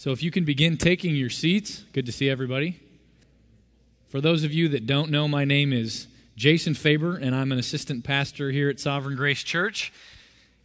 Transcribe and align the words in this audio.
So, 0.00 0.12
if 0.12 0.22
you 0.22 0.30
can 0.30 0.46
begin 0.46 0.78
taking 0.78 1.14
your 1.14 1.28
seats, 1.28 1.84
good 1.92 2.06
to 2.06 2.12
see 2.12 2.30
everybody. 2.30 2.80
For 4.08 4.22
those 4.22 4.44
of 4.44 4.50
you 4.54 4.66
that 4.70 4.86
don't 4.86 5.10
know, 5.10 5.28
my 5.28 5.44
name 5.44 5.74
is 5.74 6.06
Jason 6.36 6.72
Faber, 6.72 7.18
and 7.18 7.34
I'm 7.34 7.52
an 7.52 7.58
assistant 7.58 8.02
pastor 8.02 8.50
here 8.50 8.70
at 8.70 8.80
Sovereign 8.80 9.14
Grace 9.14 9.42
Church. 9.42 9.92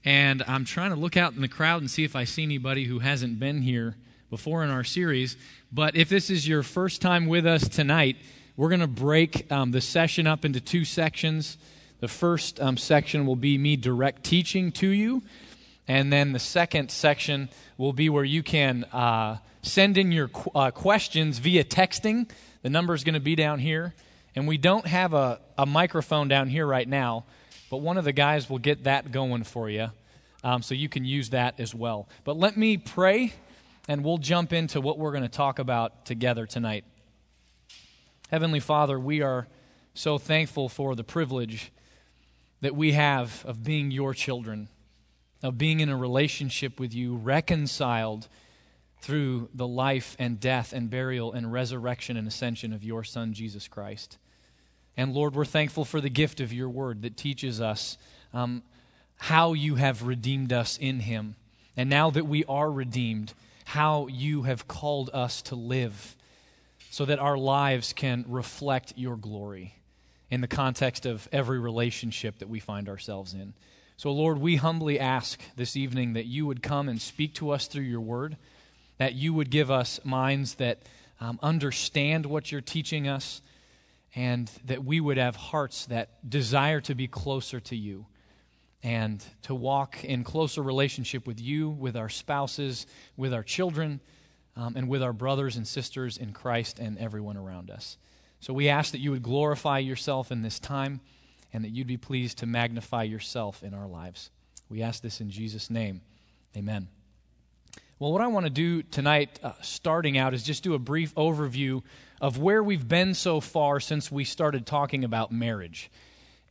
And 0.05 0.41
I'm 0.47 0.63
trying 0.63 0.91
to 0.91 0.95
look 0.95 1.17
out 1.17 1.33
in 1.33 1.41
the 1.41 1.49
crowd 1.49 1.81
and 1.81 1.91
see 1.91 2.05
if 2.05 2.15
I 2.15 2.23
see 2.23 2.43
anybody 2.43 2.85
who 2.85 2.99
hasn't 2.99 3.37
been 3.37 3.61
here 3.61 3.97
before 4.29 4.63
in 4.63 4.69
our 4.69 4.85
series. 4.85 5.35
But 5.69 5.97
if 5.97 6.07
this 6.07 6.29
is 6.29 6.47
your 6.47 6.63
first 6.63 7.01
time 7.01 7.25
with 7.27 7.45
us 7.45 7.67
tonight, 7.67 8.15
we're 8.55 8.69
going 8.69 8.79
to 8.79 8.87
break 8.87 9.51
um, 9.51 9.71
the 9.71 9.81
session 9.81 10.27
up 10.27 10.45
into 10.45 10.61
two 10.61 10.85
sections. 10.85 11.57
The 11.99 12.07
first 12.07 12.61
um, 12.61 12.77
section 12.77 13.25
will 13.25 13.35
be 13.35 13.57
me 13.57 13.75
direct 13.75 14.23
teaching 14.23 14.71
to 14.71 14.87
you. 14.87 15.23
And 15.87 16.11
then 16.11 16.31
the 16.31 16.39
second 16.39 16.89
section 16.89 17.49
will 17.77 17.93
be 17.93 18.09
where 18.09 18.23
you 18.23 18.41
can 18.41 18.85
uh, 18.85 19.37
send 19.61 19.97
in 19.97 20.11
your 20.11 20.29
qu- 20.29 20.51
uh, 20.55 20.71
questions 20.71 21.39
via 21.39 21.63
texting. 21.63 22.29
The 22.63 22.69
number 22.69 22.93
is 22.93 23.03
going 23.03 23.13
to 23.13 23.19
be 23.19 23.35
down 23.35 23.59
here. 23.59 23.93
And 24.35 24.47
we 24.47 24.57
don't 24.57 24.85
have 24.87 25.13
a, 25.13 25.39
a 25.57 25.65
microphone 25.65 26.27
down 26.27 26.49
here 26.49 26.65
right 26.65 26.87
now, 26.87 27.25
but 27.69 27.77
one 27.77 27.97
of 27.97 28.03
the 28.03 28.11
guys 28.11 28.49
will 28.49 28.59
get 28.59 28.83
that 28.83 29.11
going 29.11 29.43
for 29.43 29.69
you. 29.69 29.91
Um, 30.43 30.61
so 30.61 30.75
you 30.75 30.89
can 30.89 31.05
use 31.05 31.29
that 31.29 31.59
as 31.59 31.73
well. 31.73 32.09
But 32.23 32.37
let 32.37 32.57
me 32.57 32.77
pray, 32.77 33.33
and 33.87 34.03
we'll 34.03 34.17
jump 34.17 34.53
into 34.53 34.81
what 34.81 34.97
we're 34.99 35.11
going 35.11 35.23
to 35.23 35.29
talk 35.29 35.59
about 35.59 36.05
together 36.05 36.45
tonight. 36.45 36.83
Heavenly 38.29 38.59
Father, 38.59 38.99
we 38.99 39.21
are 39.21 39.47
so 39.93 40.17
thankful 40.17 40.67
for 40.67 40.95
the 40.95 41.03
privilege 41.03 41.71
that 42.61 42.75
we 42.75 42.91
have 42.91 43.43
of 43.45 43.63
being 43.63 43.89
your 43.91 44.13
children 44.13 44.67
of 45.43 45.57
being 45.57 45.79
in 45.79 45.89
a 45.89 45.97
relationship 45.97 46.79
with 46.79 46.93
you, 46.93 47.15
reconciled 47.15 48.27
through 49.01 49.49
the 49.53 49.67
life 49.67 50.15
and 50.17 50.39
death 50.39 50.73
and 50.73 50.89
burial 50.89 51.31
and 51.31 51.51
resurrection 51.51 52.17
and 52.17 52.27
ascension 52.27 52.73
of 52.73 52.83
your 52.83 53.03
Son, 53.03 53.33
Jesus 53.33 53.67
Christ. 53.67 54.17
And 54.97 55.13
Lord, 55.13 55.35
we're 55.35 55.45
thankful 55.45 55.85
for 55.85 56.01
the 56.01 56.09
gift 56.09 56.39
of 56.39 56.53
your 56.53 56.69
word 56.69 57.01
that 57.01 57.17
teaches 57.17 57.61
us 57.61 57.97
um, 58.33 58.63
how 59.17 59.53
you 59.53 59.75
have 59.75 60.03
redeemed 60.03 60.51
us 60.51 60.77
in 60.77 61.01
him. 61.01 61.35
And 61.77 61.89
now 61.89 62.09
that 62.09 62.25
we 62.25 62.45
are 62.45 62.71
redeemed, 62.71 63.33
how 63.65 64.07
you 64.07 64.43
have 64.43 64.67
called 64.67 65.09
us 65.13 65.41
to 65.43 65.55
live 65.55 66.15
so 66.89 67.05
that 67.05 67.19
our 67.19 67.37
lives 67.37 67.93
can 67.93 68.23
reflect 68.27 68.93
your 68.95 69.17
glory 69.17 69.75
in 70.29 70.41
the 70.41 70.47
context 70.47 71.05
of 71.05 71.27
every 71.31 71.59
relationship 71.59 72.39
that 72.39 72.49
we 72.49 72.59
find 72.59 72.87
ourselves 72.87 73.33
in. 73.33 73.53
So, 73.97 74.11
Lord, 74.11 74.39
we 74.39 74.57
humbly 74.57 74.99
ask 74.99 75.39
this 75.55 75.77
evening 75.77 76.13
that 76.13 76.25
you 76.25 76.45
would 76.45 76.61
come 76.61 76.89
and 76.89 77.01
speak 77.01 77.33
to 77.35 77.51
us 77.51 77.67
through 77.67 77.85
your 77.85 78.01
word, 78.01 78.35
that 78.97 79.13
you 79.13 79.33
would 79.33 79.49
give 79.49 79.71
us 79.71 80.01
minds 80.03 80.55
that 80.55 80.83
um, 81.21 81.39
understand 81.41 82.25
what 82.25 82.51
you're 82.51 82.59
teaching 82.59 83.07
us, 83.07 83.41
and 84.13 84.51
that 84.65 84.83
we 84.83 84.99
would 84.99 85.17
have 85.17 85.37
hearts 85.37 85.85
that 85.85 86.29
desire 86.29 86.81
to 86.81 86.93
be 86.93 87.07
closer 87.07 87.61
to 87.61 87.75
you 87.75 88.05
and 88.83 89.23
to 89.43 89.55
walk 89.55 90.03
in 90.03 90.25
closer 90.25 90.61
relationship 90.61 91.25
with 91.25 91.39
you, 91.39 91.69
with 91.69 91.95
our 91.95 92.09
spouses, 92.09 92.85
with 93.15 93.33
our 93.33 93.43
children, 93.43 94.01
um, 94.57 94.75
and 94.75 94.89
with 94.89 95.01
our 95.01 95.13
brothers 95.13 95.55
and 95.55 95.65
sisters 95.65 96.17
in 96.17 96.33
Christ 96.33 96.79
and 96.79 96.97
everyone 96.97 97.37
around 97.37 97.71
us. 97.71 97.97
So 98.41 98.53
we 98.53 98.67
ask 98.67 98.91
that 98.91 98.99
you 98.99 99.11
would 99.11 99.23
glorify 99.23 99.79
yourself 99.79 100.31
in 100.31 100.41
this 100.41 100.59
time 100.59 100.99
and 101.55 101.63
that 101.63 101.69
you'd 101.69 101.87
be 101.87 101.95
pleased 101.95 102.39
to 102.39 102.45
magnify 102.45 103.03
yourself 103.03 103.63
in 103.63 103.73
our 103.73 103.87
lives. 103.87 104.29
We 104.67 104.81
ask 104.81 105.01
this 105.01 105.21
in 105.21 105.29
Jesus' 105.29 105.69
name. 105.69 106.01
Amen. 106.53 106.89
Well, 107.97 108.11
what 108.11 108.19
I 108.19 108.27
want 108.27 108.45
to 108.45 108.49
do 108.49 108.83
tonight, 108.83 109.39
uh, 109.41 109.53
starting 109.61 110.17
out, 110.17 110.33
is 110.33 110.43
just 110.43 110.63
do 110.63 110.73
a 110.73 110.79
brief 110.79 111.15
overview 111.15 111.81
of 112.19 112.37
where 112.37 112.61
we've 112.61 112.85
been 112.85 113.13
so 113.13 113.39
far 113.39 113.79
since 113.79 114.11
we 114.11 114.25
started 114.25 114.65
talking 114.65 115.05
about 115.05 115.31
marriage. 115.31 115.89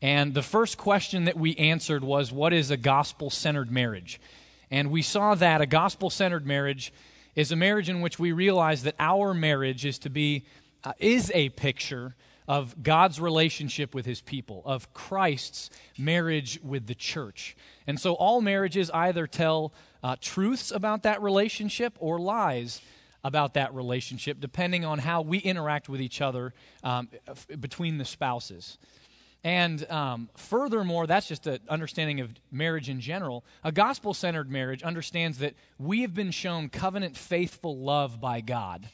And 0.01 0.33
the 0.33 0.43
first 0.43 0.79
question 0.79 1.27
that 1.27 1.37
we 1.37 1.55
answered 1.57 2.03
was 2.03 2.33
what 2.33 2.55
is 2.55 2.71
a 2.71 2.79
gospel 2.79 3.29
centered 3.29 3.71
marriage? 3.71 4.19
And 4.71 4.91
we 4.91 5.03
saw 5.03 5.35
that 5.35 5.61
a 5.61 5.67
gospel 5.67 6.09
centered 6.09 6.47
marriage 6.47 6.95
is 7.35 7.53
a 7.53 7.57
marriage 7.57 7.91
in 7.91 8.01
which 8.01 8.19
we 8.19 8.33
realize 8.33 8.85
that 8.85 8.95
our 8.99 9.35
marriage 9.35 9.85
is 9.85 9.99
to 9.99 10.09
be 10.09 10.47
uh, 10.83 10.95
is 10.99 11.31
a 11.35 11.51
picture 11.51 12.15
of 12.47 12.83
God's 12.83 13.21
relationship 13.21 13.95
with 13.95 14.07
his 14.07 14.21
people, 14.21 14.63
of 14.65 14.93
Christ's 14.93 15.71
marriage 15.99 16.61
with 16.63 16.87
the 16.87 16.95
church. 16.95 17.57
And 17.87 17.99
so 17.99 18.15
all 18.15 18.41
marriages 18.41 18.91
either 18.91 19.27
tell 19.27 19.73
uh, 20.03 20.17
truths 20.21 20.71
about 20.71 21.03
that 21.05 21.23
relationship 21.23 21.97
or 21.99 22.19
lies 22.19 22.83
about 23.23 23.55
that 23.55 23.75
relationship, 23.75 24.39
depending 24.41 24.85
on 24.85 24.99
how 24.99 25.23
we 25.23 25.39
interact 25.39 25.89
with 25.89 26.01
each 26.01 26.21
other 26.21 26.53
um, 26.83 27.09
f- 27.27 27.47
between 27.59 27.97
the 27.97 28.05
spouses. 28.05 28.77
And 29.43 29.91
um, 29.91 30.31
furthermore, 30.37 31.07
that's 31.07 31.29
just 31.29 31.47
an 31.47 31.61
understanding 31.69 32.21
of 32.21 32.31
marriage 32.51 32.89
in 32.89 33.01
general. 33.01 33.45
A 33.63 33.73
gospel 33.73 34.15
centered 34.15 34.51
marriage 34.51 34.83
understands 34.83 35.39
that 35.39 35.55
we 35.79 36.03
have 36.03 36.15
been 36.15 36.31
shown 36.31 36.69
covenant 36.69 37.17
faithful 37.17 37.77
love 37.77 38.21
by 38.21 38.41
God. 38.41 38.89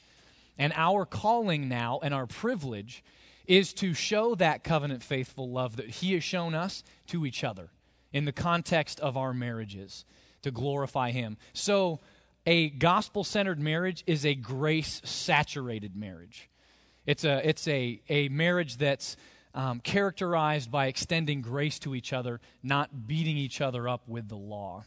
And 0.59 0.73
our 0.77 1.07
calling 1.07 1.69
now 1.69 2.01
and 2.03 2.13
our 2.13 2.27
privilege 2.27 3.03
is 3.51 3.73
to 3.73 3.93
show 3.93 4.37
that 4.37 4.63
covenant 4.63 5.03
faithful 5.03 5.51
love 5.51 5.75
that 5.75 5.91
He 5.91 6.15
has 6.15 6.23
shown 6.23 6.55
us 6.55 6.85
to 7.09 7.27
each 7.27 7.43
other 7.43 7.71
in 8.13 8.25
the 8.25 8.33
context 8.33 9.01
of 9.01 9.17
our 9.17 9.35
marriages 9.35 10.05
to 10.43 10.53
glorify 10.53 11.11
Him. 11.11 11.37
So, 11.53 11.99
a 12.47 12.71
gospel 12.71 13.25
centered 13.25 13.59
marriage 13.59 14.05
is 14.07 14.25
a 14.25 14.37
grace 14.37 15.03
saturated 15.05 15.97
marriage. 15.97 16.49
It's 17.07 17.25
a, 17.25 17.47
it's 17.47 17.67
a, 17.67 18.01
a 18.09 18.29
marriage 18.29 18.77
that's 18.77 19.17
um, 19.53 19.81
characterized 19.81 20.71
by 20.71 20.87
extending 20.87 21.43
grace 21.43 21.81
to 21.81 21.97
each 21.97 22.13
other, 22.13 22.41
not 22.63 23.09
beating 23.09 23.37
each 23.37 23.61
other 23.61 23.89
up 23.89 24.09
with 24.09 24.29
the 24.29 24.37
law. 24.37 24.85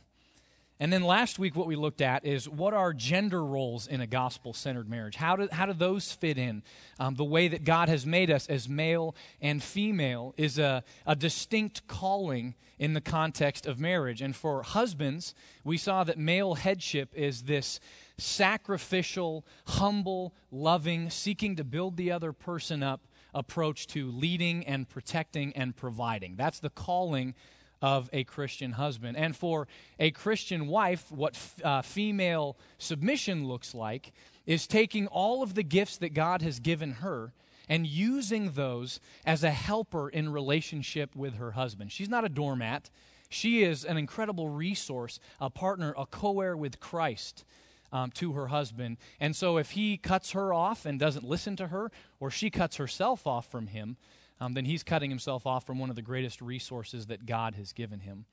And 0.84 0.92
then 0.92 1.02
last 1.02 1.40
week, 1.40 1.56
what 1.56 1.66
we 1.66 1.78
looked 1.78 2.02
at 2.02 2.26
is 2.26 2.50
what 2.50 2.74
are 2.74 2.92
gender 2.92 3.42
roles 3.42 3.88
in 3.88 4.02
a 4.02 4.06
gospel 4.06 4.52
centered 4.52 4.90
marriage? 4.90 5.16
How 5.16 5.38
do, 5.38 5.48
how 5.50 5.66
do 5.66 5.72
those 5.72 6.12
fit 6.12 6.38
in? 6.38 6.62
Um, 7.00 7.16
the 7.16 7.24
way 7.24 7.48
that 7.48 7.64
God 7.64 7.88
has 7.88 8.06
made 8.06 8.30
us 8.30 8.48
as 8.48 8.68
male 8.68 9.16
and 9.40 9.64
female 9.64 10.34
is 10.36 10.60
a, 10.60 10.84
a 11.06 11.16
distinct 11.16 11.88
calling 11.88 12.56
in 12.78 12.96
the 12.96 13.00
context 13.00 13.66
of 13.66 13.80
marriage. 13.80 14.22
And 14.22 14.36
for 14.36 14.62
husbands, 14.62 15.34
we 15.64 15.78
saw 15.78 16.04
that 16.04 16.18
male 16.18 16.56
headship 16.56 17.14
is 17.16 17.44
this 17.44 17.80
sacrificial, 18.18 19.46
humble, 19.68 20.34
loving, 20.52 21.10
seeking 21.10 21.56
to 21.56 21.64
build 21.64 21.96
the 21.96 22.12
other 22.12 22.34
person 22.34 22.84
up 22.84 23.08
approach 23.34 23.88
to 23.88 24.12
leading 24.12 24.66
and 24.66 24.90
protecting 24.90 25.54
and 25.56 25.78
providing. 25.78 26.36
That's 26.36 26.60
the 26.60 26.70
calling 26.70 27.36
of 27.84 28.10
a 28.14 28.24
Christian 28.24 28.72
husband. 28.72 29.18
And 29.18 29.36
for 29.36 29.68
a 30.00 30.10
Christian 30.10 30.68
wife, 30.68 31.12
what 31.12 31.38
uh, 31.64 31.82
female 31.82 32.58
submission 32.78 33.46
looks 33.46 33.76
like 33.76 34.14
is 34.48 34.66
taking 34.66 35.06
all 35.08 35.44
of 35.44 35.54
the 35.54 35.64
gifts 35.64 35.98
that 35.98 36.14
God 36.14 36.42
has 36.42 36.62
given 36.62 36.94
her 36.94 37.34
and 37.68 37.86
using 37.86 38.52
those 38.52 39.02
as 39.26 39.44
a 39.44 39.52
helper 39.52 40.10
in 40.10 40.32
relationship 40.32 41.14
with 41.14 41.36
her 41.36 41.52
husband. 41.52 41.92
She's 41.92 42.10
not 42.10 42.24
a 42.24 42.30
doormat. 42.30 42.90
She 43.30 43.64
is 43.64 43.84
an 43.84 43.98
incredible 43.98 44.48
resource, 44.48 45.20
a 45.42 45.50
partner, 45.50 45.94
a 45.98 46.06
co 46.06 46.40
heir 46.40 46.56
with 46.56 46.80
Christ. 46.80 47.44
Um, 47.92 48.10
to 48.16 48.32
her 48.32 48.48
husband. 48.48 48.98
And 49.20 49.36
so, 49.36 49.58
if 49.58 49.70
he 49.70 49.98
cuts 49.98 50.32
her 50.32 50.52
off 50.52 50.84
and 50.84 51.00
doesn't 51.00 51.24
listen 51.24 51.56
to 51.58 51.68
her, 51.68 51.92
or 52.20 52.32
she 52.32 52.50
cuts 52.50 52.78
herself 52.78 53.28
off 53.28 53.46
from 53.46 53.68
him, 53.68 53.98
um, 54.44 54.54
then 54.54 54.66
he's 54.66 54.84
cutting 54.84 55.10
himself 55.10 55.48
off 55.48 55.66
from 55.66 55.80
one 55.80 55.90
of 55.90 55.96
the 55.96 56.02
greatest 56.02 56.42
resources 56.42 57.06
that 57.06 57.26
God 57.26 57.56
has 57.56 57.72
given 57.72 58.02
him. 58.02 58.26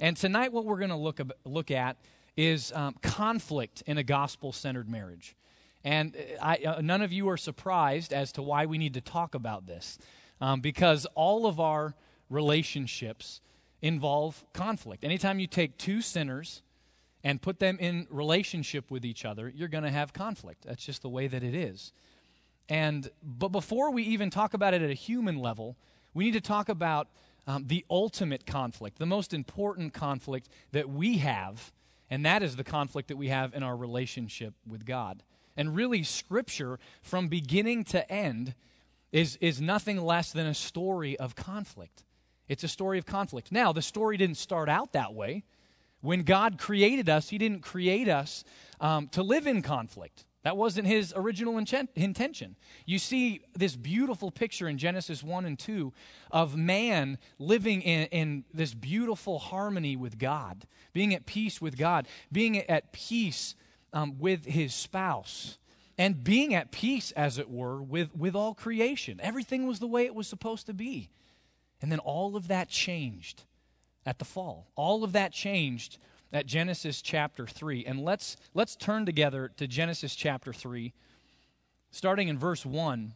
And 0.00 0.16
tonight, 0.16 0.50
what 0.50 0.64
we're 0.64 0.78
going 0.78 0.90
to 0.90 0.96
look, 0.96 1.20
look 1.44 1.70
at 1.70 1.98
is 2.38 2.72
um, 2.72 2.94
conflict 3.02 3.82
in 3.86 3.98
a 3.98 4.02
gospel 4.02 4.52
centered 4.52 4.88
marriage. 4.88 5.36
And 5.84 6.16
uh, 6.16 6.42
I, 6.42 6.56
uh, 6.66 6.80
none 6.80 7.02
of 7.02 7.12
you 7.12 7.28
are 7.28 7.36
surprised 7.36 8.14
as 8.14 8.32
to 8.32 8.42
why 8.42 8.64
we 8.64 8.78
need 8.78 8.94
to 8.94 9.02
talk 9.02 9.34
about 9.34 9.66
this, 9.66 9.98
um, 10.40 10.60
because 10.60 11.06
all 11.14 11.44
of 11.46 11.60
our 11.60 11.94
relationships 12.30 13.42
involve 13.82 14.44
conflict. 14.54 15.04
Anytime 15.04 15.38
you 15.38 15.46
take 15.46 15.76
two 15.76 16.00
sinners 16.00 16.62
and 17.22 17.42
put 17.42 17.58
them 17.58 17.76
in 17.78 18.06
relationship 18.10 18.90
with 18.90 19.04
each 19.04 19.26
other, 19.26 19.52
you're 19.54 19.68
going 19.68 19.84
to 19.84 19.90
have 19.90 20.14
conflict. 20.14 20.64
That's 20.64 20.84
just 20.84 21.02
the 21.02 21.10
way 21.10 21.26
that 21.26 21.42
it 21.42 21.54
is. 21.54 21.92
And 22.72 23.10
but 23.22 23.48
before 23.48 23.90
we 23.90 24.02
even 24.04 24.30
talk 24.30 24.54
about 24.54 24.72
it 24.72 24.80
at 24.80 24.88
a 24.88 24.94
human 24.94 25.36
level, 25.36 25.76
we 26.14 26.24
need 26.24 26.32
to 26.32 26.40
talk 26.40 26.70
about 26.70 27.06
um, 27.46 27.66
the 27.66 27.84
ultimate 27.90 28.46
conflict, 28.46 28.98
the 28.98 29.04
most 29.04 29.34
important 29.34 29.92
conflict 29.92 30.48
that 30.70 30.88
we 30.88 31.18
have, 31.18 31.70
and 32.08 32.24
that 32.24 32.42
is 32.42 32.56
the 32.56 32.64
conflict 32.64 33.08
that 33.08 33.18
we 33.18 33.28
have 33.28 33.52
in 33.52 33.62
our 33.62 33.76
relationship 33.76 34.54
with 34.66 34.86
God. 34.86 35.22
And 35.54 35.76
really, 35.76 36.02
Scripture, 36.02 36.78
from 37.02 37.28
beginning 37.28 37.84
to 37.84 38.10
end, 38.10 38.54
is, 39.12 39.36
is 39.42 39.60
nothing 39.60 40.00
less 40.00 40.32
than 40.32 40.46
a 40.46 40.54
story 40.54 41.18
of 41.18 41.36
conflict. 41.36 42.04
It's 42.48 42.64
a 42.64 42.68
story 42.68 42.96
of 42.96 43.04
conflict. 43.04 43.52
Now, 43.52 43.74
the 43.74 43.82
story 43.82 44.16
didn't 44.16 44.38
start 44.38 44.70
out 44.70 44.94
that 44.94 45.12
way. 45.12 45.44
When 46.00 46.22
God 46.22 46.56
created 46.56 47.10
us, 47.10 47.28
He 47.28 47.36
didn't 47.36 47.60
create 47.60 48.08
us 48.08 48.44
um, 48.80 49.08
to 49.08 49.22
live 49.22 49.46
in 49.46 49.60
conflict. 49.60 50.24
That 50.42 50.56
wasn't 50.56 50.88
his 50.88 51.12
original 51.14 51.56
intention. 51.56 52.56
You 52.84 52.98
see 52.98 53.42
this 53.54 53.76
beautiful 53.76 54.32
picture 54.32 54.68
in 54.68 54.76
Genesis 54.76 55.22
1 55.22 55.44
and 55.44 55.58
2 55.58 55.92
of 56.32 56.56
man 56.56 57.18
living 57.38 57.80
in, 57.82 58.06
in, 58.06 58.44
this 58.52 58.74
beautiful 58.74 59.38
harmony 59.38 59.94
with 59.94 60.18
God, 60.18 60.66
being 60.92 61.14
at 61.14 61.26
peace 61.26 61.60
with 61.60 61.78
God, 61.78 62.08
being 62.32 62.58
at 62.58 62.92
peace 62.92 63.54
um, 63.92 64.18
with 64.18 64.44
his 64.44 64.74
spouse, 64.74 65.58
and 65.96 66.24
being 66.24 66.54
at 66.54 66.72
peace, 66.72 67.12
as 67.12 67.38
it 67.38 67.48
were, 67.48 67.80
with, 67.80 68.14
with 68.16 68.34
all 68.34 68.54
creation. 68.54 69.20
Everything 69.22 69.68
was 69.68 69.78
the 69.78 69.86
way 69.86 70.06
it 70.06 70.14
was 70.14 70.26
supposed 70.26 70.66
to 70.66 70.74
be. 70.74 71.10
And 71.80 71.92
then 71.92 72.00
all 72.00 72.34
of 72.34 72.48
that 72.48 72.68
changed 72.68 73.44
at 74.04 74.18
the 74.18 74.24
fall. 74.24 74.66
All 74.74 75.04
of 75.04 75.12
that 75.12 75.32
changed 75.32 75.98
at 76.32 76.46
Genesis 76.46 77.02
chapter 77.02 77.46
3. 77.46 77.84
And 77.84 78.00
let's, 78.00 78.36
let's 78.54 78.74
turn 78.74 79.04
together 79.06 79.50
to 79.56 79.66
Genesis 79.66 80.14
chapter 80.14 80.52
3, 80.52 80.92
starting 81.90 82.28
in 82.28 82.38
verse 82.38 82.64
1. 82.64 83.14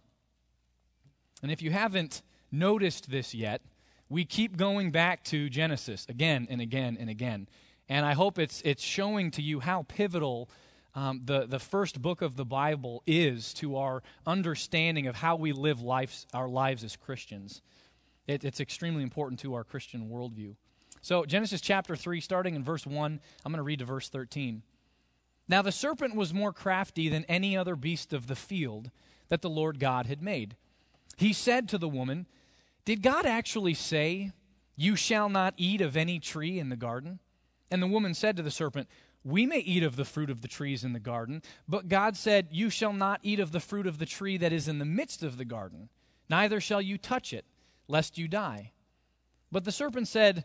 And 1.42 1.52
if 1.52 1.62
you 1.62 1.70
haven't 1.70 2.22
noticed 2.52 3.10
this 3.10 3.34
yet, 3.34 3.62
we 4.08 4.24
keep 4.24 4.56
going 4.56 4.90
back 4.90 5.24
to 5.24 5.48
Genesis 5.48 6.06
again 6.08 6.46
and 6.50 6.60
again 6.60 6.96
and 6.98 7.10
again. 7.10 7.48
And 7.88 8.04
I 8.04 8.14
hope 8.14 8.38
it's, 8.38 8.62
it's 8.64 8.82
showing 8.82 9.30
to 9.32 9.42
you 9.42 9.60
how 9.60 9.84
pivotal 9.88 10.50
um, 10.94 11.20
the, 11.24 11.46
the 11.46 11.58
first 11.58 12.00
book 12.00 12.22
of 12.22 12.36
the 12.36 12.44
Bible 12.44 13.02
is 13.06 13.52
to 13.54 13.76
our 13.76 14.02
understanding 14.26 15.06
of 15.06 15.16
how 15.16 15.36
we 15.36 15.52
live 15.52 15.82
lives, 15.82 16.26
our 16.32 16.48
lives 16.48 16.82
as 16.84 16.96
Christians. 16.96 17.60
It, 18.26 18.44
it's 18.44 18.60
extremely 18.60 19.02
important 19.02 19.40
to 19.40 19.54
our 19.54 19.62
Christian 19.62 20.08
worldview. 20.08 20.56
So, 21.06 21.24
Genesis 21.24 21.60
chapter 21.60 21.94
3, 21.94 22.20
starting 22.20 22.56
in 22.56 22.64
verse 22.64 22.84
1, 22.84 23.20
I'm 23.44 23.52
going 23.52 23.58
to 23.58 23.62
read 23.62 23.78
to 23.78 23.84
verse 23.84 24.08
13. 24.08 24.64
Now, 25.46 25.62
the 25.62 25.70
serpent 25.70 26.16
was 26.16 26.34
more 26.34 26.52
crafty 26.52 27.08
than 27.08 27.24
any 27.26 27.56
other 27.56 27.76
beast 27.76 28.12
of 28.12 28.26
the 28.26 28.34
field 28.34 28.90
that 29.28 29.40
the 29.40 29.48
Lord 29.48 29.78
God 29.78 30.06
had 30.06 30.20
made. 30.20 30.56
He 31.16 31.32
said 31.32 31.68
to 31.68 31.78
the 31.78 31.88
woman, 31.88 32.26
Did 32.84 33.02
God 33.02 33.24
actually 33.24 33.72
say, 33.72 34.32
You 34.74 34.96
shall 34.96 35.28
not 35.28 35.54
eat 35.56 35.80
of 35.80 35.96
any 35.96 36.18
tree 36.18 36.58
in 36.58 36.70
the 36.70 36.76
garden? 36.76 37.20
And 37.70 37.80
the 37.80 37.86
woman 37.86 38.12
said 38.12 38.36
to 38.38 38.42
the 38.42 38.50
serpent, 38.50 38.88
We 39.22 39.46
may 39.46 39.60
eat 39.60 39.84
of 39.84 39.94
the 39.94 40.04
fruit 40.04 40.28
of 40.28 40.40
the 40.40 40.48
trees 40.48 40.82
in 40.82 40.92
the 40.92 40.98
garden, 40.98 41.40
but 41.68 41.86
God 41.86 42.16
said, 42.16 42.48
You 42.50 42.68
shall 42.68 42.92
not 42.92 43.20
eat 43.22 43.38
of 43.38 43.52
the 43.52 43.60
fruit 43.60 43.86
of 43.86 43.98
the 43.98 44.06
tree 44.06 44.38
that 44.38 44.52
is 44.52 44.66
in 44.66 44.80
the 44.80 44.84
midst 44.84 45.22
of 45.22 45.36
the 45.36 45.44
garden, 45.44 45.88
neither 46.28 46.60
shall 46.60 46.82
you 46.82 46.98
touch 46.98 47.32
it, 47.32 47.44
lest 47.86 48.18
you 48.18 48.26
die. 48.26 48.72
But 49.52 49.64
the 49.64 49.72
serpent 49.72 50.08
said, 50.08 50.44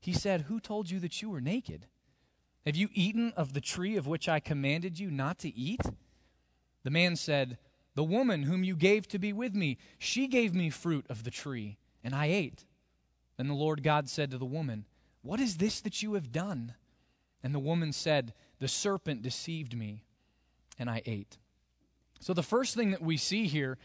He 0.00 0.12
said, 0.12 0.42
Who 0.42 0.58
told 0.58 0.90
you 0.90 0.98
that 1.00 1.20
you 1.20 1.30
were 1.30 1.40
naked? 1.40 1.86
Have 2.66 2.76
you 2.76 2.88
eaten 2.92 3.32
of 3.36 3.52
the 3.52 3.60
tree 3.60 3.96
of 3.96 4.06
which 4.06 4.28
I 4.28 4.40
commanded 4.40 4.98
you 4.98 5.10
not 5.10 5.38
to 5.40 5.54
eat? 5.56 5.82
The 6.82 6.90
man 6.90 7.16
said, 7.16 7.58
The 7.94 8.04
woman 8.04 8.44
whom 8.44 8.64
you 8.64 8.76
gave 8.76 9.06
to 9.08 9.18
be 9.18 9.32
with 9.32 9.54
me, 9.54 9.78
she 9.98 10.26
gave 10.26 10.54
me 10.54 10.70
fruit 10.70 11.06
of 11.08 11.24
the 11.24 11.30
tree, 11.30 11.78
and 12.02 12.14
I 12.14 12.26
ate. 12.26 12.64
Then 13.36 13.48
the 13.48 13.54
Lord 13.54 13.82
God 13.82 14.08
said 14.08 14.30
to 14.30 14.38
the 14.38 14.44
woman, 14.44 14.86
What 15.22 15.40
is 15.40 15.58
this 15.58 15.80
that 15.80 16.02
you 16.02 16.14
have 16.14 16.32
done? 16.32 16.74
And 17.42 17.54
the 17.54 17.58
woman 17.58 17.92
said, 17.92 18.34
The 18.58 18.68
serpent 18.68 19.22
deceived 19.22 19.76
me, 19.76 20.04
and 20.78 20.90
I 20.90 21.02
ate. 21.06 21.38
So 22.20 22.34
the 22.34 22.42
first 22.42 22.74
thing 22.74 22.90
that 22.90 23.02
we 23.02 23.16
see 23.16 23.46
here 23.46 23.78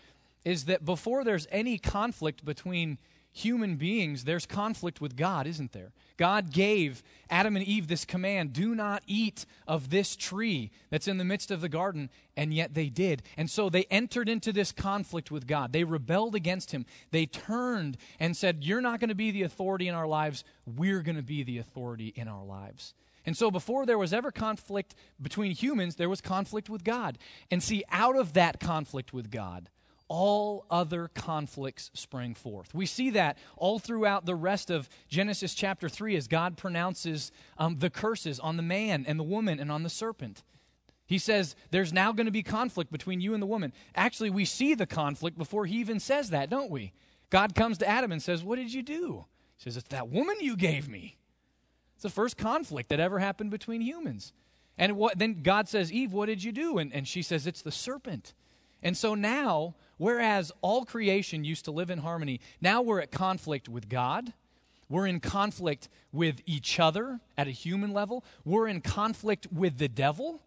is 0.43 0.65
that 0.65 0.85
before 0.85 1.23
there's 1.23 1.47
any 1.49 1.77
conflict 1.77 2.43
between 2.43 2.97
human 3.35 3.75
beings, 3.75 4.23
there's 4.23 4.45
conflict 4.45 5.01
with 5.01 5.17
God, 5.17 5.45
isn't 5.45 5.73
there? 5.73 5.91
God 6.15 6.53
gave 6.53 7.03
Adam 7.29 7.57
and 7.57 7.65
Eve 7.65 7.89
this 7.89 8.05
command 8.05 8.53
do 8.53 8.73
not 8.73 9.03
eat 9.07 9.45
of 9.67 9.89
this 9.89 10.15
tree 10.15 10.71
that's 10.89 11.07
in 11.07 11.17
the 11.17 11.25
midst 11.25 11.51
of 11.51 11.59
the 11.59 11.67
garden, 11.67 12.09
and 12.37 12.53
yet 12.53 12.73
they 12.73 12.87
did. 12.87 13.23
And 13.35 13.49
so 13.49 13.69
they 13.69 13.83
entered 13.91 14.29
into 14.29 14.53
this 14.53 14.71
conflict 14.71 15.31
with 15.31 15.47
God. 15.47 15.73
They 15.73 15.83
rebelled 15.83 16.33
against 16.33 16.71
Him. 16.71 16.85
They 17.11 17.25
turned 17.25 17.97
and 18.21 18.37
said, 18.37 18.63
You're 18.63 18.79
not 18.79 19.01
going 19.01 19.09
to 19.09 19.15
be 19.15 19.31
the 19.31 19.43
authority 19.43 19.89
in 19.89 19.95
our 19.95 20.07
lives, 20.07 20.45
we're 20.65 21.01
going 21.01 21.17
to 21.17 21.21
be 21.21 21.43
the 21.43 21.57
authority 21.57 22.13
in 22.15 22.29
our 22.29 22.45
lives. 22.45 22.93
And 23.25 23.35
so, 23.35 23.51
before 23.51 23.85
there 23.85 23.97
was 23.97 24.13
ever 24.13 24.31
conflict 24.31 24.95
between 25.21 25.51
humans, 25.51 25.95
there 25.95 26.09
was 26.09 26.21
conflict 26.21 26.69
with 26.69 26.85
God. 26.85 27.17
And 27.51 27.61
see, 27.61 27.83
out 27.91 28.15
of 28.15 28.31
that 28.33 28.61
conflict 28.61 29.11
with 29.11 29.29
God, 29.29 29.69
all 30.07 30.65
other 30.69 31.09
conflicts 31.13 31.89
sprang 31.93 32.35
forth. 32.35 32.73
We 32.73 32.85
see 32.85 33.09
that 33.11 33.37
all 33.57 33.79
throughout 33.79 34.25
the 34.25 34.35
rest 34.35 34.69
of 34.69 34.87
Genesis 35.07 35.53
chapter 35.53 35.89
3 35.89 36.15
as 36.15 36.27
God 36.27 36.57
pronounces 36.57 37.31
um, 37.57 37.79
the 37.79 37.89
curses 37.89 38.39
on 38.39 38.57
the 38.57 38.63
man 38.63 39.05
and 39.07 39.19
the 39.19 39.23
woman 39.23 39.59
and 39.59 39.71
on 39.71 39.83
the 39.83 39.89
serpent. 39.89 40.43
He 41.07 41.17
says, 41.17 41.55
There's 41.71 41.93
now 41.93 42.11
going 42.11 42.25
to 42.25 42.31
be 42.31 42.43
conflict 42.43 42.91
between 42.91 43.21
you 43.21 43.33
and 43.33 43.41
the 43.41 43.47
woman. 43.47 43.73
Actually, 43.95 44.29
we 44.29 44.45
see 44.45 44.73
the 44.73 44.87
conflict 44.87 45.37
before 45.37 45.65
he 45.65 45.77
even 45.77 45.99
says 45.99 46.31
that, 46.31 46.49
don't 46.49 46.71
we? 46.71 46.93
God 47.29 47.55
comes 47.55 47.77
to 47.79 47.87
Adam 47.87 48.11
and 48.11 48.21
says, 48.21 48.43
What 48.43 48.57
did 48.57 48.73
you 48.73 48.81
do? 48.81 49.25
He 49.57 49.63
says, 49.63 49.77
It's 49.77 49.89
that 49.89 50.09
woman 50.09 50.37
you 50.39 50.55
gave 50.55 50.87
me. 50.87 51.17
It's 51.95 52.03
the 52.03 52.09
first 52.09 52.37
conflict 52.37 52.89
that 52.89 52.99
ever 52.99 53.19
happened 53.19 53.51
between 53.51 53.81
humans. 53.81 54.33
And 54.77 54.97
what, 54.97 55.17
then 55.17 55.41
God 55.41 55.69
says, 55.69 55.93
Eve, 55.93 56.11
what 56.11 56.25
did 56.25 56.43
you 56.43 56.51
do? 56.51 56.77
And, 56.77 56.93
and 56.93 57.07
she 57.07 57.21
says, 57.21 57.47
It's 57.47 57.61
the 57.61 57.71
serpent. 57.71 58.33
And 58.85 58.95
so 58.95 59.15
now 59.15 59.75
Whereas 59.97 60.51
all 60.61 60.85
creation 60.85 61.43
used 61.43 61.65
to 61.65 61.71
live 61.71 61.89
in 61.89 61.99
harmony, 61.99 62.41
now 62.59 62.81
we're 62.81 62.99
at 62.99 63.11
conflict 63.11 63.69
with 63.69 63.87
God. 63.87 64.33
We're 64.89 65.07
in 65.07 65.19
conflict 65.19 65.89
with 66.11 66.41
each 66.45 66.79
other 66.79 67.19
at 67.37 67.47
a 67.47 67.51
human 67.51 67.93
level. 67.93 68.23
We're 68.43 68.67
in 68.67 68.81
conflict 68.81 69.47
with 69.51 69.77
the 69.77 69.87
devil. 69.87 70.41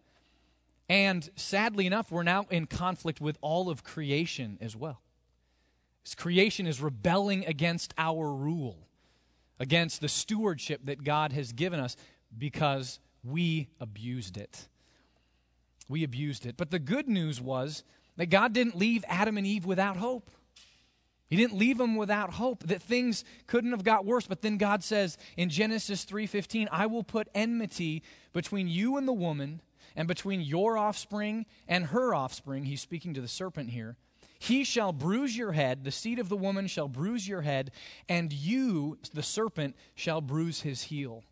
And 0.87 1.29
sadly 1.35 1.87
enough, 1.87 2.11
we're 2.11 2.23
now 2.23 2.45
in 2.49 2.67
conflict 2.67 3.19
with 3.19 3.37
all 3.41 3.69
of 3.69 3.83
creation 3.83 4.57
as 4.61 4.75
well. 4.75 5.01
This 6.03 6.15
creation 6.15 6.67
is 6.67 6.79
rebelling 6.79 7.45
against 7.45 7.93
our 7.97 8.31
rule, 8.31 8.87
against 9.59 9.99
the 9.99 10.07
stewardship 10.07 10.81
that 10.85 11.03
God 11.03 11.33
has 11.33 11.51
given 11.51 11.79
us 11.79 11.97
because 12.35 12.99
we 13.23 13.67
abused 13.79 14.37
it. 14.37 14.67
We 15.89 16.03
abused 16.03 16.45
it. 16.45 16.55
But 16.55 16.71
the 16.71 16.79
good 16.79 17.09
news 17.09 17.41
was 17.41 17.83
that 18.19 18.29
God 18.29 18.51
didn't 18.51 18.75
leave 18.75 19.05
Adam 19.07 19.37
and 19.37 19.47
Eve 19.47 19.65
without 19.65 19.95
hope. 19.95 20.29
He 21.29 21.37
didn't 21.37 21.57
leave 21.57 21.77
them 21.77 21.95
without 21.95 22.33
hope 22.33 22.63
that 22.63 22.81
things 22.81 23.23
couldn't 23.47 23.71
have 23.71 23.85
got 23.85 24.05
worse. 24.05 24.27
But 24.27 24.41
then 24.41 24.57
God 24.57 24.83
says 24.83 25.17
in 25.37 25.49
Genesis 25.49 26.03
3:15, 26.03 26.67
"I 26.69 26.85
will 26.85 27.05
put 27.05 27.29
enmity 27.33 28.03
between 28.33 28.67
you 28.67 28.97
and 28.97 29.07
the 29.07 29.13
woman, 29.13 29.61
and 29.95 30.05
between 30.05 30.41
your 30.41 30.77
offspring 30.77 31.45
and 31.65 31.85
her 31.85 32.13
offspring." 32.13 32.65
He's 32.65 32.81
speaking 32.81 33.13
to 33.13 33.21
the 33.21 33.27
serpent 33.29 33.69
here. 33.69 33.95
He 34.37 34.65
shall 34.65 34.91
bruise 34.91 35.37
your 35.37 35.53
head, 35.53 35.85
the 35.85 35.91
seed 35.91 36.19
of 36.19 36.27
the 36.27 36.35
woman 36.35 36.67
shall 36.67 36.89
bruise 36.89 37.25
your 37.25 37.43
head, 37.43 37.71
and 38.09 38.33
you, 38.33 38.97
the 39.13 39.23
serpent, 39.23 39.77
shall 39.95 40.19
bruise 40.19 40.61
his 40.61 40.83
heel. 40.83 41.23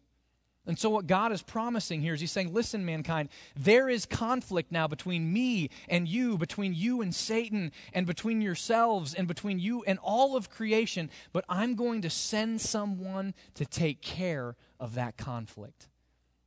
And 0.67 0.77
so, 0.77 0.89
what 0.89 1.07
God 1.07 1.31
is 1.31 1.41
promising 1.41 2.01
here 2.01 2.13
is 2.13 2.19
He's 2.19 2.31
saying, 2.31 2.53
Listen, 2.53 2.85
mankind, 2.85 3.29
there 3.55 3.87
is 3.87 4.05
conflict 4.05 4.71
now 4.71 4.87
between 4.87 5.31
me 5.31 5.69
and 5.87 6.07
you, 6.07 6.37
between 6.37 6.73
you 6.73 7.01
and 7.01 7.15
Satan, 7.15 7.71
and 7.93 8.05
between 8.05 8.41
yourselves, 8.41 9.13
and 9.13 9.27
between 9.27 9.59
you 9.59 9.83
and 9.87 9.97
all 10.03 10.35
of 10.35 10.49
creation, 10.49 11.09
but 11.31 11.45
I'm 11.47 11.75
going 11.75 12.01
to 12.01 12.09
send 12.09 12.59
someone 12.59 13.33
to 13.55 13.65
take 13.65 14.01
care 14.01 14.57
of 14.77 14.95
that 14.95 15.15
conflict. 15.15 15.87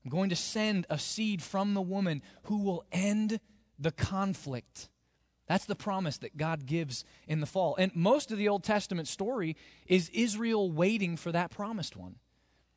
I'm 0.05 0.11
going 0.11 0.31
to 0.31 0.37
send 0.37 0.87
a 0.91 0.99
seed 0.99 1.43
from 1.43 1.73
the 1.73 1.83
woman 1.83 2.23
who 2.45 2.59
will 2.59 2.85
end 2.93 3.41
the 3.79 3.91
conflict. 3.91 4.91
That's 5.47 5.65
the 5.65 5.75
promise 5.75 6.19
that 6.19 6.37
God 6.37 6.67
gives 6.67 7.05
in 7.27 7.41
the 7.41 7.47
fall. 7.47 7.75
And 7.77 7.95
most 7.97 8.31
of 8.31 8.39
the 8.39 8.49
Old 8.49 8.65
Testament 8.65 9.09
story 9.09 9.57
is 9.87 10.11
Israel 10.11 10.71
waiting 10.71 11.17
for 11.17 11.33
that 11.33 11.51
promised 11.51 11.97
one. 11.97 12.17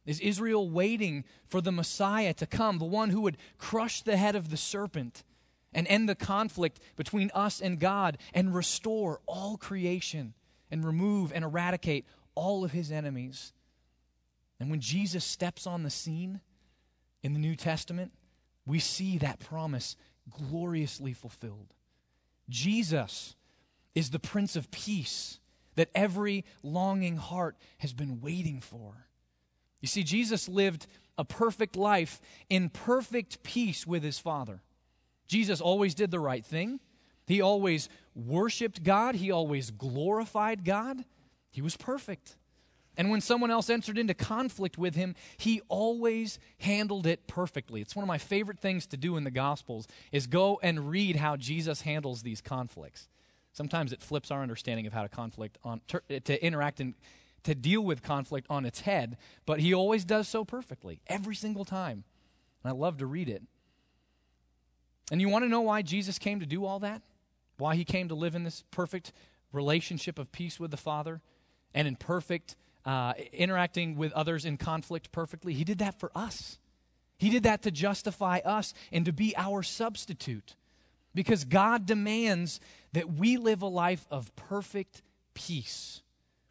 Is 0.05 0.19
Israel 0.19 0.69
waiting 0.69 1.23
for 1.47 1.61
the 1.61 1.71
Messiah 1.71 2.33
to 2.33 2.45
come, 2.45 2.77
the 2.77 2.85
one 2.85 3.09
who 3.09 3.21
would 3.21 3.37
crush 3.57 4.01
the 4.01 4.17
head 4.17 4.35
of 4.35 4.49
the 4.49 4.57
serpent 4.57 5.23
and 5.73 5.87
end 5.87 6.07
the 6.07 6.15
conflict 6.15 6.79
between 6.95 7.31
us 7.33 7.61
and 7.61 7.79
God 7.79 8.17
and 8.33 8.53
restore 8.53 9.21
all 9.25 9.57
creation 9.57 10.33
and 10.69 10.83
remove 10.83 11.31
and 11.33 11.43
eradicate 11.43 12.05
all 12.35 12.63
of 12.63 12.71
his 12.71 12.91
enemies. 12.91 13.53
And 14.59 14.69
when 14.69 14.81
Jesus 14.81 15.23
steps 15.23 15.65
on 15.65 15.83
the 15.83 15.89
scene 15.89 16.41
in 17.21 17.33
the 17.33 17.39
New 17.39 17.55
Testament, 17.55 18.11
we 18.65 18.79
see 18.79 19.17
that 19.17 19.39
promise 19.39 19.95
gloriously 20.29 21.13
fulfilled. 21.13 21.73
Jesus 22.49 23.35
is 23.95 24.09
the 24.09 24.19
Prince 24.19 24.55
of 24.55 24.71
Peace 24.71 25.39
that 25.75 25.89
every 25.95 26.45
longing 26.61 27.17
heart 27.17 27.57
has 27.79 27.93
been 27.93 28.21
waiting 28.21 28.59
for. 28.59 29.07
You 29.83 29.87
see, 29.89 30.03
Jesus 30.03 30.47
lived 30.47 30.87
a 31.17 31.25
perfect 31.25 31.75
life 31.75 32.21
in 32.49 32.69
perfect 32.69 33.43
peace 33.43 33.85
with 33.85 34.01
his 34.01 34.17
Father. 34.17 34.61
Jesus 35.27 35.59
always 35.59 35.93
did 35.93 36.09
the 36.09 36.21
right 36.21 36.45
thing. 36.45 36.79
He 37.27 37.41
always 37.41 37.89
worshiped 38.15 38.83
God. 38.83 39.15
He 39.15 39.29
always 39.29 39.71
glorified 39.71 40.63
God. 40.63 41.03
He 41.51 41.61
was 41.61 41.75
perfect. 41.75 42.37
And 42.95 43.09
when 43.09 43.19
someone 43.19 43.51
else 43.51 43.69
entered 43.69 43.97
into 43.97 44.13
conflict 44.13 44.77
with 44.77 44.95
him, 44.95 45.15
he 45.35 45.59
always 45.67 46.39
handled 46.59 47.05
it 47.05 47.27
perfectly. 47.27 47.81
It's 47.81 47.93
one 47.95 48.03
of 48.03 48.07
my 48.07 48.17
favorite 48.17 48.61
things 48.61 48.85
to 48.87 48.95
do 48.95 49.17
in 49.17 49.25
the 49.25 49.31
Gospels 49.31 49.85
is 50.13 50.27
go 50.27 50.61
and 50.63 50.89
read 50.89 51.17
how 51.17 51.35
Jesus 51.35 51.81
handles 51.81 52.23
these 52.23 52.39
conflicts. 52.39 53.09
Sometimes 53.51 53.91
it 53.91 54.01
flips 54.01 54.31
our 54.31 54.41
understanding 54.41 54.87
of 54.87 54.93
how 54.93 55.01
to 55.01 55.09
conflict 55.09 55.57
on 55.61 55.81
to 56.07 56.45
interact 56.45 56.79
and 56.79 56.93
to 57.43 57.55
deal 57.55 57.81
with 57.81 58.01
conflict 58.01 58.47
on 58.49 58.65
its 58.65 58.81
head, 58.81 59.17
but 59.45 59.59
he 59.59 59.73
always 59.73 60.05
does 60.05 60.27
so 60.27 60.45
perfectly 60.45 61.01
every 61.07 61.35
single 61.35 61.65
time. 61.65 62.03
And 62.63 62.71
I 62.71 62.75
love 62.75 62.97
to 62.97 63.05
read 63.05 63.29
it. 63.29 63.43
And 65.11 65.19
you 65.19 65.29
want 65.29 65.43
to 65.43 65.49
know 65.49 65.61
why 65.61 65.81
Jesus 65.81 66.17
came 66.17 66.39
to 66.39 66.45
do 66.45 66.65
all 66.65 66.79
that? 66.79 67.01
Why 67.57 67.75
he 67.75 67.83
came 67.83 68.07
to 68.07 68.15
live 68.15 68.35
in 68.35 68.43
this 68.43 68.63
perfect 68.71 69.11
relationship 69.51 70.17
of 70.17 70.31
peace 70.31 70.59
with 70.59 70.71
the 70.71 70.77
Father 70.77 71.21
and 71.73 71.87
in 71.87 71.95
perfect 71.95 72.55
uh, 72.85 73.13
interacting 73.31 73.95
with 73.95 74.11
others 74.13 74.45
in 74.45 74.57
conflict 74.57 75.11
perfectly. 75.11 75.53
He 75.53 75.63
did 75.63 75.79
that 75.79 75.99
for 75.99 76.11
us. 76.15 76.57
He 77.17 77.29
did 77.29 77.43
that 77.43 77.61
to 77.63 77.71
justify 77.71 78.39
us 78.39 78.73
and 78.91 79.05
to 79.05 79.13
be 79.13 79.35
our 79.37 79.63
substitute. 79.63 80.55
Because 81.15 81.43
God 81.43 81.85
demands 81.85 82.59
that 82.93 83.13
we 83.13 83.37
live 83.37 83.61
a 83.61 83.67
life 83.67 84.05
of 84.09 84.35
perfect 84.35 85.01
peace 85.33 86.01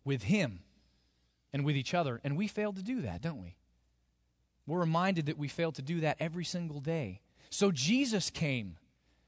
with 0.04 0.24
Him 0.24 0.60
and 1.52 1.64
with 1.64 1.76
each 1.76 1.94
other. 1.94 2.20
And 2.24 2.36
we 2.36 2.46
fail 2.46 2.72
to 2.72 2.82
do 2.82 3.02
that, 3.02 3.20
don't 3.20 3.42
we? 3.42 3.56
We're 4.66 4.80
reminded 4.80 5.26
that 5.26 5.38
we 5.38 5.48
fail 5.48 5.72
to 5.72 5.82
do 5.82 6.00
that 6.00 6.16
every 6.20 6.44
single 6.44 6.80
day. 6.80 7.20
So 7.50 7.70
Jesus 7.70 8.30
came 8.30 8.76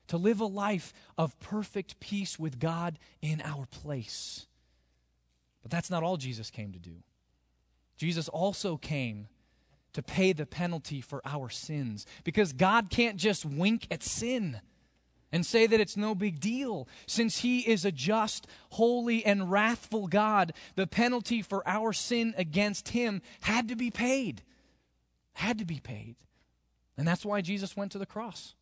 to 0.07 0.17
live 0.17 0.41
a 0.41 0.47
life 0.47 0.93
of 1.19 1.39
perfect 1.41 1.99
peace 2.01 2.39
with 2.39 2.59
God 2.59 2.99
in 3.21 3.43
our 3.43 3.67
place. 3.67 4.47
But 5.63 5.71
that's 5.71 5.91
not 5.91 6.03
all 6.03 6.17
Jesus 6.17 6.51
came 6.51 6.73
to 6.73 6.79
do. 6.79 6.97
Jesus 7.97 8.29
also 8.29 8.77
came 8.77 9.29
to 9.93 10.03
pay 10.03 10.33
the 10.33 10.47
penalty 10.47 11.01
for 11.01 11.23
our 11.25 11.49
sins 11.49 12.07
because 12.25 12.53
God 12.53 12.91
can't 12.91 13.17
just 13.17 13.45
wink 13.45 13.87
at 13.91 14.03
sin 14.03 14.61
and 15.33 15.45
say 15.45 15.67
that 15.67 15.81
it's 15.81 15.97
no 15.97 16.15
big 16.15 16.41
deal. 16.41 16.89
Since 17.07 17.41
He 17.41 17.61
is 17.61 17.85
a 17.85 17.93
just, 17.93 18.47
holy, 18.71 19.25
and 19.25 19.51
wrathful 19.51 20.07
God, 20.07 20.53
the 20.77 20.87
penalty 20.87 21.43
for 21.43 21.67
our 21.67 21.93
sin 21.93 22.35
against 22.37 22.91
Him 22.91 23.23
had 23.41 23.69
to 23.69 23.77
be 23.77 23.91
paid. 23.91 24.43
Had 25.35 25.59
to 25.59 25.65
be 25.65 25.81
paid. 25.81 26.17
And 26.97 27.07
that's 27.07 27.25
why 27.25 27.41
Jesus 27.41 27.77
went 27.77 27.93
to 27.93 27.99
the 27.99 28.07
cross. 28.07 28.55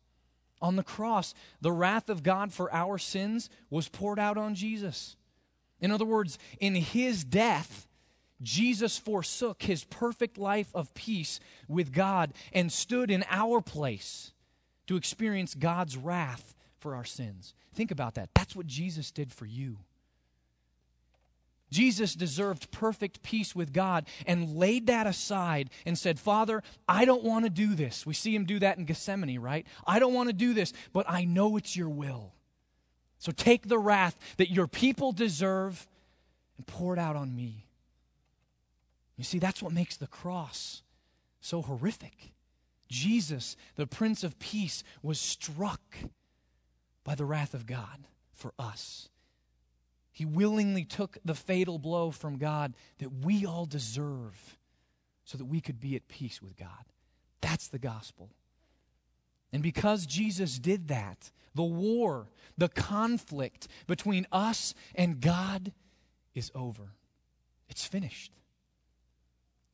On 0.61 0.75
the 0.75 0.83
cross, 0.83 1.33
the 1.61 1.71
wrath 1.71 2.09
of 2.09 2.23
God 2.23 2.53
for 2.53 2.73
our 2.73 2.97
sins 2.97 3.49
was 3.69 3.89
poured 3.89 4.17
out 4.17 4.37
on 4.37 4.55
Jesus. 4.55 5.15
In 5.81 5.91
other 5.91 6.05
words, 6.05 6.39
in 6.59 6.75
his 6.75 7.25
death, 7.25 7.87
Jesus 8.41 8.97
forsook 8.97 9.63
his 9.63 9.83
perfect 9.83 10.37
life 10.37 10.69
of 10.73 10.93
peace 10.93 11.39
with 11.67 11.93
God 11.93 12.33
and 12.53 12.71
stood 12.71 13.11
in 13.11 13.25
our 13.29 13.61
place 13.61 14.31
to 14.87 14.95
experience 14.95 15.53
God's 15.53 15.97
wrath 15.97 16.55
for 16.79 16.95
our 16.95 17.05
sins. 17.05 17.53
Think 17.73 17.91
about 17.91 18.15
that. 18.15 18.29
That's 18.35 18.55
what 18.55 18.67
Jesus 18.67 19.11
did 19.11 19.31
for 19.31 19.45
you. 19.45 19.77
Jesus 21.71 22.13
deserved 22.13 22.69
perfect 22.71 23.23
peace 23.23 23.55
with 23.55 23.73
God 23.73 24.05
and 24.27 24.55
laid 24.55 24.87
that 24.87 25.07
aside 25.07 25.71
and 25.87 25.97
said, 25.97 26.19
Father, 26.19 26.61
I 26.87 27.03
don't 27.03 27.23
want 27.23 27.45
to 27.45 27.49
do 27.49 27.73
this. 27.73 28.05
We 28.05 28.13
see 28.13 28.35
him 28.35 28.45
do 28.45 28.59
that 28.59 28.77
in 28.77 28.85
Gethsemane, 28.85 29.39
right? 29.39 29.65
I 29.87 29.97
don't 29.97 30.13
want 30.13 30.29
to 30.29 30.33
do 30.33 30.53
this, 30.53 30.71
but 30.93 31.09
I 31.09 31.25
know 31.25 31.57
it's 31.57 31.75
your 31.75 31.89
will. 31.89 32.33
So 33.17 33.31
take 33.31 33.67
the 33.67 33.79
wrath 33.79 34.15
that 34.37 34.51
your 34.51 34.67
people 34.67 35.13
deserve 35.13 35.87
and 36.57 36.67
pour 36.67 36.93
it 36.93 36.99
out 36.99 37.15
on 37.15 37.35
me. 37.35 37.65
You 39.17 39.23
see, 39.23 39.39
that's 39.39 39.61
what 39.61 39.73
makes 39.73 39.97
the 39.97 40.07
cross 40.07 40.83
so 41.41 41.61
horrific. 41.61 42.33
Jesus, 42.93 43.57
the 43.75 43.87
Prince 43.87 44.23
of 44.23 44.37
Peace, 44.37 44.83
was 45.01 45.19
struck 45.19 45.81
by 47.03 47.15
the 47.15 47.25
wrath 47.25 47.55
of 47.55 47.65
God 47.65 48.07
for 48.31 48.53
us. 48.59 49.09
He 50.11 50.25
willingly 50.25 50.85
took 50.85 51.17
the 51.25 51.33
fatal 51.33 51.79
blow 51.79 52.11
from 52.11 52.37
God 52.37 52.75
that 52.99 53.25
we 53.25 53.47
all 53.47 53.65
deserve 53.65 54.57
so 55.25 55.39
that 55.39 55.45
we 55.45 55.59
could 55.59 55.79
be 55.79 55.95
at 55.95 56.07
peace 56.07 56.39
with 56.39 56.55
God. 56.55 56.85
That's 57.41 57.67
the 57.67 57.79
gospel. 57.79 58.29
And 59.51 59.63
because 59.63 60.05
Jesus 60.05 60.59
did 60.59 60.87
that, 60.89 61.31
the 61.55 61.63
war, 61.63 62.27
the 62.57 62.69
conflict 62.69 63.67
between 63.87 64.27
us 64.31 64.75
and 64.93 65.19
God 65.19 65.71
is 66.35 66.51
over. 66.53 66.93
It's 67.69 67.85
finished. 67.85 68.33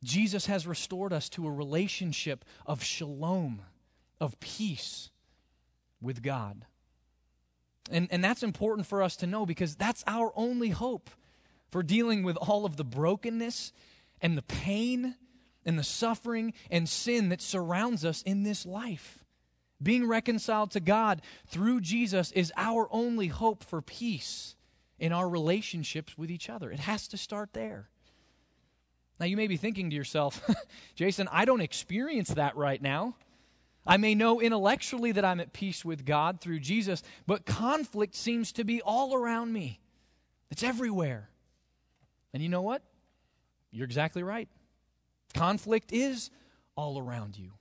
Jesus 0.03 0.45
has 0.45 0.65
restored 0.65 1.11
us 1.11 1.29
to 1.29 1.47
a 1.47 1.51
relationship 1.51 2.45
of 2.65 2.83
shalom, 2.83 3.61
of 4.19 4.39
peace 4.39 5.09
with 6.01 6.21
God. 6.21 6.65
And, 7.91 8.07
and 8.11 8.23
that's 8.23 8.43
important 8.43 8.87
for 8.87 9.01
us 9.01 9.15
to 9.17 9.27
know 9.27 9.45
because 9.45 9.75
that's 9.75 10.03
our 10.07 10.31
only 10.35 10.69
hope 10.69 11.09
for 11.69 11.83
dealing 11.83 12.23
with 12.23 12.37
all 12.37 12.65
of 12.65 12.77
the 12.77 12.83
brokenness 12.83 13.73
and 14.21 14.37
the 14.37 14.41
pain 14.43 15.15
and 15.65 15.77
the 15.77 15.83
suffering 15.83 16.53
and 16.71 16.87
sin 16.87 17.29
that 17.29 17.41
surrounds 17.41 18.05
us 18.05 18.21
in 18.21 18.43
this 18.43 18.65
life. 18.65 19.23
Being 19.81 20.07
reconciled 20.07 20.71
to 20.71 20.79
God 20.79 21.21
through 21.47 21.81
Jesus 21.81 22.31
is 22.33 22.51
our 22.57 22.87
only 22.91 23.27
hope 23.27 23.63
for 23.63 23.81
peace 23.81 24.55
in 24.97 25.13
our 25.13 25.29
relationships 25.29 26.17
with 26.17 26.29
each 26.29 26.49
other. 26.49 26.69
It 26.71 26.79
has 26.79 27.07
to 27.09 27.17
start 27.17 27.53
there. 27.53 27.89
Now, 29.19 29.25
you 29.25 29.35
may 29.35 29.47
be 29.47 29.57
thinking 29.57 29.89
to 29.89 29.95
yourself, 29.95 30.41
Jason, 30.95 31.27
I 31.31 31.45
don't 31.45 31.61
experience 31.61 32.29
that 32.29 32.55
right 32.55 32.81
now. 32.81 33.15
I 33.85 33.97
may 33.97 34.15
know 34.15 34.39
intellectually 34.39 35.11
that 35.13 35.25
I'm 35.25 35.39
at 35.39 35.51
peace 35.51 35.83
with 35.83 36.05
God 36.05 36.39
through 36.39 36.59
Jesus, 36.59 37.03
but 37.25 37.45
conflict 37.45 38.15
seems 38.15 38.51
to 38.53 38.63
be 38.63 38.81
all 38.81 39.15
around 39.15 39.51
me. 39.51 39.79
It's 40.51 40.63
everywhere. 40.63 41.29
And 42.33 42.43
you 42.43 42.49
know 42.49 42.61
what? 42.61 42.81
You're 43.71 43.85
exactly 43.85 44.23
right. 44.23 44.47
Conflict 45.33 45.91
is 45.91 46.29
all 46.75 46.99
around 46.99 47.37
you. 47.37 47.51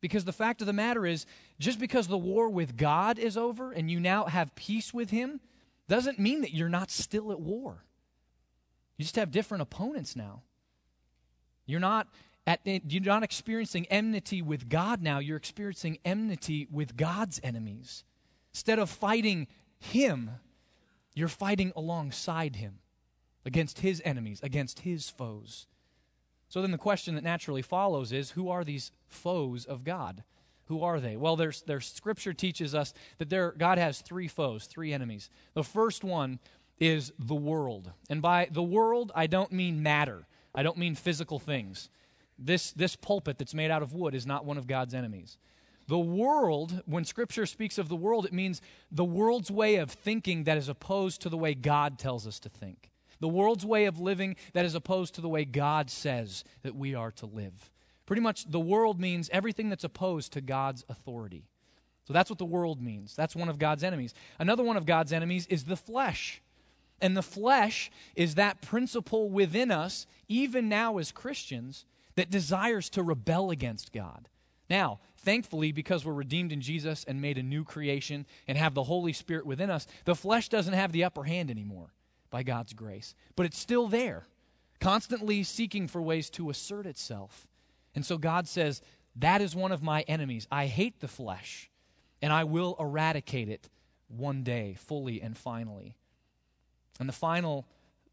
Because 0.00 0.24
the 0.24 0.32
fact 0.32 0.60
of 0.60 0.66
the 0.66 0.72
matter 0.72 1.06
is, 1.06 1.26
just 1.58 1.78
because 1.78 2.06
the 2.06 2.18
war 2.18 2.48
with 2.48 2.76
God 2.76 3.18
is 3.18 3.36
over 3.36 3.72
and 3.72 3.90
you 3.90 3.98
now 3.98 4.24
have 4.24 4.54
peace 4.54 4.92
with 4.92 5.10
Him, 5.10 5.40
doesn't 5.88 6.18
mean 6.18 6.42
that 6.42 6.54
you're 6.54 6.68
not 6.68 6.90
still 6.90 7.32
at 7.32 7.40
war. 7.40 7.84
You 8.96 9.04
just 9.04 9.16
have 9.16 9.30
different 9.30 9.62
opponents 9.62 10.16
now. 10.16 10.42
You're 11.66 11.80
not 11.80 12.08
at, 12.46 12.60
you're 12.64 13.02
not 13.02 13.22
experiencing 13.22 13.86
enmity 13.86 14.40
with 14.40 14.68
God 14.68 15.02
now, 15.02 15.18
you're 15.18 15.36
experiencing 15.36 15.98
enmity 16.04 16.68
with 16.70 16.96
God's 16.96 17.40
enemies. 17.42 18.04
Instead 18.52 18.78
of 18.78 18.88
fighting 18.88 19.48
Him, 19.78 20.30
you're 21.14 21.28
fighting 21.28 21.72
alongside 21.74 22.56
Him 22.56 22.78
against 23.44 23.80
His 23.80 24.00
enemies, 24.04 24.40
against 24.42 24.80
His 24.80 25.10
foes. 25.10 25.66
So 26.48 26.62
then 26.62 26.70
the 26.70 26.78
question 26.78 27.16
that 27.16 27.24
naturally 27.24 27.62
follows 27.62 28.12
is 28.12 28.30
who 28.30 28.48
are 28.48 28.64
these 28.64 28.92
foes 29.08 29.64
of 29.64 29.84
God? 29.84 30.22
Who 30.66 30.82
are 30.82 31.00
they? 31.00 31.16
Well, 31.16 31.36
there's, 31.36 31.62
there's 31.62 31.86
scripture 31.86 32.32
teaches 32.32 32.74
us 32.74 32.92
that 33.18 33.30
there, 33.30 33.52
God 33.52 33.78
has 33.78 34.00
three 34.00 34.28
foes, 34.28 34.66
three 34.66 34.92
enemies. 34.92 35.30
The 35.54 35.64
first 35.64 36.02
one 36.02 36.38
is 36.78 37.12
the 37.18 37.34
world. 37.34 37.92
And 38.10 38.20
by 38.20 38.48
the 38.50 38.62
world, 38.62 39.12
I 39.14 39.26
don't 39.26 39.52
mean 39.52 39.82
matter, 39.82 40.26
I 40.56 40.62
don't 40.62 40.78
mean 40.78 40.94
physical 40.94 41.38
things. 41.38 41.90
This, 42.38 42.72
this 42.72 42.96
pulpit 42.96 43.38
that's 43.38 43.54
made 43.54 43.70
out 43.70 43.82
of 43.82 43.92
wood 43.92 44.14
is 44.14 44.26
not 44.26 44.44
one 44.44 44.58
of 44.58 44.66
God's 44.66 44.94
enemies. 44.94 45.38
The 45.88 45.98
world, 45.98 46.82
when 46.86 47.04
Scripture 47.04 47.46
speaks 47.46 47.78
of 47.78 47.88
the 47.88 47.96
world, 47.96 48.26
it 48.26 48.32
means 48.32 48.60
the 48.90 49.04
world's 49.04 49.50
way 49.50 49.76
of 49.76 49.90
thinking 49.90 50.44
that 50.44 50.58
is 50.58 50.68
opposed 50.68 51.20
to 51.22 51.28
the 51.28 51.36
way 51.36 51.54
God 51.54 51.98
tells 51.98 52.26
us 52.26 52.40
to 52.40 52.48
think. 52.48 52.90
The 53.20 53.28
world's 53.28 53.64
way 53.64 53.86
of 53.86 54.00
living 54.00 54.36
that 54.52 54.64
is 54.64 54.74
opposed 54.74 55.14
to 55.14 55.20
the 55.20 55.28
way 55.28 55.44
God 55.44 55.90
says 55.90 56.44
that 56.62 56.74
we 56.74 56.94
are 56.94 57.12
to 57.12 57.26
live. 57.26 57.70
Pretty 58.04 58.22
much, 58.22 58.50
the 58.50 58.60
world 58.60 59.00
means 59.00 59.30
everything 59.32 59.68
that's 59.68 59.84
opposed 59.84 60.32
to 60.32 60.40
God's 60.40 60.84
authority. 60.88 61.44
So 62.06 62.12
that's 62.12 62.30
what 62.30 62.38
the 62.38 62.44
world 62.44 62.80
means. 62.80 63.16
That's 63.16 63.34
one 63.34 63.48
of 63.48 63.58
God's 63.58 63.82
enemies. 63.82 64.14
Another 64.38 64.62
one 64.62 64.76
of 64.76 64.86
God's 64.86 65.12
enemies 65.12 65.46
is 65.46 65.64
the 65.64 65.76
flesh. 65.76 66.40
And 67.00 67.16
the 67.16 67.22
flesh 67.22 67.90
is 68.14 68.34
that 68.34 68.62
principle 68.62 69.28
within 69.28 69.70
us, 69.70 70.06
even 70.28 70.68
now 70.68 70.98
as 70.98 71.12
Christians, 71.12 71.84
that 72.14 72.30
desires 72.30 72.88
to 72.90 73.02
rebel 73.02 73.50
against 73.50 73.92
God. 73.92 74.28
Now, 74.68 75.00
thankfully, 75.18 75.72
because 75.72 76.04
we're 76.04 76.12
redeemed 76.12 76.52
in 76.52 76.60
Jesus 76.60 77.04
and 77.04 77.20
made 77.20 77.38
a 77.38 77.42
new 77.42 77.64
creation 77.64 78.26
and 78.48 78.58
have 78.58 78.74
the 78.74 78.84
Holy 78.84 79.12
Spirit 79.12 79.46
within 79.46 79.70
us, 79.70 79.86
the 80.04 80.14
flesh 80.14 80.48
doesn't 80.48 80.74
have 80.74 80.92
the 80.92 81.04
upper 81.04 81.24
hand 81.24 81.50
anymore 81.50 81.92
by 82.30 82.42
God's 82.42 82.72
grace. 82.72 83.14
But 83.36 83.46
it's 83.46 83.58
still 83.58 83.88
there, 83.88 84.26
constantly 84.80 85.42
seeking 85.42 85.86
for 85.86 86.02
ways 86.02 86.30
to 86.30 86.50
assert 86.50 86.86
itself. 86.86 87.46
And 87.94 88.04
so 88.04 88.18
God 88.18 88.48
says, 88.48 88.82
That 89.14 89.40
is 89.40 89.54
one 89.54 89.72
of 89.72 89.82
my 89.82 90.02
enemies. 90.02 90.48
I 90.50 90.66
hate 90.66 91.00
the 91.00 91.08
flesh, 91.08 91.70
and 92.20 92.32
I 92.32 92.44
will 92.44 92.76
eradicate 92.80 93.48
it 93.48 93.68
one 94.08 94.42
day, 94.42 94.74
fully 94.78 95.20
and 95.20 95.36
finally. 95.36 95.96
And 96.98 97.08
the 97.08 97.14
final 97.14 97.66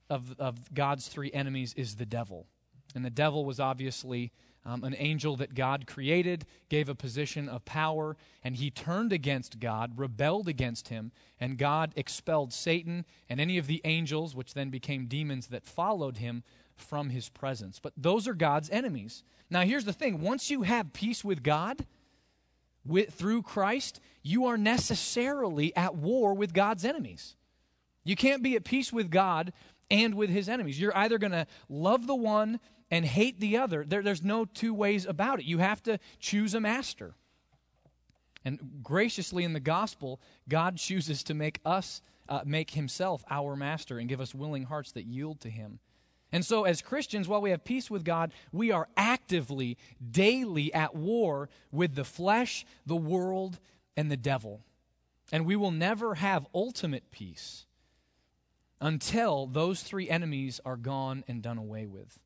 of, 0.10 0.36
of 0.40 0.74
God's 0.74 1.08
three 1.08 1.32
enemies 1.32 1.74
is 1.76 1.96
the 1.96 2.06
devil. 2.06 2.48
And 2.96 3.04
the 3.04 3.10
devil 3.10 3.46
was 3.46 3.60
obviously 3.60 4.32
um, 4.66 4.84
an 4.84 4.96
angel 4.98 5.36
that 5.38 5.56
God 5.56 5.88
created, 5.88 6.46
gave 6.70 6.88
a 6.88 6.96
position 6.96 7.50
of 7.50 7.66
power, 7.66 8.16
and 8.44 8.56
he 8.56 8.72
turned 8.72 9.12
against 9.12 9.60
God, 9.60 9.98
rebelled 9.98 10.48
against 10.48 10.88
him, 10.88 11.12
and 11.40 11.58
God 11.58 11.92
expelled 11.96 12.54
Satan 12.54 13.06
and 13.30 13.42
any 13.42 13.58
of 13.58 13.68
the 13.68 13.82
angels, 13.84 14.36
which 14.36 14.54
then 14.54 14.70
became 14.70 15.08
demons 15.08 15.48
that 15.48 15.66
followed 15.66 16.18
him, 16.18 16.44
from 16.76 17.10
his 17.10 17.30
presence. 17.30 17.80
But 17.80 17.94
those 17.96 18.28
are 18.28 18.34
God's 18.34 18.70
enemies. 18.70 19.24
Now, 19.50 19.62
here's 19.62 19.86
the 19.86 19.94
thing 19.94 20.22
once 20.22 20.50
you 20.50 20.64
have 20.64 20.94
peace 20.94 21.24
with 21.24 21.44
God, 21.44 21.86
with, 22.86 23.14
through 23.14 23.44
Christ, 23.44 24.00
you 24.22 24.46
are 24.46 24.58
necessarily 24.58 25.76
at 25.76 25.96
war 25.96 26.34
with 26.34 26.54
God's 26.54 26.86
enemies. 26.86 27.36
You 28.04 28.16
can't 28.16 28.44
be 28.44 28.56
at 28.56 28.64
peace 28.64 28.92
with 28.92 29.10
God 29.10 29.54
and 29.90 30.16
with 30.16 30.30
his 30.30 30.50
enemies. 30.50 30.80
You're 30.80 30.98
either 30.98 31.18
going 31.18 31.32
to 31.32 31.48
love 31.70 32.08
the 32.08 32.16
one 32.16 32.60
and 32.92 33.06
hate 33.06 33.40
the 33.40 33.58
other. 33.58 33.84
There, 33.86 34.02
there's 34.02 34.24
no 34.24 34.46
two 34.46 34.74
ways 34.74 35.06
about 35.06 35.40
it. 35.40 35.46
You 35.46 35.60
have 35.60 35.82
to 35.84 36.00
choose 36.20 36.54
a 36.54 36.60
master. 36.60 37.16
And 38.46 38.60
graciously 38.84 39.44
in 39.44 39.54
the 39.54 39.60
gospel, 39.60 40.20
God 40.50 40.78
chooses 40.78 41.24
to 41.24 41.34
make 41.34 41.60
us, 41.66 42.02
uh, 42.28 42.42
make 42.46 42.72
himself 42.72 43.24
our 43.30 43.56
master 43.56 44.00
and 44.00 44.10
give 44.10 44.20
us 44.20 44.36
willing 44.36 44.64
hearts 44.64 44.92
that 44.94 45.06
yield 45.06 45.40
to 45.42 45.50
him. 45.50 45.80
And 46.32 46.44
so, 46.44 46.64
as 46.64 46.82
Christians, 46.82 47.28
while 47.28 47.42
we 47.42 47.52
have 47.52 47.64
peace 47.64 47.92
with 47.92 48.04
God, 48.04 48.34
we 48.52 48.72
are 48.72 48.90
actively, 48.98 49.78
daily 50.12 50.74
at 50.74 50.96
war 50.96 51.48
with 51.72 51.94
the 51.94 52.04
flesh, 52.04 52.66
the 52.88 52.96
world, 52.96 53.60
and 53.96 54.10
the 54.10 54.18
devil. 54.18 54.62
And 55.32 55.46
we 55.46 55.56
will 55.56 55.72
never 55.72 56.16
have 56.16 56.48
ultimate 56.54 57.12
peace 57.12 57.68
until 58.82 59.48
those 59.48 59.84
three 59.84 60.10
enemies 60.10 60.60
are 60.66 60.78
gone 60.78 61.24
and 61.28 61.42
done 61.42 61.58
away 61.58 61.86
with. 61.86 62.20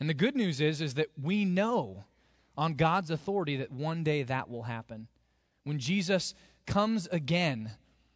And 0.00 0.08
the 0.08 0.14
good 0.14 0.34
news 0.34 0.60
is 0.60 0.80
is 0.80 0.94
that 0.94 1.08
we 1.20 1.44
know 1.44 2.04
on 2.56 2.74
God's 2.74 3.10
authority 3.10 3.56
that 3.56 3.72
one 3.72 4.04
day 4.04 4.22
that 4.22 4.50
will 4.50 4.64
happen. 4.64 5.08
When 5.64 5.78
Jesus 5.78 6.34
comes 6.66 7.06
again, 7.08 7.72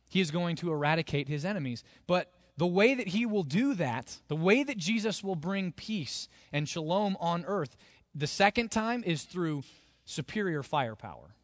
he 0.08 0.20
is 0.20 0.30
going 0.30 0.56
to 0.56 0.72
eradicate 0.72 1.28
his 1.28 1.44
enemies. 1.44 1.84
But 2.06 2.32
the 2.56 2.66
way 2.66 2.94
that 2.94 3.08
he 3.08 3.26
will 3.26 3.42
do 3.42 3.74
that, 3.74 4.18
the 4.28 4.36
way 4.36 4.62
that 4.62 4.78
Jesus 4.78 5.22
will 5.22 5.36
bring 5.36 5.72
peace 5.72 6.28
and 6.52 6.68
shalom 6.68 7.16
on 7.20 7.44
earth, 7.46 7.76
the 8.14 8.26
second 8.26 8.70
time 8.70 9.04
is 9.04 9.22
through 9.24 9.62
superior 10.04 10.62
firepower. 10.62 11.34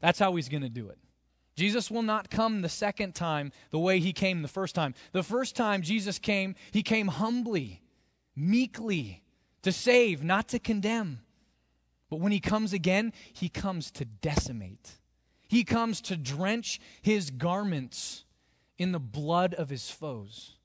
That's 0.00 0.18
how 0.18 0.34
he's 0.36 0.48
going 0.48 0.62
to 0.62 0.68
do 0.68 0.88
it. 0.88 0.98
Jesus 1.58 1.90
will 1.90 2.02
not 2.02 2.30
come 2.30 2.62
the 2.62 2.68
second 2.68 3.16
time 3.16 3.50
the 3.72 3.80
way 3.80 3.98
he 3.98 4.12
came 4.12 4.42
the 4.42 4.48
first 4.48 4.76
time. 4.76 4.94
The 5.10 5.24
first 5.24 5.56
time 5.56 5.82
Jesus 5.82 6.16
came, 6.16 6.54
he 6.70 6.84
came 6.84 7.08
humbly, 7.08 7.82
meekly, 8.36 9.24
to 9.62 9.72
save, 9.72 10.22
not 10.22 10.46
to 10.50 10.60
condemn. 10.60 11.18
But 12.08 12.20
when 12.20 12.30
he 12.30 12.38
comes 12.38 12.72
again, 12.72 13.12
he 13.32 13.48
comes 13.48 13.90
to 13.90 14.04
decimate. 14.04 14.98
He 15.48 15.64
comes 15.64 16.00
to 16.02 16.16
drench 16.16 16.80
his 17.02 17.30
garments 17.30 18.24
in 18.78 18.92
the 18.92 19.00
blood 19.00 19.52
of 19.54 19.68
his 19.68 19.90
foes. 19.90 20.58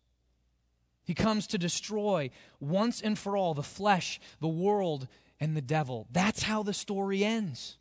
He 1.03 1.15
comes 1.15 1.47
to 1.47 1.57
destroy 1.57 2.29
once 2.59 3.01
and 3.01 3.17
for 3.17 3.35
all 3.35 3.55
the 3.55 3.63
flesh, 3.63 4.19
the 4.39 4.47
world, 4.47 5.07
and 5.39 5.57
the 5.57 5.61
devil. 5.61 6.05
That's 6.11 6.43
how 6.43 6.61
the 6.61 6.71
story 6.71 7.25
ends. 7.25 7.79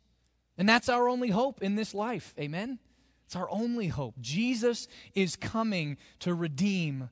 And 0.57 0.67
that's 0.67 0.89
our 0.89 1.07
only 1.07 1.29
hope 1.29 1.61
in 1.61 1.75
this 1.75 1.93
life. 1.93 2.33
Amen? 2.39 2.79
It's 3.25 3.35
our 3.35 3.49
only 3.49 3.87
hope. 3.87 4.15
Jesus 4.19 4.87
is 5.15 5.35
coming 5.35 5.97
to 6.19 6.33
redeem 6.33 7.09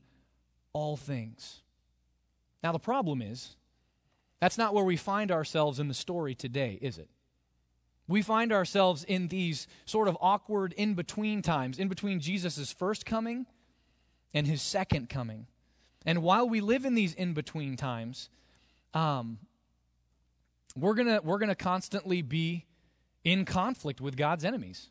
all 0.73 0.97
things. 0.97 1.61
Now, 2.63 2.71
the 2.71 2.79
problem 2.79 3.21
is, 3.21 3.55
that's 4.39 4.57
not 4.57 4.73
where 4.73 4.83
we 4.83 4.97
find 4.97 5.31
ourselves 5.31 5.79
in 5.79 5.87
the 5.87 5.93
story 5.93 6.35
today, 6.35 6.77
is 6.81 6.97
it? 6.97 7.09
We 8.07 8.21
find 8.21 8.51
ourselves 8.51 9.03
in 9.03 9.29
these 9.29 9.67
sort 9.85 10.07
of 10.07 10.17
awkward 10.19 10.73
in 10.73 10.95
between 10.95 11.41
times, 11.41 11.79
in 11.79 11.87
between 11.87 12.19
Jesus' 12.19 12.71
first 12.71 13.05
coming 13.05 13.45
and 14.33 14.45
his 14.47 14.61
second 14.61 15.09
coming. 15.09 15.47
And 16.05 16.21
while 16.23 16.49
we 16.49 16.61
live 16.61 16.85
in 16.85 16.95
these 16.95 17.13
in 17.13 17.33
between 17.33 17.77
times, 17.77 18.29
um, 18.93 19.37
we're 20.75 20.95
going 20.95 21.19
we're 21.23 21.37
gonna 21.37 21.55
constantly 21.55 22.21
be 22.21 22.65
in 23.23 23.45
conflict 23.45 24.01
with 24.01 24.17
God's 24.17 24.43
enemies. 24.43 24.89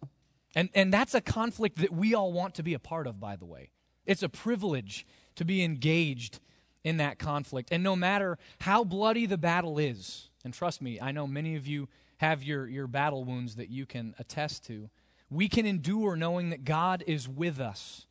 And, 0.55 0.69
and 0.75 0.93
that's 0.93 1.15
a 1.15 1.21
conflict 1.21 1.79
that 1.79 1.93
we 1.93 2.15
all 2.15 2.33
want 2.33 2.55
to 2.57 2.63
be 2.63 2.75
a 2.75 2.79
part 2.79 3.07
of, 3.07 3.21
by 3.21 3.37
the 3.37 3.47
way. 3.47 3.71
It's 4.07 4.23
a 4.23 4.29
privilege 4.29 5.07
to 5.37 5.45
be 5.45 5.63
engaged 5.63 6.41
in 6.83 6.97
that 6.97 7.19
conflict. 7.19 7.71
And 7.71 7.83
no 7.83 7.95
matter 7.95 8.39
how 8.61 8.85
bloody 8.85 9.27
the 9.27 9.39
battle 9.39 9.79
is, 9.79 10.31
and 10.45 10.53
trust 10.53 10.83
me, 10.83 11.01
I 11.01 11.13
know 11.13 11.27
many 11.27 11.57
of 11.57 11.67
you 11.67 11.89
have 12.19 12.43
your, 12.43 12.67
your 12.67 12.87
battle 12.87 13.25
wounds 13.25 13.57
that 13.57 13.71
you 13.71 13.87
can 13.87 14.15
attest 14.19 14.65
to, 14.67 14.91
we 15.31 15.49
can 15.49 15.67
endure 15.67 16.17
knowing 16.17 16.51
that 16.51 16.65
God 16.65 17.05
is 17.07 17.29
with 17.29 17.61
us 17.61 18.07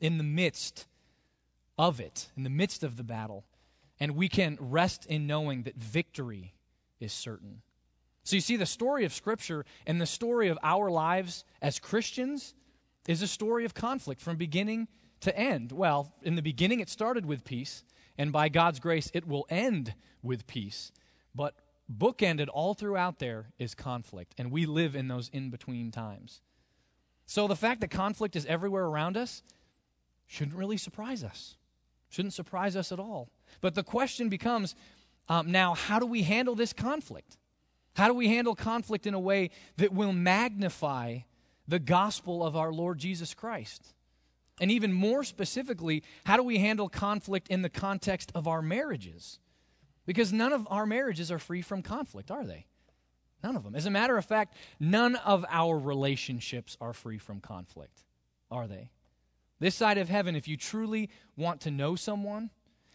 in 0.00 0.18
the 0.18 0.24
midst 0.24 0.86
of 1.76 1.98
it, 2.00 2.28
in 2.36 2.44
the 2.44 2.50
midst 2.50 2.84
of 2.84 2.96
the 2.96 3.02
battle. 3.02 3.44
And 3.98 4.14
we 4.14 4.28
can 4.28 4.56
rest 4.60 5.06
in 5.06 5.26
knowing 5.26 5.62
that 5.64 5.76
victory 5.76 6.54
is 7.00 7.12
certain. 7.12 7.62
So 8.24 8.36
you 8.36 8.40
see, 8.40 8.56
the 8.56 8.66
story 8.66 9.04
of 9.04 9.12
Scripture 9.12 9.64
and 9.86 10.00
the 10.00 10.06
story 10.06 10.48
of 10.48 10.58
our 10.62 10.90
lives 10.90 11.44
as 11.62 11.78
Christians 11.78 12.54
is 13.06 13.22
a 13.22 13.26
story 13.26 13.64
of 13.64 13.74
conflict 13.74 14.20
from 14.20 14.36
beginning 14.36 14.88
to 15.20 15.36
end. 15.38 15.72
Well, 15.72 16.14
in 16.22 16.34
the 16.34 16.42
beginning, 16.42 16.80
it 16.80 16.88
started 16.88 17.26
with 17.26 17.44
peace 17.44 17.84
and 18.16 18.32
by 18.32 18.48
God's 18.48 18.80
grace, 18.80 19.10
it 19.12 19.26
will 19.26 19.46
end 19.48 19.94
with 20.22 20.46
peace. 20.46 20.92
But 21.34 21.54
bookended 21.92 22.48
all 22.52 22.74
throughout 22.74 23.18
there 23.18 23.52
is 23.58 23.74
conflict, 23.74 24.34
and 24.38 24.50
we 24.50 24.66
live 24.66 24.94
in 24.94 25.08
those 25.08 25.28
in 25.28 25.50
between 25.50 25.90
times. 25.90 26.40
So 27.26 27.48
the 27.48 27.56
fact 27.56 27.80
that 27.80 27.90
conflict 27.90 28.36
is 28.36 28.46
everywhere 28.46 28.84
around 28.84 29.16
us 29.16 29.42
shouldn't 30.26 30.56
really 30.56 30.76
surprise 30.76 31.24
us. 31.24 31.56
Shouldn't 32.08 32.34
surprise 32.34 32.76
us 32.76 32.92
at 32.92 33.00
all. 33.00 33.30
But 33.60 33.74
the 33.74 33.82
question 33.82 34.28
becomes 34.28 34.74
um, 35.28 35.50
now, 35.50 35.74
how 35.74 35.98
do 35.98 36.06
we 36.06 36.22
handle 36.22 36.54
this 36.54 36.72
conflict? 36.72 37.38
How 37.94 38.08
do 38.08 38.14
we 38.14 38.28
handle 38.28 38.54
conflict 38.54 39.06
in 39.06 39.14
a 39.14 39.20
way 39.20 39.50
that 39.76 39.92
will 39.92 40.12
magnify 40.12 41.18
the 41.66 41.78
gospel 41.78 42.44
of 42.44 42.56
our 42.56 42.72
Lord 42.72 42.98
Jesus 42.98 43.34
Christ? 43.34 43.94
And 44.60 44.70
even 44.70 44.92
more 44.92 45.24
specifically, 45.24 46.02
how 46.24 46.36
do 46.36 46.42
we 46.42 46.58
handle 46.58 46.88
conflict 46.88 47.48
in 47.48 47.62
the 47.62 47.68
context 47.68 48.30
of 48.34 48.46
our 48.46 48.62
marriages? 48.62 49.38
Because 50.06 50.32
none 50.32 50.52
of 50.52 50.66
our 50.70 50.86
marriages 50.86 51.32
are 51.32 51.38
free 51.38 51.62
from 51.62 51.82
conflict, 51.82 52.30
are 52.30 52.44
they? 52.44 52.66
None 53.42 53.56
of 53.56 53.64
them. 53.64 53.74
As 53.74 53.86
a 53.86 53.90
matter 53.90 54.16
of 54.16 54.24
fact, 54.24 54.54
none 54.78 55.16
of 55.16 55.44
our 55.48 55.78
relationships 55.78 56.76
are 56.80 56.92
free 56.92 57.18
from 57.18 57.40
conflict, 57.40 58.04
are 58.50 58.66
they? 58.66 58.90
This 59.60 59.74
side 59.74 59.98
of 59.98 60.08
heaven, 60.08 60.36
if 60.36 60.48
you 60.48 60.56
truly 60.56 61.10
want 61.36 61.60
to 61.62 61.70
know 61.70 61.94
someone 61.96 62.50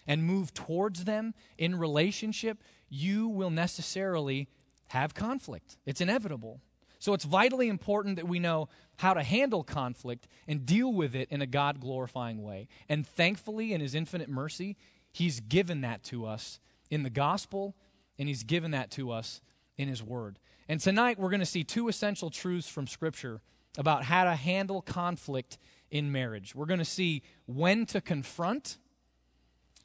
and 0.08 0.24
move 0.24 0.54
towards 0.54 1.06
them 1.06 1.34
in 1.58 1.78
relationship, 1.78 2.64
you 2.90 3.28
will 3.28 3.50
necessarily 3.50 4.50
have 4.90 5.14
conflict. 5.14 5.78
It's 5.86 6.02
inevitable. 6.02 6.62
So 7.00 7.14
it's 7.14 7.24
vitally 7.24 7.70
important 7.70 8.18
that 8.18 8.28
we 8.28 8.40
know 8.40 8.68
how 8.98 9.14
to 9.14 9.24
handle 9.24 9.64
conflict 9.64 10.28
and 10.48 10.66
deal 10.66 10.92
with 10.92 11.16
it 11.16 11.30
in 11.32 11.42
a 11.42 11.48
God 11.48 11.80
glorifying 11.80 12.44
way. 12.44 12.68
And 12.90 13.08
thankfully, 13.08 13.74
in 13.74 13.80
His 13.82 13.96
infinite 13.96 14.30
mercy, 14.30 14.76
He's 15.12 15.40
given 15.40 15.82
that 15.82 16.04
to 16.06 16.26
us 16.26 16.60
in 16.92 17.04
the 17.04 17.10
gospel 17.10 17.76
and 18.18 18.28
He's 18.28 18.44
given 18.44 18.72
that 18.72 18.92
to 18.92 19.12
us 19.12 19.42
in 19.78 19.88
His 19.88 20.04
Word. 20.04 20.40
And 20.68 20.80
tonight 20.82 21.18
we're 21.18 21.30
going 21.30 21.40
to 21.40 21.46
see 21.46 21.64
two 21.64 21.88
essential 21.88 22.30
truths 22.30 22.68
from 22.68 22.86
Scripture 22.86 23.42
about 23.78 24.04
how 24.04 24.26
to 24.26 24.36
handle 24.36 24.82
conflict 24.82 25.58
in 25.90 26.12
marriage. 26.12 26.54
We're 26.54 26.66
going 26.66 26.80
to 26.80 26.86
see 26.86 27.24
when 27.46 27.86
to 27.88 28.02
confront 28.02 28.78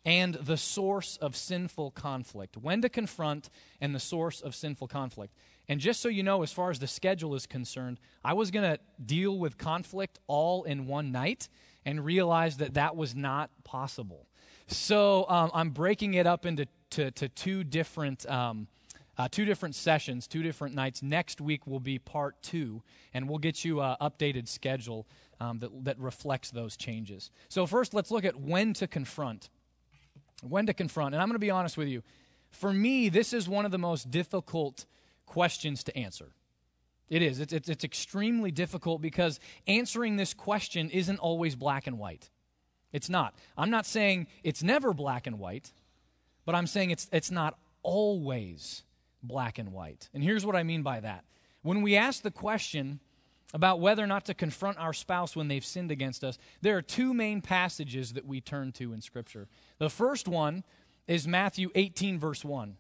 and 0.05 0.35
the 0.35 0.57
source 0.57 1.17
of 1.17 1.35
sinful 1.35 1.93
conflict. 1.93 2.57
When 2.57 2.83
to 2.83 2.89
confront 2.89 3.49
and 3.81 3.95
the 3.95 4.01
source 4.01 4.41
of 4.41 4.55
sinful 4.55 4.89
conflict. 4.89 5.35
And 5.69 5.81
just 5.81 6.01
so 6.01 6.09
you 6.09 6.23
know, 6.23 6.43
as 6.43 6.53
far 6.53 6.71
as 6.71 6.79
the 6.79 6.87
schedule 6.87 7.35
is 7.35 7.47
concerned, 7.47 7.99
I 8.23 8.35
was 8.35 8.51
going 8.51 8.71
to 8.71 8.79
deal 9.05 9.39
with 9.39 9.57
conflict 9.57 10.19
all 10.27 10.65
in 10.65 10.87
one 10.87 11.11
night 11.11 11.49
and 11.87 12.05
realized 12.05 12.59
that 12.59 12.75
that 12.75 12.97
was 12.97 13.15
not 13.15 13.51
possible. 13.65 14.27
So 14.67 15.27
um, 15.29 15.51
I'm 15.55 15.71
breaking 15.71 16.15
it 16.15 16.27
up 16.27 16.45
into 16.45 16.67
to, 16.91 17.11
to 17.13 17.29
two 17.29 17.65
different. 17.65 18.29
Um, 18.29 18.69
uh, 19.17 19.29
two 19.31 19.45
different 19.45 19.77
sessions, 19.77 20.27
two 20.27 20.43
different 20.43 20.75
nights. 20.75 21.01
Next 21.01 21.41
week 21.41 21.69
will 21.69 21.79
be 21.79 22.01
part 22.01 22.43
two, 22.43 22.83
and 23.13 23.29
we'll 23.29 23.39
get 23.39 23.65
you 23.65 23.81
an 23.81 23.97
updated 24.01 24.49
schedule 24.49 25.07
um, 25.39 25.61
that, 25.61 25.85
that 25.85 25.99
reflects 26.01 26.51
those 26.51 26.77
changes. 26.77 27.31
So, 27.49 27.65
first, 27.65 27.95
let's 27.95 28.11
look 28.11 28.25
at 28.25 28.41
when 28.41 28.75
to 28.75 28.89
confront. 28.89 29.51
When 30.49 30.67
to 30.67 30.75
confront. 30.75 31.15
And 31.15 31.23
I'm 31.23 31.29
going 31.29 31.35
to 31.35 31.41
be 31.41 31.51
honest 31.51 31.77
with 31.77 31.89
you. 31.89 32.03
For 32.51 32.73
me, 32.73 33.09
this 33.09 33.33
is 33.33 33.49
one 33.49 33.65
of 33.65 33.73
the 33.73 33.79
most 33.79 34.11
difficult 34.11 34.87
questions 35.27 35.83
to 35.85 35.97
answer. 35.97 36.35
It 37.09 37.23
is. 37.23 37.41
It's, 37.41 37.53
it's, 37.53 37.69
it's 37.69 37.85
extremely 37.85 38.51
difficult 38.51 39.03
because 39.03 39.41
answering 39.67 40.17
this 40.17 40.35
question 40.35 40.91
isn't 40.91 41.19
always 41.19 41.55
black 41.55 41.87
and 41.87 41.99
white. 41.99 42.31
It's 42.93 43.11
not. 43.11 43.35
I'm 43.57 43.71
not 43.71 43.87
saying 43.87 44.29
it's 44.43 44.63
never 44.63 44.95
black 44.95 45.27
and 45.27 45.39
white, 45.39 45.73
but 46.45 46.55
I'm 46.55 46.67
saying 46.67 46.91
it's, 46.91 47.09
it's 47.13 47.31
not 47.31 47.59
always 47.83 48.85
black 49.23 49.59
and 49.59 49.73
white. 49.73 50.09
And 50.15 50.23
here's 50.23 50.47
what 50.47 50.57
I 50.57 50.63
mean 50.63 50.83
by 50.83 51.01
that. 51.01 51.25
When 51.63 51.83
we 51.83 51.97
ask 51.97 52.23
the 52.23 52.31
question 52.31 53.01
about 53.55 53.79
whether 53.79 54.03
or 54.03 54.09
not 54.09 54.25
to 54.25 54.35
confront 54.35 54.79
our 54.79 54.93
spouse 54.93 55.37
when 55.37 55.47
they've 55.47 55.65
sinned 55.65 55.93
against 55.93 56.25
us, 56.25 56.39
there 56.61 56.77
are 56.77 56.83
two 56.83 57.15
main 57.15 57.41
passages 57.41 58.13
that 58.15 58.27
we 58.27 58.41
turn 58.41 58.73
to 58.73 58.93
in 58.93 59.01
Scripture. 59.01 59.47
The 59.79 59.89
first 59.89 60.27
one 60.27 60.65
is 61.07 61.29
Matthew 61.29 61.71
18, 61.77 62.19
verse 62.19 62.45
1. 62.45 62.77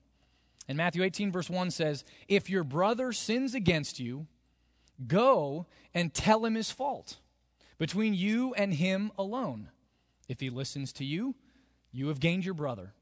And 0.66 0.76
Matthew 0.76 1.04
18, 1.04 1.30
verse 1.30 1.48
1 1.48 1.70
says, 1.70 2.04
If 2.26 2.50
your 2.50 2.64
brother 2.64 3.12
sins 3.12 3.54
against 3.54 4.00
you, 4.00 4.26
go 5.06 5.66
and 5.94 6.12
tell 6.12 6.44
him 6.44 6.56
his 6.56 6.72
fault 6.72 7.18
between 7.78 8.12
you 8.12 8.52
and 8.54 8.74
him 8.74 9.12
alone. 9.16 9.68
If 10.28 10.40
he 10.40 10.50
listens 10.50 10.92
to 10.94 11.04
you, 11.04 11.37
you 11.92 12.08
have 12.08 12.18
gained 12.18 12.44
your 12.44 12.54
brother. 12.54 12.94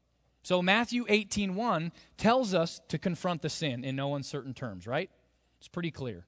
So 0.43 0.61
Matthew 0.61 1.05
18:1 1.07 1.91
tells 2.17 2.53
us 2.53 2.81
to 2.89 2.99
confront 2.99 3.41
the 3.41 3.49
sin 3.49 3.83
in 3.83 3.95
no 3.95 4.13
uncertain 4.13 4.53
terms, 4.53 4.85
right? 4.85 5.09
It's 5.57 5.69
pretty 5.69 5.89
clear. 5.89 6.27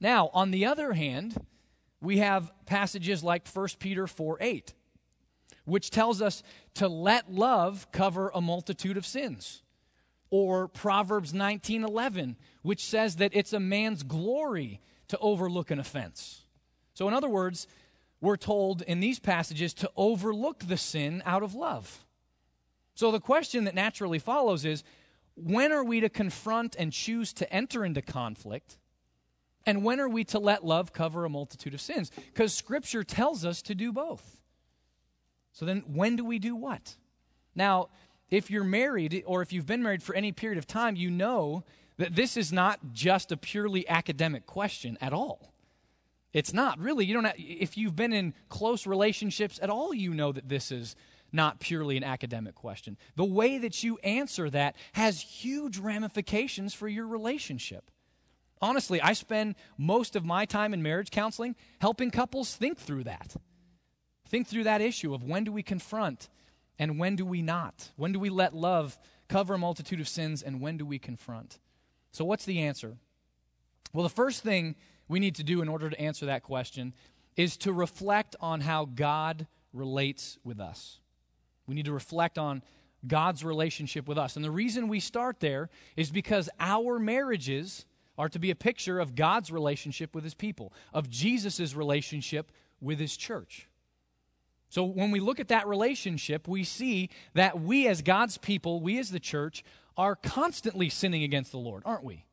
Now, 0.00 0.30
on 0.32 0.50
the 0.50 0.66
other 0.66 0.92
hand, 0.92 1.46
we 2.00 2.18
have 2.18 2.52
passages 2.66 3.22
like 3.24 3.48
1 3.48 3.68
Peter 3.78 4.06
4 4.06 4.38
8, 4.40 4.74
which 5.64 5.90
tells 5.90 6.20
us 6.20 6.42
to 6.74 6.88
let 6.88 7.32
love 7.32 7.90
cover 7.92 8.30
a 8.34 8.40
multitude 8.40 8.96
of 8.96 9.06
sins 9.06 9.62
or 10.30 10.68
Proverbs 10.68 11.32
19:11, 11.32 12.36
which 12.62 12.84
says 12.84 13.16
that 13.16 13.34
it's 13.34 13.52
a 13.52 13.60
man's 13.60 14.02
glory 14.02 14.80
to 15.08 15.18
overlook 15.18 15.70
an 15.70 15.78
offense. 15.78 16.44
So 16.94 17.06
in 17.08 17.14
other 17.14 17.28
words, 17.28 17.66
we're 18.20 18.36
told 18.36 18.82
in 18.82 19.00
these 19.00 19.18
passages 19.18 19.74
to 19.74 19.90
overlook 19.96 20.64
the 20.64 20.76
sin 20.76 21.22
out 21.24 21.42
of 21.42 21.54
love. 21.54 22.04
So 22.94 23.10
the 23.10 23.20
question 23.20 23.64
that 23.64 23.74
naturally 23.74 24.18
follows 24.18 24.64
is 24.64 24.82
when 25.34 25.70
are 25.70 25.84
we 25.84 26.00
to 26.00 26.08
confront 26.08 26.74
and 26.76 26.92
choose 26.92 27.32
to 27.34 27.52
enter 27.52 27.84
into 27.84 28.00
conflict? 28.00 28.78
And 29.66 29.82
when 29.82 30.00
are 30.00 30.08
we 30.08 30.24
to 30.24 30.38
let 30.38 30.64
love 30.64 30.92
cover 30.92 31.24
a 31.24 31.28
multitude 31.28 31.74
of 31.74 31.80
sins? 31.80 32.10
Because 32.14 32.54
Scripture 32.54 33.02
tells 33.02 33.44
us 33.44 33.60
to 33.62 33.74
do 33.74 33.92
both. 33.92 34.40
So 35.52 35.64
then, 35.64 35.82
when 35.86 36.16
do 36.16 36.24
we 36.24 36.38
do 36.38 36.54
what? 36.54 36.96
Now, 37.54 37.88
if 38.30 38.50
you're 38.50 38.64
married 38.64 39.24
or 39.26 39.42
if 39.42 39.52
you've 39.52 39.66
been 39.66 39.82
married 39.82 40.02
for 40.02 40.14
any 40.14 40.30
period 40.30 40.58
of 40.58 40.66
time, 40.66 40.94
you 40.94 41.10
know 41.10 41.64
that 41.96 42.14
this 42.14 42.36
is 42.36 42.52
not 42.52 42.92
just 42.92 43.32
a 43.32 43.36
purely 43.36 43.88
academic 43.88 44.46
question 44.46 44.96
at 45.00 45.12
all. 45.12 45.52
It's 46.32 46.52
not 46.52 46.78
really. 46.78 47.06
You 47.06 47.14
don't. 47.14 47.24
Have, 47.24 47.34
if 47.38 47.78
you've 47.78 47.96
been 47.96 48.12
in 48.12 48.34
close 48.48 48.86
relationships 48.86 49.58
at 49.62 49.70
all, 49.70 49.94
you 49.94 50.12
know 50.12 50.32
that 50.32 50.48
this 50.48 50.70
is 50.70 50.94
not 51.32 51.60
purely 51.60 51.96
an 51.96 52.04
academic 52.04 52.54
question. 52.54 52.96
The 53.16 53.24
way 53.24 53.58
that 53.58 53.82
you 53.82 53.98
answer 53.98 54.50
that 54.50 54.76
has 54.92 55.20
huge 55.20 55.78
ramifications 55.78 56.74
for 56.74 56.88
your 56.88 57.06
relationship. 57.06 57.90
Honestly, 58.60 59.00
I 59.00 59.12
spend 59.12 59.54
most 59.76 60.16
of 60.16 60.24
my 60.24 60.46
time 60.46 60.72
in 60.72 60.82
marriage 60.82 61.10
counseling 61.10 61.56
helping 61.80 62.10
couples 62.10 62.54
think 62.54 62.78
through 62.78 63.04
that. 63.04 63.36
Think 64.28 64.46
through 64.46 64.64
that 64.64 64.80
issue 64.80 65.14
of 65.14 65.22
when 65.22 65.44
do 65.44 65.52
we 65.52 65.62
confront 65.62 66.28
and 66.78 66.98
when 66.98 67.16
do 67.16 67.24
we 67.24 67.42
not? 67.42 67.90
When 67.96 68.12
do 68.12 68.18
we 68.18 68.30
let 68.30 68.54
love 68.54 68.98
cover 69.28 69.54
a 69.54 69.58
multitude 69.58 70.00
of 70.00 70.08
sins 70.08 70.42
and 70.42 70.60
when 70.60 70.76
do 70.76 70.86
we 70.86 70.98
confront? 70.98 71.58
So, 72.12 72.24
what's 72.24 72.44
the 72.44 72.60
answer? 72.60 72.96
Well, 73.92 74.02
the 74.02 74.08
first 74.08 74.42
thing 74.42 74.74
we 75.08 75.20
need 75.20 75.36
to 75.36 75.44
do 75.44 75.62
in 75.62 75.68
order 75.68 75.88
to 75.90 76.00
answer 76.00 76.26
that 76.26 76.42
question 76.42 76.94
is 77.36 77.56
to 77.58 77.72
reflect 77.72 78.34
on 78.40 78.62
how 78.62 78.86
God 78.86 79.46
relates 79.72 80.38
with 80.42 80.60
us. 80.60 81.00
We 81.66 81.74
need 81.74 81.84
to 81.84 81.92
reflect 81.92 82.38
on 82.38 82.62
God's 83.06 83.44
relationship 83.44 84.08
with 84.08 84.18
us. 84.18 84.36
And 84.36 84.44
the 84.44 84.50
reason 84.50 84.88
we 84.88 85.00
start 85.00 85.40
there 85.40 85.68
is 85.96 86.10
because 86.10 86.48
our 86.58 86.98
marriages 86.98 87.84
are 88.18 88.28
to 88.28 88.38
be 88.38 88.50
a 88.50 88.56
picture 88.56 88.98
of 88.98 89.14
God's 89.14 89.50
relationship 89.50 90.14
with 90.14 90.24
his 90.24 90.34
people, 90.34 90.72
of 90.92 91.10
Jesus' 91.10 91.74
relationship 91.74 92.52
with 92.80 92.98
his 92.98 93.16
church. 93.16 93.68
So 94.68 94.84
when 94.84 95.10
we 95.10 95.20
look 95.20 95.40
at 95.40 95.48
that 95.48 95.66
relationship, 95.66 96.48
we 96.48 96.64
see 96.64 97.10
that 97.34 97.60
we 97.60 97.86
as 97.86 98.02
God's 98.02 98.36
people, 98.38 98.80
we 98.80 98.98
as 98.98 99.10
the 99.10 99.20
church, 99.20 99.64
are 99.96 100.16
constantly 100.16 100.88
sinning 100.88 101.22
against 101.22 101.52
the 101.52 101.58
Lord, 101.58 101.82
aren't 101.86 102.04
we? 102.04 102.24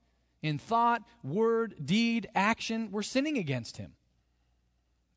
In 0.41 0.57
thought, 0.57 1.03
word, 1.23 1.75
deed, 1.83 2.27
action, 2.35 2.89
we're 2.91 3.03
sinning 3.03 3.37
against 3.37 3.77
him. 3.77 3.93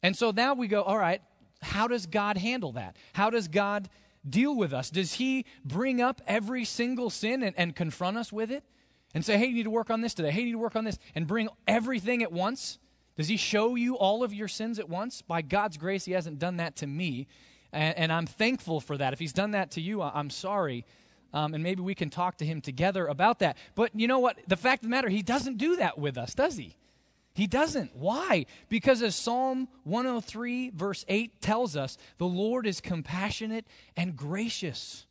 And 0.02 0.16
so 0.16 0.30
now 0.30 0.54
we 0.54 0.68
go, 0.68 0.82
all 0.82 0.98
right, 0.98 1.20
how 1.62 1.88
does 1.88 2.06
God 2.06 2.36
handle 2.36 2.72
that? 2.72 2.96
How 3.12 3.30
does 3.30 3.48
God 3.48 3.88
deal 4.28 4.54
with 4.54 4.72
us? 4.72 4.90
Does 4.90 5.14
he 5.14 5.46
bring 5.64 6.00
up 6.00 6.20
every 6.26 6.64
single 6.64 7.10
sin 7.10 7.42
and, 7.42 7.56
and 7.58 7.74
confront 7.74 8.16
us 8.16 8.32
with 8.32 8.52
it? 8.52 8.62
And 9.16 9.24
say, 9.24 9.38
hey, 9.38 9.46
you 9.46 9.54
need 9.54 9.62
to 9.62 9.70
work 9.70 9.88
on 9.88 10.02
this 10.02 10.12
today. 10.12 10.30
Hey, 10.30 10.40
you 10.40 10.46
need 10.48 10.52
to 10.52 10.58
work 10.58 10.76
on 10.76 10.84
this. 10.84 10.98
And 11.14 11.26
bring 11.26 11.48
everything 11.66 12.22
at 12.22 12.30
once? 12.30 12.78
Does 13.16 13.28
he 13.28 13.38
show 13.38 13.74
you 13.74 13.96
all 13.96 14.22
of 14.22 14.34
your 14.34 14.46
sins 14.46 14.78
at 14.78 14.90
once? 14.90 15.22
By 15.22 15.40
God's 15.40 15.78
grace, 15.78 16.04
he 16.04 16.12
hasn't 16.12 16.38
done 16.38 16.58
that 16.58 16.76
to 16.76 16.86
me. 16.86 17.26
And, 17.72 17.96
and 17.96 18.12
I'm 18.12 18.26
thankful 18.26 18.78
for 18.78 18.98
that. 18.98 19.14
If 19.14 19.18
he's 19.18 19.32
done 19.32 19.52
that 19.52 19.70
to 19.70 19.80
you, 19.80 20.02
I'm 20.02 20.28
sorry. 20.28 20.84
Um, 21.32 21.54
and 21.54 21.62
maybe 21.62 21.80
we 21.80 21.94
can 21.94 22.10
talk 22.10 22.36
to 22.36 22.44
him 22.44 22.60
together 22.60 23.06
about 23.06 23.38
that. 23.38 23.56
But 23.74 23.98
you 23.98 24.06
know 24.06 24.18
what? 24.18 24.36
The 24.48 24.56
fact 24.58 24.82
of 24.82 24.90
the 24.90 24.90
matter, 24.90 25.08
he 25.08 25.22
doesn't 25.22 25.56
do 25.56 25.76
that 25.76 25.98
with 25.98 26.18
us, 26.18 26.34
does 26.34 26.58
he? 26.58 26.76
He 27.32 27.46
doesn't. 27.46 27.96
Why? 27.96 28.44
Because 28.68 29.00
as 29.00 29.16
Psalm 29.16 29.68
103, 29.84 30.72
verse 30.74 31.06
8 31.08 31.40
tells 31.40 31.74
us, 31.74 31.96
the 32.18 32.26
Lord 32.26 32.66
is 32.66 32.82
compassionate 32.82 33.66
and 33.96 34.14
gracious, 34.14 35.06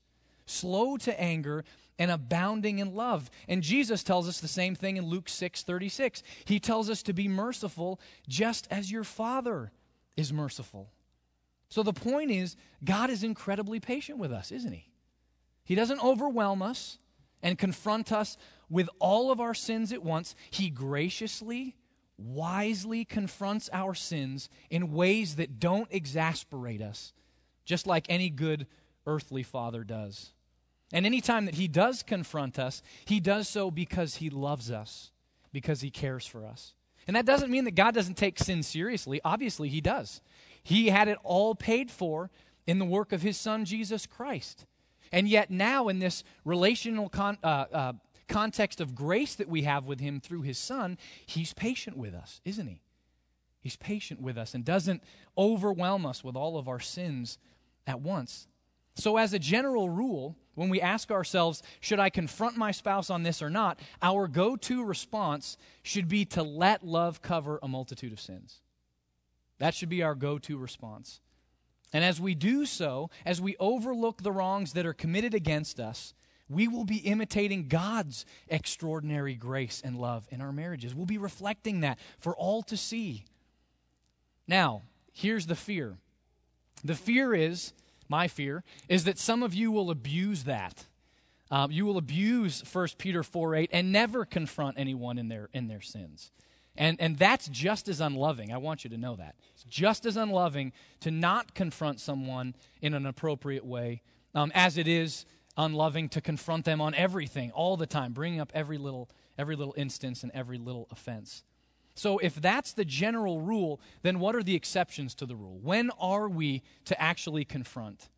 slow 0.45 0.95
to 0.97 1.19
anger, 1.19 1.65
and 1.97 2.11
abounding 2.11 2.79
in 2.79 2.93
love. 2.93 3.29
And 3.47 3.61
Jesus 3.61 4.03
tells 4.03 4.27
us 4.27 4.39
the 4.39 4.47
same 4.47 4.75
thing 4.75 4.97
in 4.97 5.05
Luke 5.05 5.29
6 5.29 5.63
36. 5.63 6.23
He 6.45 6.59
tells 6.59 6.89
us 6.89 7.03
to 7.03 7.13
be 7.13 7.27
merciful 7.27 7.99
just 8.27 8.67
as 8.69 8.91
your 8.91 9.03
Father 9.03 9.71
is 10.17 10.31
merciful. 10.33 10.91
So 11.69 11.83
the 11.83 11.93
point 11.93 12.31
is, 12.31 12.55
God 12.83 13.09
is 13.09 13.23
incredibly 13.23 13.79
patient 13.79 14.17
with 14.17 14.31
us, 14.31 14.51
isn't 14.51 14.71
He? 14.71 14.89
He 15.63 15.75
doesn't 15.75 16.03
overwhelm 16.03 16.61
us 16.61 16.99
and 17.41 17.57
confront 17.57 18.11
us 18.11 18.37
with 18.69 18.89
all 18.99 19.31
of 19.31 19.39
our 19.39 19.53
sins 19.53 19.91
at 19.91 20.03
once. 20.03 20.35
He 20.51 20.69
graciously, 20.69 21.75
wisely 22.17 23.03
confronts 23.03 23.69
our 23.73 23.93
sins 23.93 24.49
in 24.69 24.93
ways 24.93 25.35
that 25.35 25.59
don't 25.59 25.87
exasperate 25.91 26.81
us, 26.81 27.13
just 27.65 27.87
like 27.87 28.05
any 28.09 28.29
good 28.29 28.67
earthly 29.07 29.43
father 29.43 29.83
does. 29.83 30.31
And 30.95 31.05
anytime 31.05 31.45
that 31.45 31.55
he 31.55 31.67
does 31.67 32.03
confront 32.03 32.57
us, 32.57 32.81
he 33.03 33.19
does 33.19 33.49
so 33.49 33.69
because 33.69 34.15
he 34.15 34.29
loves 34.29 34.71
us, 34.71 35.11
because 35.51 35.81
he 35.81 35.89
cares 35.89 36.25
for 36.25 36.45
us. 36.45 36.73
And 37.05 37.17
that 37.17 37.25
doesn't 37.25 37.51
mean 37.51 37.65
that 37.65 37.75
God 37.75 37.93
doesn't 37.93 38.15
take 38.15 38.39
sin 38.39 38.63
seriously. 38.63 39.19
Obviously, 39.25 39.67
he 39.67 39.81
does. 39.81 40.21
He 40.63 40.87
had 40.87 41.09
it 41.09 41.17
all 41.21 41.53
paid 41.53 41.91
for 41.91 42.31
in 42.65 42.79
the 42.79 42.85
work 42.85 43.11
of 43.11 43.21
his 43.21 43.35
son, 43.35 43.65
Jesus 43.65 44.05
Christ. 44.05 44.65
And 45.11 45.27
yet, 45.27 45.51
now 45.51 45.89
in 45.89 45.99
this 45.99 46.23
relational 46.45 47.09
con- 47.09 47.39
uh, 47.43 47.65
uh, 47.73 47.93
context 48.29 48.79
of 48.79 48.95
grace 48.95 49.35
that 49.35 49.49
we 49.49 49.63
have 49.63 49.87
with 49.87 49.99
him 49.99 50.21
through 50.21 50.43
his 50.43 50.57
son, 50.57 50.97
he's 51.25 51.53
patient 51.53 51.97
with 51.97 52.13
us, 52.13 52.39
isn't 52.45 52.67
he? 52.67 52.79
He's 53.59 53.75
patient 53.75 54.21
with 54.21 54.37
us 54.37 54.53
and 54.53 54.63
doesn't 54.63 55.03
overwhelm 55.37 56.05
us 56.05 56.23
with 56.23 56.37
all 56.37 56.57
of 56.57 56.69
our 56.69 56.79
sins 56.79 57.37
at 57.85 57.99
once. 57.99 58.47
So, 58.95 59.17
as 59.17 59.33
a 59.33 59.39
general 59.39 59.89
rule, 59.89 60.37
when 60.55 60.69
we 60.69 60.79
ask 60.79 61.11
ourselves, 61.11 61.61
should 61.81 61.99
I 61.99 62.09
confront 62.09 62.55
my 62.55 62.71
spouse 62.71 63.09
on 63.09 63.23
this 63.23 63.41
or 63.41 63.49
not, 63.49 63.79
our 64.01 64.27
go 64.27 64.55
to 64.55 64.83
response 64.83 65.57
should 65.83 66.07
be 66.07 66.25
to 66.25 66.43
let 66.43 66.85
love 66.85 67.21
cover 67.21 67.59
a 67.61 67.67
multitude 67.67 68.13
of 68.13 68.21
sins. 68.21 68.61
That 69.59 69.73
should 69.73 69.89
be 69.89 70.01
our 70.01 70.15
go 70.15 70.37
to 70.39 70.57
response. 70.57 71.19
And 71.91 72.03
as 72.03 72.19
we 72.19 72.35
do 72.35 72.65
so, 72.65 73.09
as 73.25 73.41
we 73.41 73.55
overlook 73.59 74.23
the 74.23 74.31
wrongs 74.31 74.73
that 74.73 74.85
are 74.85 74.93
committed 74.93 75.33
against 75.33 75.79
us, 75.79 76.13
we 76.49 76.67
will 76.67 76.85
be 76.85 76.97
imitating 76.97 77.67
God's 77.67 78.25
extraordinary 78.47 79.35
grace 79.35 79.81
and 79.83 79.97
love 79.97 80.27
in 80.29 80.41
our 80.41 80.51
marriages. 80.51 80.93
We'll 80.93 81.05
be 81.05 81.17
reflecting 81.17 81.81
that 81.81 81.99
for 82.19 82.35
all 82.35 82.63
to 82.63 82.77
see. 82.77 83.25
Now, 84.47 84.83
here's 85.11 85.47
the 85.47 85.55
fear 85.55 85.97
the 86.83 86.95
fear 86.95 87.33
is, 87.33 87.73
my 88.09 88.27
fear, 88.27 88.63
is 88.87 89.03
that 89.05 89.17
some 89.17 89.43
of 89.43 89.53
you 89.53 89.71
will 89.71 89.91
abuse 89.91 90.43
that. 90.43 90.85
Um, 91.51 91.71
you 91.71 91.85
will 91.85 91.97
abuse 91.97 92.63
1 92.71 92.87
Peter 92.97 93.23
4 93.23 93.55
8 93.55 93.69
and 93.71 93.91
never 93.91 94.25
confront 94.25 94.79
anyone 94.79 95.17
in 95.17 95.27
their, 95.27 95.49
in 95.53 95.67
their 95.67 95.81
sins. 95.81 96.31
And, 96.77 96.99
and 96.99 97.17
that's 97.17 97.47
just 97.47 97.87
as 97.87 98.01
unloving. 98.01 98.51
I 98.51 98.57
want 98.57 98.83
you 98.83 98.89
to 98.89 98.97
know 98.97 99.15
that. 99.15 99.35
It's 99.53 99.63
just 99.63 100.05
as 100.05 100.17
unloving 100.17 100.73
to 101.01 101.11
not 101.11 101.53
confront 101.53 101.99
someone 101.99 102.55
in 102.81 102.93
an 102.93 103.05
appropriate 103.05 103.65
way 103.65 104.01
um, 104.33 104.51
as 104.53 104.77
it 104.77 104.87
is 104.87 105.25
unloving 105.57 106.09
to 106.09 106.21
confront 106.21 106.65
them 106.65 106.81
on 106.81 106.93
everything 106.95 107.51
all 107.51 107.77
the 107.77 107.87
time, 107.87 108.11
bringing 108.11 108.41
up 108.41 108.51
every 108.53 108.77
little, 108.77 109.09
every 109.37 109.55
little 109.55 109.73
instance 109.77 110.23
and 110.23 110.31
every 110.33 110.57
little 110.57 110.87
offense. 110.91 111.43
So, 111.95 112.17
if 112.17 112.35
that's 112.35 112.73
the 112.73 112.83
general 112.83 113.39
rule, 113.39 113.79
then 114.01 114.19
what 114.19 114.35
are 114.35 114.43
the 114.43 114.55
exceptions 114.55 115.15
to 115.15 115.25
the 115.25 115.35
rule? 115.35 115.59
When 115.61 115.91
are 115.99 116.27
we 116.27 116.61
to 116.85 117.01
actually 117.01 117.45
confront? 117.45 118.09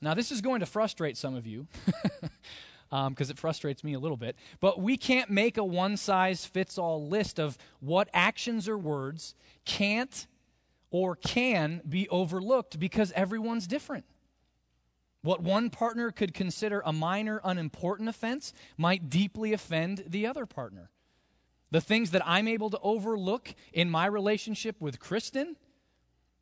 Now, 0.00 0.14
this 0.14 0.30
is 0.30 0.40
going 0.40 0.60
to 0.60 0.66
frustrate 0.66 1.16
some 1.16 1.34
of 1.34 1.46
you 1.46 1.66
because 1.90 2.30
um, 2.92 3.14
it 3.18 3.38
frustrates 3.38 3.82
me 3.82 3.94
a 3.94 3.98
little 3.98 4.16
bit, 4.16 4.36
but 4.60 4.80
we 4.80 4.96
can't 4.96 5.30
make 5.30 5.56
a 5.56 5.64
one 5.64 5.96
size 5.96 6.44
fits 6.44 6.78
all 6.78 7.08
list 7.08 7.40
of 7.40 7.56
what 7.80 8.08
actions 8.12 8.68
or 8.68 8.78
words 8.78 9.34
can't 9.64 10.26
or 10.90 11.16
can 11.16 11.80
be 11.88 12.08
overlooked 12.10 12.78
because 12.78 13.12
everyone's 13.12 13.66
different. 13.66 14.04
What 15.22 15.42
one 15.42 15.70
partner 15.70 16.12
could 16.12 16.32
consider 16.32 16.80
a 16.84 16.92
minor, 16.92 17.40
unimportant 17.42 18.08
offense 18.08 18.52
might 18.76 19.10
deeply 19.10 19.52
offend 19.52 20.04
the 20.06 20.26
other 20.26 20.46
partner. 20.46 20.90
The 21.70 21.80
things 21.80 22.12
that 22.12 22.22
I'm 22.24 22.48
able 22.48 22.70
to 22.70 22.78
overlook 22.80 23.54
in 23.72 23.90
my 23.90 24.06
relationship 24.06 24.80
with 24.80 24.98
Kristen, 24.98 25.56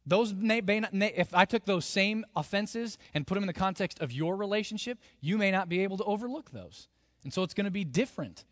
those 0.06 0.32
may, 0.32 0.60
may 0.60 0.80
not, 0.80 0.94
if 0.94 1.34
I 1.34 1.44
took 1.44 1.64
those 1.64 1.84
same 1.84 2.24
offenses 2.36 2.96
and 3.12 3.26
put 3.26 3.34
them 3.34 3.42
in 3.42 3.48
the 3.48 3.52
context 3.52 4.00
of 4.00 4.12
your 4.12 4.36
relationship, 4.36 4.98
you 5.20 5.36
may 5.36 5.50
not 5.50 5.68
be 5.68 5.80
able 5.80 5.96
to 5.96 6.04
overlook 6.04 6.52
those. 6.52 6.88
And 7.24 7.32
so 7.32 7.42
it's 7.42 7.54
going 7.54 7.64
to 7.64 7.72
be 7.72 7.84
different 7.84 8.44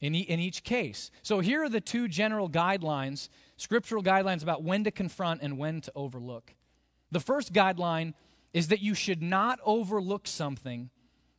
in, 0.00 0.14
e- 0.14 0.20
in 0.20 0.40
each 0.40 0.64
case. 0.64 1.12
So 1.22 1.38
here 1.38 1.62
are 1.62 1.68
the 1.68 1.80
two 1.80 2.08
general 2.08 2.50
guidelines, 2.50 3.28
scriptural 3.56 4.02
guidelines 4.02 4.42
about 4.42 4.64
when 4.64 4.82
to 4.84 4.90
confront 4.90 5.40
and 5.42 5.56
when 5.56 5.80
to 5.82 5.92
overlook. 5.94 6.54
The 7.12 7.20
first 7.20 7.52
guideline 7.52 8.14
is 8.52 8.68
that 8.68 8.80
you 8.80 8.94
should 8.94 9.22
not 9.22 9.60
overlook 9.64 10.26
something 10.26 10.90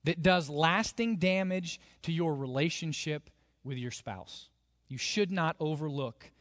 that 0.06 0.22
does 0.22 0.50
lasting 0.50 1.18
damage 1.18 1.82
to 2.04 2.14
your 2.14 2.34
relationship 2.34 3.30
with 3.68 3.78
your 3.78 3.92
spouse. 3.92 4.50
You 4.88 4.98
should 4.98 5.32
not 5.32 5.56
overlook 5.60 6.32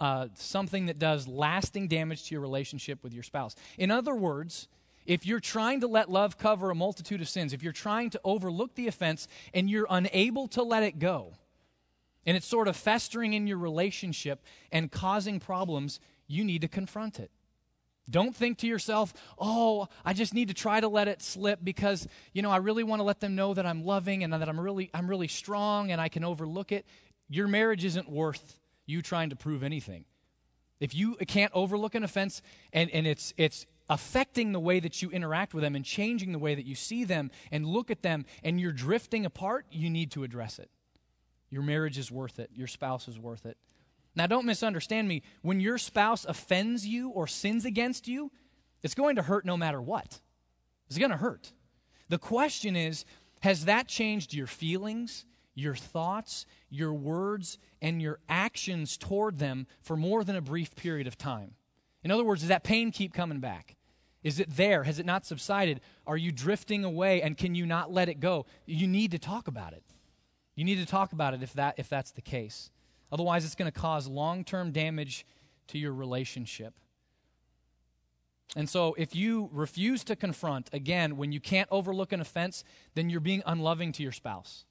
uh, 0.00 0.28
something 0.34 0.86
that 0.86 0.98
does 0.98 1.26
lasting 1.26 1.88
damage 1.88 2.24
to 2.24 2.34
your 2.34 2.40
relationship 2.40 3.02
with 3.02 3.12
your 3.12 3.22
spouse. 3.22 3.54
In 3.78 3.90
other 3.90 4.14
words, 4.14 4.68
if 5.04 5.26
you're 5.26 5.40
trying 5.40 5.80
to 5.80 5.88
let 5.88 6.10
love 6.10 6.38
cover 6.38 6.70
a 6.70 6.74
multitude 6.74 7.20
of 7.20 7.28
sins, 7.28 7.52
if 7.52 7.62
you're 7.62 7.72
trying 7.72 8.10
to 8.10 8.20
overlook 8.24 8.74
the 8.74 8.86
offense 8.86 9.26
and 9.52 9.68
you're 9.68 9.86
unable 9.90 10.46
to 10.48 10.62
let 10.62 10.82
it 10.82 10.98
go, 10.98 11.34
and 12.24 12.36
it's 12.36 12.46
sort 12.46 12.68
of 12.68 12.76
festering 12.76 13.32
in 13.32 13.46
your 13.46 13.58
relationship 13.58 14.44
and 14.70 14.92
causing 14.92 15.40
problems, 15.40 15.98
you 16.28 16.44
need 16.44 16.60
to 16.60 16.68
confront 16.68 17.18
it. 17.18 17.30
Don't 18.10 18.34
think 18.34 18.58
to 18.58 18.66
yourself, 18.66 19.14
oh, 19.38 19.88
I 20.04 20.12
just 20.12 20.34
need 20.34 20.48
to 20.48 20.54
try 20.54 20.80
to 20.80 20.88
let 20.88 21.08
it 21.08 21.22
slip 21.22 21.60
because, 21.62 22.08
you 22.32 22.42
know, 22.42 22.50
I 22.50 22.56
really 22.56 22.82
want 22.82 23.00
to 23.00 23.04
let 23.04 23.20
them 23.20 23.34
know 23.34 23.54
that 23.54 23.64
I'm 23.64 23.84
loving 23.84 24.24
and 24.24 24.32
that 24.32 24.48
I'm 24.48 24.58
really, 24.58 24.90
I'm 24.92 25.08
really 25.08 25.28
strong 25.28 25.90
and 25.92 26.00
I 26.00 26.08
can 26.08 26.24
overlook 26.24 26.72
it. 26.72 26.84
Your 27.28 27.46
marriage 27.46 27.84
isn't 27.84 28.08
worth 28.08 28.58
you 28.86 29.02
trying 29.02 29.30
to 29.30 29.36
prove 29.36 29.62
anything. 29.62 30.04
If 30.80 30.94
you 30.94 31.14
can't 31.14 31.52
overlook 31.54 31.94
an 31.94 32.02
offense 32.02 32.42
and, 32.72 32.90
and 32.90 33.06
it's, 33.06 33.32
it's 33.36 33.66
affecting 33.88 34.50
the 34.50 34.58
way 34.58 34.80
that 34.80 35.00
you 35.00 35.10
interact 35.10 35.54
with 35.54 35.62
them 35.62 35.76
and 35.76 35.84
changing 35.84 36.32
the 36.32 36.38
way 36.40 36.56
that 36.56 36.66
you 36.66 36.74
see 36.74 37.04
them 37.04 37.30
and 37.52 37.64
look 37.66 37.90
at 37.90 38.02
them 38.02 38.24
and 38.42 38.60
you're 38.60 38.72
drifting 38.72 39.24
apart, 39.24 39.64
you 39.70 39.88
need 39.88 40.10
to 40.10 40.24
address 40.24 40.58
it. 40.58 40.70
Your 41.50 41.62
marriage 41.62 41.98
is 41.98 42.10
worth 42.10 42.40
it. 42.40 42.50
Your 42.52 42.66
spouse 42.66 43.06
is 43.06 43.18
worth 43.18 43.46
it. 43.46 43.56
Now, 44.14 44.26
don't 44.26 44.46
misunderstand 44.46 45.08
me. 45.08 45.22
When 45.40 45.60
your 45.60 45.78
spouse 45.78 46.24
offends 46.24 46.86
you 46.86 47.10
or 47.10 47.26
sins 47.26 47.64
against 47.64 48.06
you, 48.06 48.30
it's 48.82 48.94
going 48.94 49.16
to 49.16 49.22
hurt 49.22 49.44
no 49.44 49.56
matter 49.56 49.80
what. 49.80 50.20
It's 50.88 50.98
going 50.98 51.10
to 51.10 51.16
hurt. 51.16 51.52
The 52.08 52.18
question 52.18 52.76
is 52.76 53.04
has 53.40 53.64
that 53.64 53.88
changed 53.88 54.34
your 54.34 54.46
feelings, 54.46 55.24
your 55.54 55.74
thoughts, 55.74 56.46
your 56.70 56.92
words, 56.92 57.58
and 57.80 58.00
your 58.00 58.20
actions 58.28 58.96
toward 58.96 59.38
them 59.38 59.66
for 59.80 59.96
more 59.96 60.22
than 60.22 60.36
a 60.36 60.40
brief 60.40 60.76
period 60.76 61.06
of 61.06 61.18
time? 61.18 61.54
In 62.04 62.10
other 62.10 62.24
words, 62.24 62.42
does 62.42 62.48
that 62.48 62.64
pain 62.64 62.90
keep 62.90 63.12
coming 63.12 63.40
back? 63.40 63.76
Is 64.22 64.38
it 64.38 64.50
there? 64.50 64.84
Has 64.84 64.98
it 64.98 65.06
not 65.06 65.26
subsided? 65.26 65.80
Are 66.06 66.16
you 66.16 66.30
drifting 66.30 66.84
away 66.84 67.22
and 67.22 67.36
can 67.36 67.54
you 67.54 67.66
not 67.66 67.92
let 67.92 68.08
it 68.08 68.20
go? 68.20 68.46
You 68.66 68.86
need 68.86 69.10
to 69.12 69.18
talk 69.18 69.48
about 69.48 69.72
it. 69.72 69.82
You 70.54 70.64
need 70.64 70.76
to 70.76 70.86
talk 70.86 71.12
about 71.12 71.34
it 71.34 71.42
if, 71.42 71.54
that, 71.54 71.74
if 71.78 71.88
that's 71.88 72.12
the 72.12 72.22
case. 72.22 72.70
Otherwise, 73.12 73.44
it's 73.44 73.54
going 73.54 73.70
to 73.70 73.78
cause 73.78 74.08
long 74.08 74.42
term 74.42 74.72
damage 74.72 75.26
to 75.68 75.78
your 75.78 75.92
relationship. 75.92 76.74
And 78.56 78.68
so, 78.68 78.94
if 78.98 79.14
you 79.14 79.48
refuse 79.52 80.02
to 80.04 80.16
confront, 80.16 80.68
again, 80.72 81.16
when 81.16 81.30
you 81.30 81.40
can't 81.40 81.68
overlook 81.70 82.12
an 82.12 82.20
offense, 82.20 82.64
then 82.94 83.10
you're 83.10 83.20
being 83.20 83.42
unloving 83.46 83.92
to 83.92 84.02
your 84.02 84.12
spouse. 84.12 84.64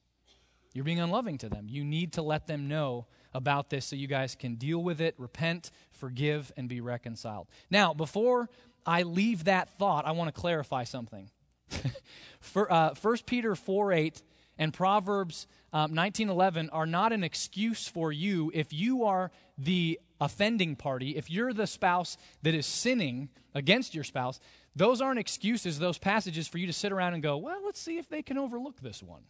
You're 0.74 0.86
being 0.86 1.00
unloving 1.00 1.38
to 1.40 1.50
them. 1.50 1.68
You 1.68 1.84
need 1.84 2.14
to 2.14 2.22
let 2.22 2.48
them 2.48 2.68
know 2.68 3.06
about 3.34 3.70
this 3.70 3.86
so 3.86 3.96
you 3.96 4.08
guys 4.08 4.36
can 4.36 4.56
deal 4.56 4.82
with 4.82 5.02
it, 5.02 5.16
repent, 5.18 5.72
forgive, 5.92 6.52
and 6.58 6.68
be 6.68 6.82
reconciled. 6.82 7.48
Now, 7.70 7.94
before 7.94 8.50
I 8.86 9.04
leave 9.04 9.46
that 9.46 9.70
thought, 9.78 10.06
I 10.06 10.12
want 10.12 10.34
to 10.34 10.40
clarify 10.40 10.84
something. 10.84 11.30
For, 12.40 12.72
uh, 12.72 12.94
1 13.00 13.18
Peter 13.26 13.56
4 13.56 13.94
8 13.94 14.22
and 14.58 14.74
Proverbs 14.74 15.48
um, 15.74 15.94
19:11 15.94 16.70
are 16.72 16.86
not 16.86 17.14
an 17.14 17.24
excuse 17.24 17.88
for 17.88 18.12
you 18.12 18.52
if 18.54 18.74
you 18.74 19.04
are 19.04 19.32
the 19.58 20.00
offending 20.20 20.76
party, 20.76 21.16
if 21.16 21.30
you're 21.30 21.54
the 21.54 21.68
spouse 21.68 22.18
that 22.44 22.54
is 22.54 22.66
sinning 22.66 23.30
against 23.54 23.96
your 23.96 24.04
spouse. 24.04 24.40
Those 24.76 25.02
aren't 25.02 25.20
excuses, 25.20 25.80
those 25.80 25.98
passages 25.98 26.48
for 26.48 26.58
you 26.58 26.68
to 26.68 26.74
sit 26.74 26.92
around 26.92 27.14
and 27.14 27.24
go, 27.24 27.38
"Well, 27.38 27.62
let's 27.66 27.80
see 27.80 27.98
if 27.98 28.08
they 28.08 28.22
can 28.22 28.38
overlook 28.38 28.80
this 28.82 29.04
one." 29.04 29.24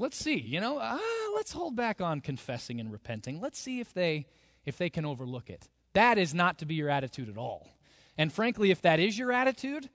Let's 0.00 0.16
see, 0.16 0.38
you 0.38 0.60
know, 0.60 0.78
ah, 0.80 1.32
let's 1.34 1.52
hold 1.52 1.74
back 1.74 2.00
on 2.00 2.20
confessing 2.20 2.78
and 2.78 2.92
repenting. 2.92 3.40
Let's 3.40 3.58
see 3.58 3.80
if 3.80 3.92
they 3.92 4.26
if 4.64 4.78
they 4.78 4.90
can 4.90 5.04
overlook 5.04 5.50
it. 5.50 5.68
That 5.92 6.18
is 6.18 6.32
not 6.34 6.58
to 6.58 6.66
be 6.66 6.74
your 6.74 6.88
attitude 6.88 7.28
at 7.28 7.36
all. 7.36 7.68
And 8.16 8.32
frankly, 8.32 8.70
if 8.70 8.82
that 8.82 9.00
is 9.00 9.18
your 9.18 9.32
attitude, 9.32 9.90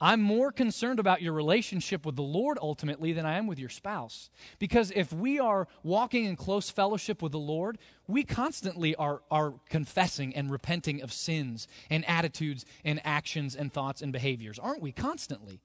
I'm 0.00 0.22
more 0.22 0.50
concerned 0.50 0.98
about 0.98 1.20
your 1.20 1.34
relationship 1.34 2.06
with 2.06 2.16
the 2.16 2.22
Lord 2.22 2.58
ultimately 2.62 3.12
than 3.12 3.26
I 3.26 3.36
am 3.36 3.46
with 3.46 3.58
your 3.58 3.68
spouse. 3.68 4.30
Because 4.58 4.90
if 4.96 5.12
we 5.12 5.38
are 5.38 5.68
walking 5.82 6.24
in 6.24 6.36
close 6.36 6.70
fellowship 6.70 7.20
with 7.20 7.32
the 7.32 7.38
Lord, 7.38 7.76
we 8.08 8.24
constantly 8.24 8.94
are, 8.94 9.20
are 9.30 9.54
confessing 9.68 10.34
and 10.34 10.50
repenting 10.50 11.02
of 11.02 11.12
sins 11.12 11.68
and 11.90 12.08
attitudes 12.08 12.64
and 12.82 12.98
actions 13.04 13.54
and 13.54 13.70
thoughts 13.70 14.00
and 14.00 14.10
behaviors, 14.10 14.58
aren't 14.58 14.80
we? 14.80 14.90
Constantly. 14.90 15.60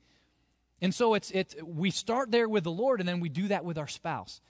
And 0.82 0.94
so 0.94 1.14
it's, 1.14 1.32
it's, 1.32 1.56
we 1.64 1.90
start 1.90 2.32
there 2.32 2.50
with 2.50 2.66
the 2.66 2.72
Lord 2.72 3.00
and 3.00 3.08
then 3.08 3.22
we 3.22 3.30
do 3.30 3.48
that 3.48 3.64
with 3.64 3.78
our 3.78 3.88
spouse. 3.88 4.42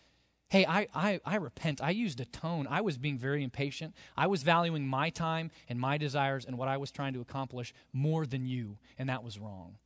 Hey, 0.49 0.65
I, 0.65 0.87
I, 0.93 1.19
I 1.25 1.35
repent. 1.37 1.81
I 1.81 1.89
used 1.89 2.19
a 2.19 2.25
tone. 2.25 2.67
I 2.69 2.81
was 2.81 2.97
being 2.97 3.17
very 3.17 3.43
impatient. 3.43 3.95
I 4.15 4.27
was 4.27 4.43
valuing 4.43 4.87
my 4.87 5.09
time 5.09 5.49
and 5.67 5.79
my 5.79 5.97
desires 5.97 6.45
and 6.45 6.57
what 6.57 6.67
I 6.67 6.77
was 6.77 6.91
trying 6.91 7.13
to 7.13 7.21
accomplish 7.21 7.73
more 7.91 8.25
than 8.25 8.45
you, 8.45 8.77
and 8.97 9.09
that 9.09 9.23
was 9.23 9.39
wrong. 9.39 9.77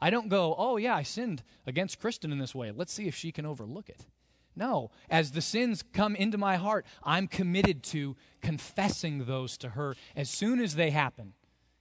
I 0.00 0.10
don't 0.10 0.28
go, 0.28 0.54
oh, 0.56 0.76
yeah, 0.76 0.94
I 0.94 1.02
sinned 1.02 1.42
against 1.66 1.98
Kristen 1.98 2.30
in 2.30 2.38
this 2.38 2.54
way. 2.54 2.70
Let's 2.70 2.92
see 2.92 3.08
if 3.08 3.16
she 3.16 3.32
can 3.32 3.46
overlook 3.46 3.88
it. 3.88 4.06
No, 4.54 4.90
as 5.10 5.32
the 5.32 5.42
sins 5.42 5.82
come 5.92 6.16
into 6.16 6.38
my 6.38 6.56
heart, 6.56 6.86
I'm 7.02 7.26
committed 7.28 7.82
to 7.84 8.16
confessing 8.40 9.26
those 9.26 9.58
to 9.58 9.70
her 9.70 9.96
as 10.14 10.30
soon 10.30 10.60
as 10.60 10.76
they 10.76 10.90
happen 10.90 11.34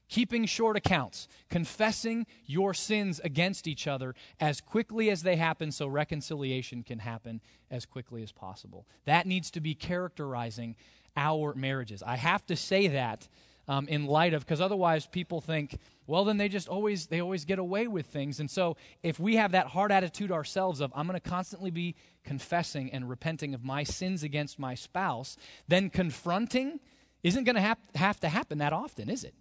keeping 0.08 0.46
short 0.46 0.78
accounts, 0.78 1.28
confessing 1.50 2.26
your 2.46 2.74
sins 2.74 3.20
against 3.24 3.68
each 3.68 3.88
other 3.88 4.15
as 4.39 4.62
quickly 4.62 5.10
as 5.10 5.24
they 5.24 5.36
happen 5.36 5.72
so 5.72 5.88
reconciliation 5.88 6.84
can 6.84 7.00
happen 7.00 7.41
as 7.72 7.86
quickly 7.86 8.24
as 8.24 8.32
possible. 8.32 8.86
That 9.06 9.26
needs 9.26 9.52
to 9.52 9.60
be 9.60 9.76
characterizing 9.76 10.76
our 11.18 11.54
marriages. 11.56 12.04
I 12.04 12.18
have 12.18 12.46
to 12.48 12.56
say 12.56 12.88
that 12.88 13.28
um, 13.68 13.88
in 13.88 14.06
light 14.06 14.34
of 14.34 14.46
because 14.46 14.62
otherwise 14.62 15.08
people 15.08 15.41
think 15.41 15.80
well 16.08 16.24
then 16.24 16.38
they 16.38 16.48
just 16.48 16.68
always 16.68 17.08
they 17.08 17.22
always 17.22 17.46
get 17.46 17.60
away 17.60 17.88
with 17.88 18.06
things 18.06 18.39
and 18.39 18.50
so 18.50 18.78
if 19.02 19.20
we 19.20 19.38
have 19.38 19.52
that 19.54 19.68
hard 19.68 19.91
attitude 19.91 20.32
ourselves 20.32 20.82
of 20.82 20.91
i'm 20.96 21.08
going 21.08 21.20
to 21.20 21.30
constantly 21.30 21.72
be 21.72 21.96
confessing 22.24 22.91
and 22.91 23.10
repenting 23.10 23.54
of 23.54 23.63
my 23.63 23.84
sins 23.84 24.24
against 24.24 24.60
my 24.60 24.76
spouse 24.76 25.38
then 25.68 25.89
confronting 25.89 26.80
isn't 27.24 27.44
going 27.44 27.56
to 27.56 27.62
have, 27.62 27.80
have 27.96 28.20
to 28.20 28.30
happen 28.30 28.60
that 28.60 28.74
often 28.74 29.10
is 29.10 29.24
it 29.24 29.34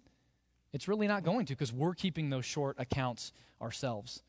it's 0.75 0.87
really 0.87 1.07
not 1.07 1.23
going 1.23 1.45
to 1.47 1.53
because 1.53 1.73
we're 1.73 1.95
keeping 1.95 2.29
those 2.29 2.45
short 2.45 2.75
accounts 2.79 3.31
ourselves 3.61 4.21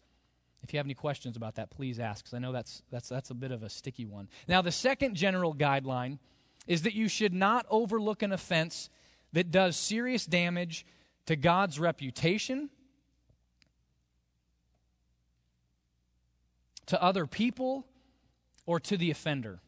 if 0.62 0.72
you 0.72 0.78
have 0.78 0.86
any 0.86 0.94
questions 0.94 1.36
about 1.36 1.56
that 1.56 1.70
please 1.70 1.98
ask 1.98 2.24
because 2.24 2.34
i 2.34 2.38
know 2.38 2.52
that's 2.52 2.82
that's 2.90 3.08
that's 3.08 3.30
a 3.30 3.34
bit 3.34 3.50
of 3.50 3.62
a 3.62 3.68
sticky 3.68 4.06
one 4.06 4.28
now 4.48 4.62
the 4.62 4.72
second 4.72 5.14
general 5.14 5.54
guideline 5.54 6.18
is 6.66 6.82
that 6.82 6.94
you 6.94 7.08
should 7.08 7.32
not 7.32 7.66
overlook 7.70 8.22
an 8.22 8.32
offense 8.32 8.90
that 9.32 9.50
does 9.50 9.76
serious 9.76 10.26
damage 10.26 10.86
to 11.26 11.36
God's 11.36 11.78
reputation, 11.78 12.70
to 16.86 17.02
other 17.02 17.26
people, 17.26 17.86
or 18.64 18.80
to 18.80 18.96
the 18.96 19.10
offender. 19.10 19.60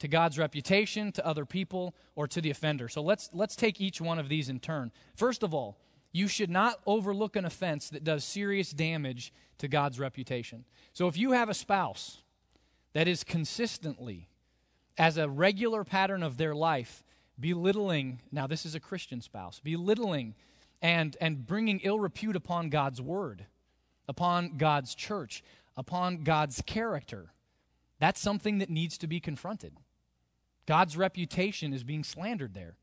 To 0.00 0.08
God's 0.08 0.38
reputation, 0.38 1.12
to 1.12 1.26
other 1.26 1.44
people, 1.44 1.94
or 2.14 2.26
to 2.28 2.40
the 2.40 2.50
offender. 2.50 2.88
So 2.88 3.02
let's, 3.02 3.30
let's 3.32 3.56
take 3.56 3.80
each 3.80 4.00
one 4.00 4.18
of 4.18 4.28
these 4.28 4.48
in 4.48 4.58
turn. 4.58 4.90
First 5.14 5.42
of 5.42 5.54
all, 5.54 5.78
you 6.12 6.28
should 6.28 6.50
not 6.50 6.80
overlook 6.86 7.36
an 7.36 7.44
offense 7.44 7.88
that 7.90 8.04
does 8.04 8.24
serious 8.24 8.70
damage 8.70 9.32
to 9.58 9.68
God's 9.68 9.98
reputation. 9.98 10.64
So 10.92 11.08
if 11.08 11.16
you 11.16 11.32
have 11.32 11.48
a 11.48 11.54
spouse 11.54 12.18
that 12.92 13.08
is 13.08 13.24
consistently, 13.24 14.28
as 14.98 15.16
a 15.16 15.28
regular 15.28 15.84
pattern 15.84 16.22
of 16.22 16.36
their 16.36 16.54
life, 16.54 17.02
belittling, 17.40 18.20
now 18.30 18.46
this 18.46 18.66
is 18.66 18.74
a 18.74 18.80
Christian 18.80 19.20
spouse, 19.22 19.60
belittling 19.60 20.34
and, 20.82 21.16
and 21.20 21.46
bringing 21.46 21.80
ill 21.82 21.98
repute 21.98 22.36
upon 22.36 22.68
God's 22.68 23.00
word, 23.00 23.46
upon 24.06 24.58
God's 24.58 24.94
church, 24.94 25.42
upon 25.76 26.24
God's 26.24 26.62
character. 26.66 27.32
That's 27.98 28.20
something 28.20 28.58
that 28.58 28.68
needs 28.68 28.98
to 28.98 29.06
be 29.06 29.20
confronted. 29.20 29.74
God's 30.66 30.96
reputation 30.96 31.72
is 31.72 31.84
being 31.84 32.04
slandered 32.04 32.54
there. 32.54 32.76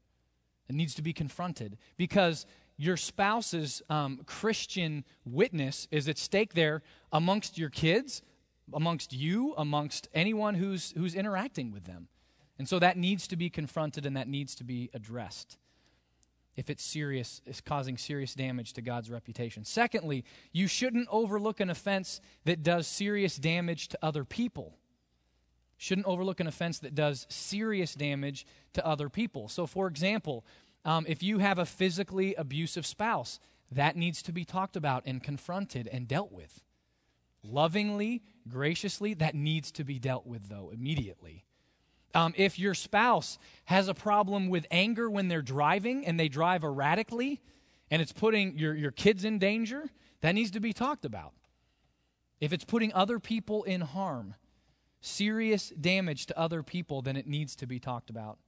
It 0.68 0.76
needs 0.76 0.96
to 0.96 1.02
be 1.02 1.14
confronted 1.14 1.78
because 1.98 2.46
your 2.80 2.96
spouse's 2.96 3.82
um, 3.90 4.22
Christian 4.26 5.04
witness 5.26 5.88
is 5.92 6.08
at 6.08 6.18
stake 6.18 6.54
there 6.54 6.82
amongst 7.12 7.58
your 7.58 7.70
kids, 7.70 8.22
amongst 8.74 9.12
you, 9.12 9.54
amongst 9.58 10.08
anyone 10.14 10.56
who's, 10.56 10.94
who's 10.98 11.14
interacting 11.14 11.72
with 11.72 11.84
them. 11.84 12.08
And 12.58 12.70
so 12.70 12.80
that 12.80 12.98
needs 12.98 13.28
to 13.28 13.36
be 13.36 13.50
confronted 13.50 14.06
and 14.06 14.16
that 14.16 14.30
needs 14.30 14.56
to 14.56 14.64
be 14.64 14.90
addressed 14.94 15.58
if 16.56 16.70
it's 16.70 16.84
serious, 16.84 17.42
is 17.46 17.62
causing 17.62 17.98
serious 17.98 18.34
damage 18.34 18.74
to 18.74 18.82
God's 18.82 19.10
reputation. 19.10 19.64
Secondly, 19.64 20.26
you 20.52 20.68
shouldn't 20.68 21.08
overlook 21.10 21.62
an 21.62 21.70
offense 21.70 22.20
that 22.44 22.64
does 22.64 22.86
serious 22.86 23.38
damage 23.38 23.88
to 23.90 24.00
other 24.02 24.26
people. 24.26 24.78
Shouldn't 25.78 26.06
overlook 26.06 26.42
an 26.42 26.48
offense 26.48 26.80
that 26.80 26.94
does 26.94 27.26
serious 27.30 27.96
damage 27.96 28.46
to 28.74 28.86
other 28.86 29.08
people. 29.08 29.48
So, 29.48 29.66
for 29.66 29.88
example, 29.88 30.44
um, 30.86 31.06
if 31.08 31.22
you 31.22 31.40
have 31.40 31.60
a 31.60 31.66
physically 31.66 32.36
abusive 32.36 32.86
spouse, 32.86 33.40
that 33.72 33.96
needs 33.96 34.22
to 34.24 34.32
be 34.32 34.46
talked 34.46 34.76
about 34.76 35.04
and 35.06 35.22
confronted 35.22 35.88
and 35.92 36.08
dealt 36.08 36.32
with. 36.32 36.64
Lovingly, 37.44 38.22
graciously, 38.48 39.14
that 39.16 39.36
needs 39.36 39.72
to 39.74 39.84
be 39.84 40.00
dealt 40.00 40.26
with, 40.26 40.50
though, 40.50 40.72
immediately. 40.74 41.46
Um, 42.14 42.34
if 42.36 42.58
your 42.58 42.74
spouse 42.74 43.38
has 43.66 43.88
a 43.88 43.94
problem 43.94 44.50
with 44.50 44.66
anger 44.72 45.10
when 45.10 45.28
they're 45.28 45.42
driving 45.42 46.06
and 46.06 46.20
they 46.20 46.28
drive 46.28 46.64
erratically 46.64 47.40
and 47.92 48.02
it's 48.02 48.12
putting 48.12 48.58
your, 48.58 48.74
your 48.74 48.92
kids 48.92 49.24
in 49.24 49.38
danger, 49.38 49.90
that 50.22 50.34
needs 50.34 50.52
to 50.52 50.60
be 50.60 50.74
talked 50.74 51.06
about. 51.06 51.34
If 52.40 52.52
it's 52.52 52.66
putting 52.66 52.94
other 52.94 53.20
people 53.20 53.64
in 53.64 53.82
harm, 53.82 54.36
serious 55.02 55.70
damage 55.70 56.26
to 56.28 56.40
other 56.40 56.64
people, 56.64 57.02
then 57.02 57.16
it 57.16 57.28
needs 57.28 57.56
to 57.58 57.68
be 57.68 57.80
talked 57.80 58.10
about. 58.10 58.40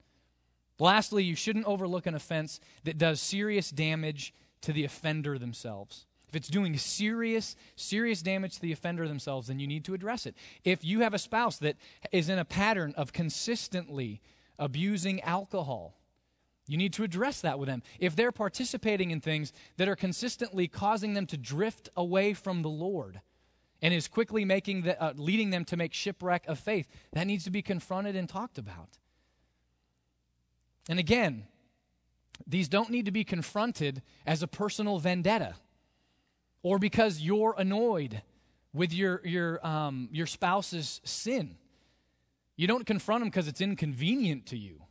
Lastly, 0.81 1.23
you 1.23 1.35
shouldn't 1.35 1.67
overlook 1.67 2.07
an 2.07 2.15
offense 2.15 2.59
that 2.85 2.97
does 2.97 3.21
serious 3.21 3.69
damage 3.69 4.33
to 4.61 4.73
the 4.73 4.83
offender 4.83 5.37
themselves. 5.37 6.07
If 6.27 6.35
it's 6.35 6.47
doing 6.47 6.75
serious, 6.75 7.55
serious 7.75 8.23
damage 8.23 8.55
to 8.55 8.61
the 8.61 8.71
offender 8.71 9.07
themselves, 9.07 9.47
then 9.47 9.59
you 9.59 9.67
need 9.67 9.85
to 9.85 9.93
address 9.93 10.25
it. 10.25 10.35
If 10.63 10.83
you 10.83 11.01
have 11.01 11.13
a 11.13 11.19
spouse 11.19 11.59
that 11.59 11.75
is 12.11 12.29
in 12.29 12.39
a 12.39 12.45
pattern 12.45 12.95
of 12.97 13.13
consistently 13.13 14.21
abusing 14.57 15.21
alcohol, 15.21 15.99
you 16.65 16.77
need 16.77 16.93
to 16.93 17.03
address 17.03 17.41
that 17.41 17.59
with 17.59 17.67
them. 17.67 17.83
If 17.99 18.15
they're 18.15 18.31
participating 18.31 19.11
in 19.11 19.21
things 19.21 19.53
that 19.77 19.87
are 19.87 19.95
consistently 19.95 20.67
causing 20.67 21.13
them 21.13 21.27
to 21.27 21.37
drift 21.37 21.89
away 21.95 22.33
from 22.33 22.63
the 22.63 22.69
Lord 22.69 23.21
and 23.83 23.93
is 23.93 24.07
quickly 24.07 24.45
making 24.45 24.81
the, 24.81 24.99
uh, 24.99 25.13
leading 25.15 25.51
them 25.51 25.63
to 25.65 25.77
make 25.77 25.93
shipwreck 25.93 26.47
of 26.47 26.57
faith, 26.57 26.87
that 27.13 27.27
needs 27.27 27.43
to 27.43 27.51
be 27.51 27.61
confronted 27.61 28.15
and 28.15 28.27
talked 28.27 28.57
about. 28.57 28.97
And 30.91 30.99
again, 30.99 31.45
these 32.45 32.67
don't 32.67 32.89
need 32.89 33.05
to 33.05 33.11
be 33.11 33.23
confronted 33.23 34.01
as 34.25 34.43
a 34.43 34.47
personal 34.47 34.99
vendetta 34.99 35.55
or 36.63 36.79
because 36.79 37.21
you're 37.21 37.55
annoyed 37.57 38.21
with 38.73 38.91
your, 38.91 39.25
your, 39.25 39.65
um, 39.65 40.09
your 40.11 40.25
spouse's 40.25 40.99
sin. 41.05 41.55
You 42.57 42.67
don't 42.67 42.85
confront 42.85 43.21
them 43.21 43.29
because 43.29 43.47
it's 43.47 43.61
inconvenient 43.61 44.47
to 44.47 44.57
you. 44.57 44.81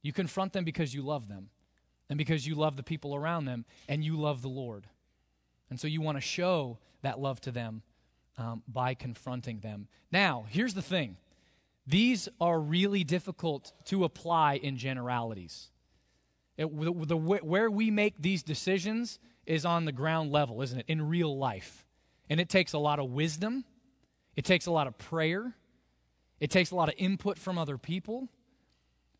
You 0.00 0.12
confront 0.12 0.52
them 0.52 0.62
because 0.62 0.94
you 0.94 1.02
love 1.02 1.26
them 1.26 1.50
and 2.08 2.18
because 2.18 2.46
you 2.46 2.54
love 2.54 2.76
the 2.76 2.84
people 2.84 3.12
around 3.12 3.46
them 3.46 3.64
and 3.88 4.04
you 4.04 4.16
love 4.16 4.42
the 4.42 4.48
Lord. 4.48 4.86
And 5.70 5.80
so 5.80 5.88
you 5.88 6.00
want 6.00 6.18
to 6.18 6.22
show 6.22 6.78
that 7.02 7.18
love 7.18 7.40
to 7.40 7.50
them 7.50 7.82
um, 8.38 8.62
by 8.68 8.94
confronting 8.94 9.58
them. 9.58 9.88
Now, 10.12 10.46
here's 10.48 10.74
the 10.74 10.82
thing 10.82 11.16
these 11.86 12.28
are 12.40 12.58
really 12.58 13.04
difficult 13.04 13.72
to 13.86 14.04
apply 14.04 14.54
in 14.54 14.76
generalities. 14.76 15.68
It, 16.56 16.74
the, 16.74 16.92
the, 17.06 17.16
where 17.16 17.70
we 17.70 17.90
make 17.90 18.20
these 18.20 18.42
decisions 18.42 19.18
is 19.44 19.64
on 19.64 19.84
the 19.84 19.92
ground 19.92 20.32
level, 20.32 20.62
isn't 20.62 20.80
it? 20.80 20.86
In 20.88 21.08
real 21.08 21.36
life. 21.36 21.84
And 22.28 22.40
it 22.40 22.48
takes 22.48 22.72
a 22.72 22.78
lot 22.78 22.98
of 22.98 23.10
wisdom, 23.10 23.64
it 24.34 24.44
takes 24.44 24.66
a 24.66 24.70
lot 24.72 24.86
of 24.86 24.98
prayer, 24.98 25.54
it 26.40 26.50
takes 26.50 26.70
a 26.70 26.74
lot 26.74 26.88
of 26.88 26.94
input 26.98 27.38
from 27.38 27.56
other 27.56 27.78
people 27.78 28.28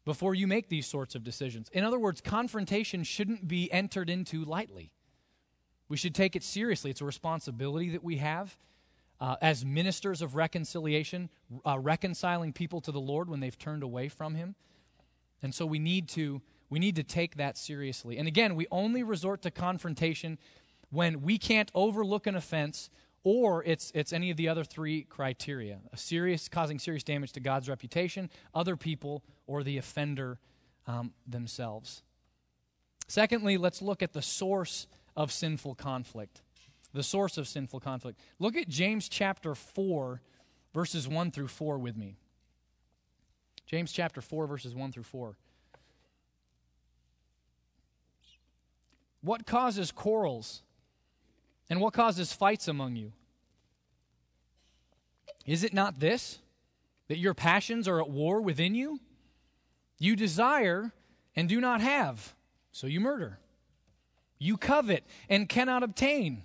before 0.04 0.34
you 0.34 0.46
make 0.46 0.68
these 0.68 0.86
sorts 0.86 1.14
of 1.14 1.22
decisions. 1.22 1.68
In 1.72 1.84
other 1.84 1.98
words, 1.98 2.20
confrontation 2.20 3.04
shouldn't 3.04 3.46
be 3.46 3.70
entered 3.72 4.10
into 4.10 4.44
lightly. 4.44 4.92
We 5.88 5.96
should 5.96 6.14
take 6.14 6.34
it 6.34 6.42
seriously. 6.42 6.90
It's 6.90 7.00
a 7.00 7.04
responsibility 7.04 7.90
that 7.90 8.02
we 8.02 8.16
have 8.16 8.56
uh, 9.20 9.36
as 9.40 9.64
ministers 9.64 10.22
of 10.22 10.34
reconciliation, 10.34 11.30
uh, 11.64 11.78
reconciling 11.78 12.52
people 12.52 12.80
to 12.82 12.92
the 12.92 13.00
Lord 13.00 13.28
when 13.28 13.40
they've 13.40 13.58
turned 13.58 13.82
away 13.82 14.08
from 14.08 14.34
Him. 14.34 14.54
And 15.42 15.54
so 15.54 15.66
we 15.66 15.78
need 15.78 16.08
to 16.10 16.42
we 16.68 16.80
need 16.80 16.96
to 16.96 17.04
take 17.04 17.36
that 17.36 17.56
seriously. 17.56 18.18
And 18.18 18.26
again, 18.26 18.56
we 18.56 18.66
only 18.72 19.04
resort 19.04 19.42
to 19.42 19.52
confrontation 19.52 20.36
when 20.90 21.22
we 21.22 21.38
can't 21.38 21.70
overlook 21.74 22.26
an 22.26 22.34
offense 22.34 22.90
or 23.26 23.64
it's, 23.64 23.90
it's 23.92 24.12
any 24.12 24.30
of 24.30 24.36
the 24.36 24.48
other 24.48 24.62
three 24.62 25.02
criteria 25.02 25.78
a 25.92 25.96
serious 25.96 26.48
causing 26.48 26.78
serious 26.78 27.02
damage 27.02 27.32
to 27.32 27.40
god's 27.40 27.68
reputation 27.68 28.30
other 28.54 28.76
people 28.76 29.24
or 29.46 29.64
the 29.64 29.78
offender 29.78 30.38
um, 30.86 31.12
themselves 31.26 32.02
secondly 33.08 33.56
let's 33.56 33.82
look 33.82 34.00
at 34.00 34.12
the 34.12 34.22
source 34.22 34.86
of 35.16 35.32
sinful 35.32 35.74
conflict 35.74 36.42
the 36.92 37.02
source 37.02 37.36
of 37.38 37.46
sinful 37.48 37.80
conflict 37.80 38.18
look 38.38 38.56
at 38.56 38.68
james 38.68 39.08
chapter 39.08 39.54
4 39.54 40.20
verses 40.74 41.08
1 41.08 41.30
through 41.30 41.48
4 41.48 41.78
with 41.78 41.96
me 41.96 42.16
james 43.66 43.92
chapter 43.92 44.20
4 44.20 44.46
verses 44.46 44.74
1 44.74 44.92
through 44.92 45.02
4 45.02 45.36
What 49.26 49.44
causes 49.44 49.90
quarrels? 49.90 50.62
And 51.68 51.80
what 51.80 51.92
causes 51.92 52.32
fights 52.32 52.68
among 52.68 52.94
you? 52.94 53.12
Is 55.44 55.64
it 55.64 55.74
not 55.74 55.98
this, 55.98 56.38
that 57.08 57.18
your 57.18 57.34
passions 57.34 57.88
are 57.88 58.00
at 58.00 58.08
war 58.08 58.40
within 58.40 58.76
you? 58.76 59.00
You 59.98 60.14
desire 60.14 60.92
and 61.34 61.48
do 61.48 61.60
not 61.60 61.80
have, 61.80 62.36
so 62.70 62.86
you 62.86 63.00
murder. 63.00 63.40
You 64.38 64.56
covet 64.56 65.02
and 65.28 65.48
cannot 65.48 65.82
obtain, 65.82 66.44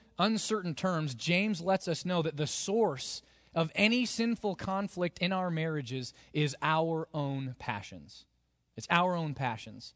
uncertain 0.17 0.75
terms, 0.75 1.15
James 1.15 1.61
lets 1.61 1.87
us 1.87 2.05
know 2.05 2.21
that 2.21 2.37
the 2.37 2.47
source 2.47 3.21
of 3.53 3.71
any 3.75 4.05
sinful 4.05 4.55
conflict 4.55 5.19
in 5.19 5.33
our 5.33 5.51
marriages 5.51 6.13
is 6.33 6.55
our 6.61 7.07
own 7.13 7.55
passions. 7.59 8.25
It's 8.77 8.87
our 8.89 9.15
own 9.15 9.33
passions. 9.33 9.93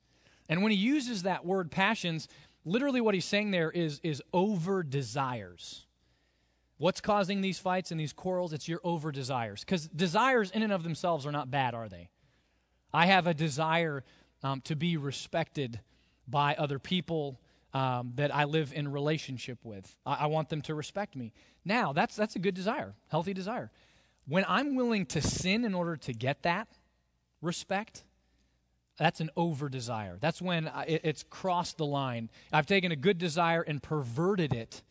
And 0.50 0.62
when 0.62 0.72
he 0.72 0.78
uses 0.78 1.24
that 1.24 1.46
word 1.46 1.72
passions, 1.72 2.28
literally 2.66 3.02
what 3.02 3.14
he's 3.14 3.26
saying 3.26 3.52
there 3.52 3.72
is, 3.72 4.00
is 4.04 4.22
over 4.34 4.84
desires. 4.84 5.86
What's 6.78 7.00
causing 7.00 7.42
these 7.42 7.58
fights 7.58 7.92
and 7.92 8.00
these 8.00 8.12
quarrels? 8.12 8.52
It's 8.52 8.68
your 8.68 8.82
over 8.84 9.12
desires. 9.12 9.62
Because 9.62 9.88
desires, 9.88 10.52
in 10.52 10.62
and 10.62 10.74
of 10.74 10.84
themselves, 10.84 11.26
are 11.26 11.32
not 11.32 11.50
bad, 11.50 11.74
are 11.74 11.88
they? 11.88 12.10
I 12.94 13.06
have 13.06 13.28
a 13.28 13.34
desire 13.34 14.04
um, 14.44 14.62
to 14.62 14.76
be 14.76 14.98
respected 14.98 15.80
by 16.28 16.56
other 16.56 16.80
people 16.80 17.40
um, 17.76 18.14
that 18.16 18.34
I 18.34 18.46
live 18.46 18.72
in 18.74 18.90
relationship 18.90 19.60
with. 19.66 19.98
I, 20.06 20.14
I 20.22 20.26
want 20.28 20.48
them 20.48 20.62
to 20.62 20.74
respect 20.74 21.14
me. 21.14 21.34
Now, 21.66 21.92
that's, 21.92 22.16
that's 22.16 22.38
a 22.38 22.40
good 22.40 22.56
desire, 22.56 22.94
healthy 23.10 23.34
desire. 23.34 23.70
When 24.28 24.46
I'm 24.48 24.76
willing 24.76 25.06
to 25.08 25.22
sin 25.22 25.66
in 25.66 25.76
order 25.76 25.98
to 25.98 26.14
get 26.14 26.44
that 26.44 26.70
respect, 27.42 28.06
that's 28.98 29.20
an 29.20 29.30
over 29.36 29.68
desire. 29.68 30.18
That's 30.22 30.42
when 30.42 30.72
it's 30.88 31.24
crossed 31.30 31.78
the 31.78 31.86
line. 31.86 32.30
I've 32.54 32.66
taken 32.66 32.94
a 32.94 32.96
good 32.96 33.18
desire 33.18 33.62
and 33.62 33.84
perverted 33.84 34.54
it 34.54 34.82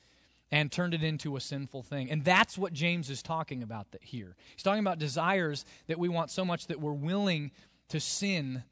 and 0.51 0.71
turned 0.71 0.93
it 0.93 1.03
into 1.03 1.37
a 1.37 1.41
sinful 1.41 1.85
thing. 1.85 2.11
And 2.11 2.23
that's 2.23 2.59
what 2.59 2.75
James 2.75 3.09
is 3.09 3.23
talking 3.23 3.63
about 3.63 3.87
here. 4.03 4.37
He's 4.55 4.63
talking 4.63 4.81
about 4.81 4.99
desires 4.99 5.65
that 5.87 5.99
we 5.99 6.11
want 6.11 6.31
so 6.31 6.45
much 6.45 6.67
that 6.67 6.81
we're 6.81 6.93
willing 6.93 7.51
to 7.89 7.99
sin 7.99 8.63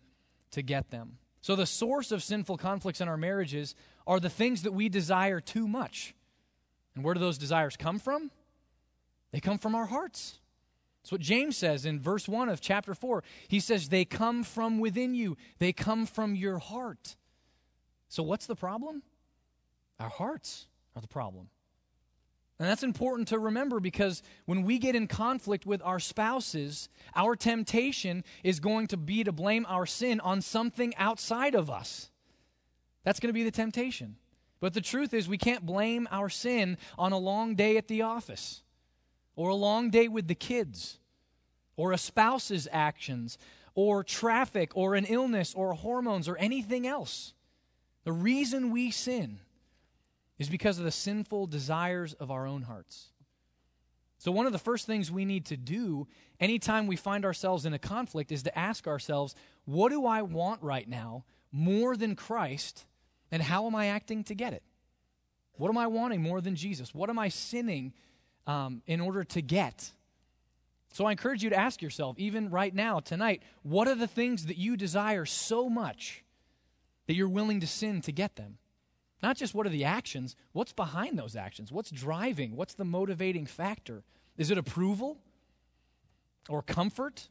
to 0.51 0.61
get 0.61 0.91
them. 0.91 1.17
So, 1.43 1.57
the 1.57 1.67
source 1.67 2.13
of 2.13 2.23
sinful 2.23 2.57
conflicts 2.57 3.01
in 3.01 3.09
our 3.09 3.17
marriages 3.17 3.75
are 4.07 4.21
the 4.21 4.31
things 4.31 4.63
that 4.63 4.73
we 4.73 4.89
desire 4.89 5.41
too 5.41 5.67
much. 5.67 6.15
And 6.95 7.05
where 7.05 7.15
do 7.15 7.21
those 7.21 7.37
desires 7.37 7.77
come 7.77 7.99
from? 7.99 8.31
They 9.33 9.41
come 9.41 9.59
from 9.59 9.75
our 9.75 9.87
hearts. 9.87 10.39
That's 11.03 11.11
what 11.11 11.21
James 11.21 11.57
says 11.57 11.85
in 11.85 11.99
verse 11.99 12.29
1 12.29 12.49
of 12.49 12.61
chapter 12.61 12.95
4. 12.95 13.25
He 13.49 13.59
says, 13.59 13.89
They 13.89 14.05
come 14.05 14.45
from 14.45 14.79
within 14.79 15.15
you, 15.15 15.37
they 15.59 15.73
come 15.73 16.07
from 16.07 16.37
your 16.37 16.59
heart. 16.59 17.17
So, 18.09 18.23
what's 18.23 18.47
the 18.47 18.57
problem? 18.57 19.03
Our 19.99 20.11
hearts 20.11 20.69
are 20.95 21.03
the 21.03 21.09
problem. 21.09 21.49
And 22.59 22.69
that's 22.69 22.83
important 22.83 23.29
to 23.29 23.39
remember 23.39 23.81
because 23.81 24.23
when 24.45 24.63
we 24.63 24.79
get 24.79 24.95
in 24.95 25.09
conflict 25.09 25.67
with 25.67 25.83
our 25.83 25.99
spouses, 25.99 26.89
our 27.17 27.35
temptation 27.35 28.23
is 28.45 28.61
going 28.61 28.87
to 28.89 28.97
be 28.97 29.25
to 29.25 29.33
blame 29.33 29.67
our 29.69 29.87
sin 29.87 30.21
on 30.21 30.43
something 30.43 30.95
outside 30.97 31.55
of 31.55 31.71
us. 31.71 32.11
That's 33.05 33.19
going 33.19 33.31
to 33.31 33.35
be 33.35 33.43
the 33.43 33.51
temptation. 33.51 34.17
But 34.61 34.75
the 34.75 34.81
truth 34.81 35.13
is, 35.13 35.29
we 35.29 35.39
can't 35.39 35.67
blame 35.67 36.07
our 36.13 36.29
sin 36.29 36.79
on 36.97 37.11
a 37.11 37.19
long 37.19 37.57
day 37.57 37.77
at 37.77 37.89
the 37.89 38.03
office, 38.03 38.63
or 39.35 39.49
a 39.49 39.57
long 39.57 39.91
day 39.91 40.07
with 40.07 40.29
the 40.29 40.37
kids, 40.37 41.01
or 41.75 41.91
a 41.91 41.99
spouse's 41.99 42.69
actions, 42.71 43.39
or 43.75 44.05
traffic, 44.05 44.71
or 44.77 44.95
an 44.95 45.05
illness, 45.07 45.53
or 45.53 45.73
hormones, 45.73 46.29
or 46.29 46.37
anything 46.37 46.87
else. 46.87 47.35
The 48.05 48.13
reason 48.13 48.71
we 48.71 48.93
sin 48.93 49.41
is 50.43 50.51
because 50.51 50.77
of 50.79 50.85
the 50.85 50.91
sinful 50.91 51.47
desires 51.47 52.15
of 52.15 52.33
our 52.33 52.49
own 52.49 52.63
hearts. 52.63 53.11
So, 54.19 54.33
one 54.33 54.45
of 54.45 54.51
the 54.51 54.59
first 54.59 54.87
things 54.87 55.09
we 55.09 55.25
need 55.25 55.47
to 55.47 55.57
do 55.57 56.09
anytime 56.41 56.89
we 56.89 56.97
find 56.97 57.25
ourselves 57.25 57.65
in 57.65 57.73
a 57.75 57.79
conflict 57.79 58.33
is 58.33 58.43
to 58.43 58.59
ask 58.59 58.89
ourselves, 58.89 59.37
what 59.67 59.91
do 59.91 60.05
I 60.05 60.23
want 60.23 60.61
right 60.61 60.89
now 60.89 61.25
more 61.53 61.97
than 61.97 62.17
Christ, 62.17 62.87
and 63.31 63.41
how 63.41 63.67
am 63.67 63.77
I 63.77 63.87
acting 63.87 64.25
to 64.25 64.35
get 64.35 64.53
it? 64.53 64.65
What 65.53 65.69
am 65.69 65.79
I 65.79 65.87
wanting 65.87 66.21
more 66.21 66.41
than 66.41 66.57
Jesus? 66.57 66.93
What 66.93 67.09
am 67.09 67.21
I 67.21 67.29
sinning 67.29 67.93
um, 68.49 68.83
in 68.89 69.01
order 69.01 69.23
to 69.23 69.43
get? 69.43 69.93
So, 70.93 71.05
I 71.05 71.13
encourage 71.13 71.45
you 71.45 71.51
to 71.51 71.59
ask 71.59 71.81
yourself, 71.81 72.19
even 72.19 72.51
right 72.51 72.75
now, 72.75 72.99
tonight, 72.99 73.43
what 73.63 73.87
are 73.87 73.95
the 73.95 74.09
things 74.09 74.47
that 74.47 74.59
you 74.59 74.77
desire 74.77 75.25
so 75.25 75.69
much 75.69 76.25
that 77.07 77.15
you're 77.15 77.29
willing 77.29 77.61
to 77.61 77.69
sin 77.69 78.01
to 78.03 78.11
get 78.11 78.35
them? 78.35 78.59
Not 79.23 79.37
just 79.37 79.55
what 79.55 79.67
are 79.67 79.71
the 79.71 79.85
actions, 79.85 80.35
what's 80.53 80.73
behind 80.73 81.19
those 81.19 81.37
actions? 81.37 81.71
What's 81.71 81.91
driving? 81.91 82.57
What's 82.57 82.75
the 82.75 82.85
motivating 82.85 83.47
factor? 83.47 84.03
Is 84.37 84.51
it 84.51 84.59
approval? 84.59 85.19
Or 86.49 86.61
comfort? 86.61 87.29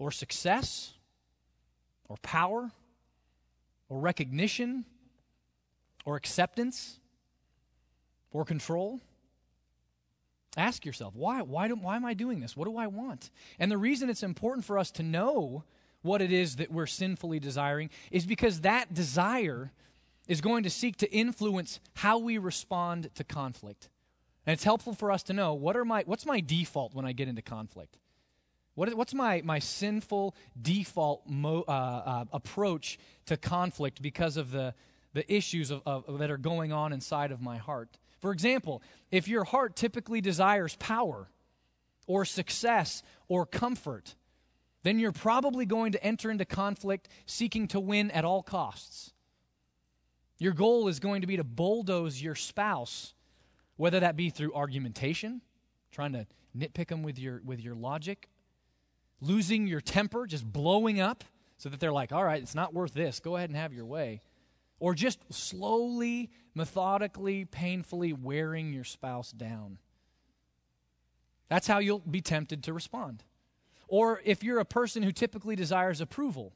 Or 0.00 0.10
success? 0.10 0.94
Or 2.08 2.16
power? 2.22 2.72
Or 3.88 4.00
recognition? 4.00 4.84
Or 6.04 6.16
acceptance? 6.16 6.98
Or 8.32 8.44
control? 8.44 9.00
Ask 10.56 10.84
yourself, 10.84 11.14
why, 11.14 11.42
why, 11.42 11.68
do, 11.68 11.76
why 11.76 11.96
am 11.96 12.04
I 12.04 12.14
doing 12.14 12.40
this? 12.40 12.56
What 12.56 12.66
do 12.66 12.76
I 12.76 12.88
want? 12.88 13.30
And 13.58 13.70
the 13.70 13.78
reason 13.78 14.10
it's 14.10 14.22
important 14.22 14.64
for 14.64 14.78
us 14.78 14.90
to 14.92 15.02
know 15.02 15.64
what 16.02 16.20
it 16.20 16.32
is 16.32 16.56
that 16.56 16.70
we're 16.70 16.86
sinfully 16.86 17.40
desiring 17.40 17.90
is 18.10 18.26
because 18.26 18.60
that 18.60 18.92
desire 18.92 19.72
is 20.28 20.40
going 20.40 20.62
to 20.62 20.70
seek 20.70 20.96
to 20.96 21.10
influence 21.12 21.80
how 21.94 22.18
we 22.18 22.38
respond 22.38 23.10
to 23.14 23.24
conflict. 23.24 23.88
And 24.46 24.54
it's 24.54 24.64
helpful 24.64 24.94
for 24.94 25.10
us 25.10 25.22
to 25.24 25.32
know 25.32 25.54
what 25.54 25.76
are 25.76 25.84
my, 25.84 26.02
what's 26.06 26.26
my 26.26 26.40
default 26.40 26.94
when 26.94 27.04
I 27.04 27.12
get 27.12 27.28
into 27.28 27.42
conflict? 27.42 27.98
What 28.74 28.92
what's 28.94 29.14
my, 29.14 29.40
my 29.44 29.60
sinful 29.60 30.34
default 30.60 31.28
mo, 31.28 31.64
uh, 31.68 31.70
uh, 31.70 32.24
approach 32.32 32.98
to 33.26 33.36
conflict 33.36 34.02
because 34.02 34.36
of 34.36 34.50
the, 34.50 34.74
the 35.12 35.32
issues 35.32 35.70
of, 35.70 35.82
of, 35.86 36.18
that 36.18 36.30
are 36.30 36.36
going 36.36 36.72
on 36.72 36.92
inside 36.92 37.30
of 37.30 37.40
my 37.40 37.56
heart? 37.56 37.98
For 38.20 38.32
example, 38.32 38.82
if 39.10 39.28
your 39.28 39.44
heart 39.44 39.76
typically 39.76 40.20
desires 40.20 40.76
power 40.76 41.28
or 42.06 42.24
success 42.24 43.02
or 43.28 43.46
comfort, 43.46 44.14
then 44.82 44.98
you're 44.98 45.12
probably 45.12 45.66
going 45.66 45.92
to 45.92 46.04
enter 46.04 46.30
into 46.30 46.44
conflict 46.44 47.08
seeking 47.26 47.68
to 47.68 47.80
win 47.80 48.10
at 48.10 48.24
all 48.24 48.42
costs. 48.42 49.12
Your 50.38 50.52
goal 50.52 50.88
is 50.88 50.98
going 50.98 51.20
to 51.20 51.26
be 51.26 51.36
to 51.36 51.44
bulldoze 51.44 52.20
your 52.20 52.34
spouse, 52.34 53.14
whether 53.76 54.00
that 54.00 54.16
be 54.16 54.30
through 54.30 54.52
argumentation, 54.54 55.40
trying 55.92 56.12
to 56.12 56.26
nitpick 56.56 56.88
them 56.88 57.02
with 57.02 57.18
your, 57.18 57.40
with 57.44 57.60
your 57.60 57.74
logic, 57.74 58.28
losing 59.20 59.66
your 59.66 59.80
temper, 59.80 60.26
just 60.26 60.44
blowing 60.44 61.00
up 61.00 61.24
so 61.56 61.68
that 61.68 61.80
they're 61.80 61.92
like, 61.92 62.12
all 62.12 62.24
right, 62.24 62.42
it's 62.42 62.54
not 62.54 62.74
worth 62.74 62.94
this. 62.94 63.20
Go 63.20 63.36
ahead 63.36 63.50
and 63.50 63.56
have 63.56 63.72
your 63.72 63.86
way. 63.86 64.20
Or 64.80 64.94
just 64.94 65.32
slowly, 65.32 66.30
methodically, 66.54 67.44
painfully 67.44 68.12
wearing 68.12 68.72
your 68.72 68.84
spouse 68.84 69.30
down. 69.30 69.78
That's 71.48 71.66
how 71.66 71.78
you'll 71.78 72.00
be 72.00 72.20
tempted 72.20 72.64
to 72.64 72.72
respond. 72.72 73.22
Or 73.86 74.20
if 74.24 74.42
you're 74.42 74.58
a 74.58 74.64
person 74.64 75.02
who 75.02 75.12
typically 75.12 75.54
desires 75.54 76.00
approval, 76.00 76.52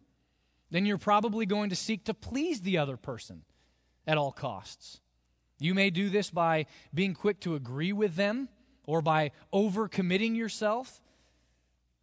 then 0.71 0.85
you're 0.85 0.99
probably 0.99 1.47
going 1.47 1.71
to 1.71 1.77
seek 1.77 2.05
to 2.05 2.15
please 2.15 2.63
the 2.63 2.79
other 2.79 2.97
person 2.97 3.45
at 4.09 4.17
all 4.17 4.33
costs. 4.33 5.01
You 5.61 5.75
may 5.75 5.91
do 5.91 6.09
this 6.09 6.31
by 6.31 6.67
being 6.95 7.15
quick 7.15 7.41
to 7.41 7.55
agree 7.55 7.93
with 7.93 8.17
them 8.17 8.49
or 8.87 9.03
by 9.03 9.33
overcommitting 9.53 10.35
yourself 10.35 11.03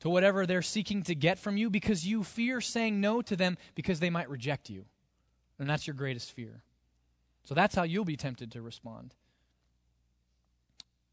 to 0.01 0.09
whatever 0.09 0.45
they're 0.45 0.61
seeking 0.61 1.01
to 1.03 1.15
get 1.15 1.39
from 1.39 1.57
you 1.57 1.69
because 1.69 2.05
you 2.05 2.23
fear 2.23 2.61
saying 2.61 3.01
no 3.01 3.21
to 3.23 3.35
them 3.35 3.57
because 3.73 3.99
they 3.99 4.11
might 4.11 4.29
reject 4.29 4.69
you. 4.69 4.85
And 5.57 5.67
that's 5.67 5.87
your 5.87 5.95
greatest 5.95 6.31
fear. 6.31 6.61
So 7.43 7.55
that's 7.55 7.75
how 7.75 7.83
you'll 7.83 8.05
be 8.05 8.17
tempted 8.17 8.51
to 8.51 8.61
respond. 8.61 9.15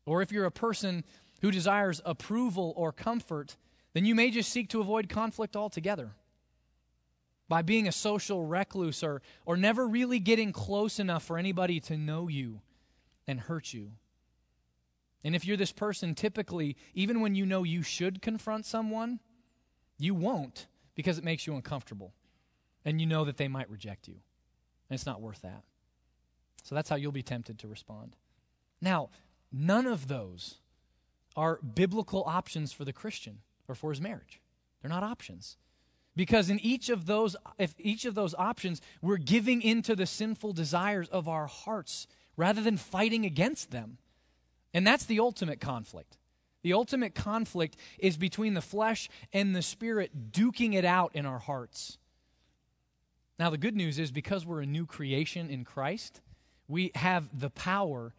Or 0.04 0.20
if 0.20 0.30
you're 0.30 0.44
a 0.44 0.50
person 0.50 1.04
who 1.40 1.50
desires 1.50 2.02
approval 2.04 2.74
or 2.76 2.92
comfort, 2.92 3.56
then 3.94 4.04
you 4.04 4.14
may 4.14 4.30
just 4.30 4.50
seek 4.50 4.68
to 4.70 4.80
avoid 4.80 5.08
conflict 5.08 5.56
altogether 5.56 6.12
by 7.52 7.60
being 7.60 7.86
a 7.86 7.92
social 7.92 8.46
recluse 8.46 9.02
or, 9.02 9.20
or 9.44 9.58
never 9.58 9.86
really 9.86 10.18
getting 10.18 10.52
close 10.52 10.98
enough 10.98 11.22
for 11.22 11.36
anybody 11.36 11.80
to 11.80 11.98
know 11.98 12.26
you 12.26 12.62
and 13.28 13.40
hurt 13.40 13.74
you. 13.74 13.90
And 15.22 15.36
if 15.36 15.44
you're 15.44 15.58
this 15.58 15.70
person, 15.70 16.14
typically, 16.14 16.78
even 16.94 17.20
when 17.20 17.34
you 17.34 17.44
know 17.44 17.62
you 17.62 17.82
should 17.82 18.22
confront 18.22 18.64
someone, 18.64 19.20
you 19.98 20.14
won't 20.14 20.66
because 20.94 21.18
it 21.18 21.24
makes 21.24 21.46
you 21.46 21.54
uncomfortable. 21.54 22.14
And 22.86 23.02
you 23.02 23.06
know 23.06 23.22
that 23.26 23.36
they 23.36 23.48
might 23.48 23.68
reject 23.68 24.08
you. 24.08 24.14
And 24.88 24.94
it's 24.94 25.04
not 25.04 25.20
worth 25.20 25.42
that. 25.42 25.62
So 26.62 26.74
that's 26.74 26.88
how 26.88 26.96
you'll 26.96 27.12
be 27.12 27.22
tempted 27.22 27.58
to 27.58 27.68
respond. 27.68 28.16
Now, 28.80 29.10
none 29.52 29.86
of 29.86 30.08
those 30.08 30.56
are 31.36 31.56
biblical 31.56 32.24
options 32.26 32.72
for 32.72 32.86
the 32.86 32.94
Christian 32.94 33.40
or 33.68 33.74
for 33.74 33.90
his 33.90 34.00
marriage. 34.00 34.40
They're 34.80 34.88
not 34.88 35.02
options. 35.02 35.58
Because 36.14 36.50
in 36.50 36.58
each 36.60 36.88
of 36.88 37.06
those, 37.06 37.36
if 37.58 37.74
each 37.78 38.04
of 38.04 38.14
those 38.14 38.34
options, 38.34 38.80
we're 39.00 39.16
giving 39.16 39.62
into 39.62 39.96
the 39.96 40.06
sinful 40.06 40.52
desires 40.52 41.08
of 41.08 41.28
our 41.28 41.46
hearts 41.46 42.06
rather 42.36 42.60
than 42.60 42.76
fighting 42.76 43.24
against 43.24 43.70
them. 43.70 43.98
And 44.74 44.86
that's 44.86 45.04
the 45.04 45.20
ultimate 45.20 45.60
conflict. 45.60 46.18
The 46.62 46.74
ultimate 46.74 47.14
conflict 47.14 47.76
is 47.98 48.16
between 48.16 48.54
the 48.54 48.60
flesh 48.60 49.08
and 49.32 49.54
the 49.54 49.62
spirit 49.62 50.32
duking 50.32 50.74
it 50.74 50.84
out 50.84 51.12
in 51.14 51.26
our 51.26 51.38
hearts. 51.38 51.98
Now, 53.38 53.50
the 53.50 53.58
good 53.58 53.74
news 53.74 53.98
is 53.98 54.12
because 54.12 54.46
we're 54.46 54.60
a 54.60 54.66
new 54.66 54.86
creation 54.86 55.50
in 55.50 55.64
Christ, 55.64 56.20
we 56.68 56.92
have 56.94 57.28
the 57.38 57.50
power 57.50 58.14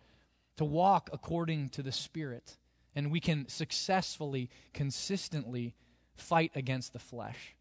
to 0.58 0.66
walk 0.66 1.10
according 1.14 1.70
to 1.70 1.82
the 1.82 1.92
Spirit, 1.92 2.58
and 2.96 3.12
we 3.12 3.20
can 3.20 3.48
successfully, 3.48 4.50
consistently 4.74 5.74
fight 6.16 6.52
against 6.56 6.94
the 6.94 7.00
flesh. 7.00 7.56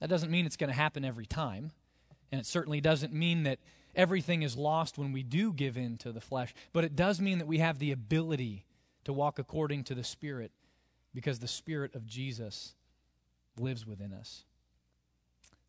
That 0.00 0.08
doesn't 0.08 0.30
mean 0.30 0.46
it's 0.46 0.56
going 0.56 0.70
to 0.70 0.76
happen 0.76 1.04
every 1.04 1.26
time, 1.26 1.72
and 2.30 2.40
it 2.40 2.46
certainly 2.46 2.80
doesn't 2.80 3.12
mean 3.12 3.42
that 3.44 3.58
everything 3.96 4.42
is 4.42 4.56
lost 4.56 4.98
when 4.98 5.12
we 5.12 5.22
do 5.22 5.52
give 5.52 5.76
in 5.76 5.96
to 5.98 6.12
the 6.12 6.20
flesh, 6.20 6.54
but 6.72 6.84
it 6.84 6.94
does 6.94 7.20
mean 7.20 7.38
that 7.38 7.46
we 7.46 7.58
have 7.58 7.78
the 7.78 7.92
ability 7.92 8.64
to 9.04 9.12
walk 9.12 9.38
according 9.38 9.84
to 9.84 9.94
the 9.94 10.04
Spirit 10.04 10.52
because 11.14 11.38
the 11.38 11.48
Spirit 11.48 11.94
of 11.94 12.06
Jesus 12.06 12.74
lives 13.58 13.86
within 13.86 14.12
us. 14.12 14.44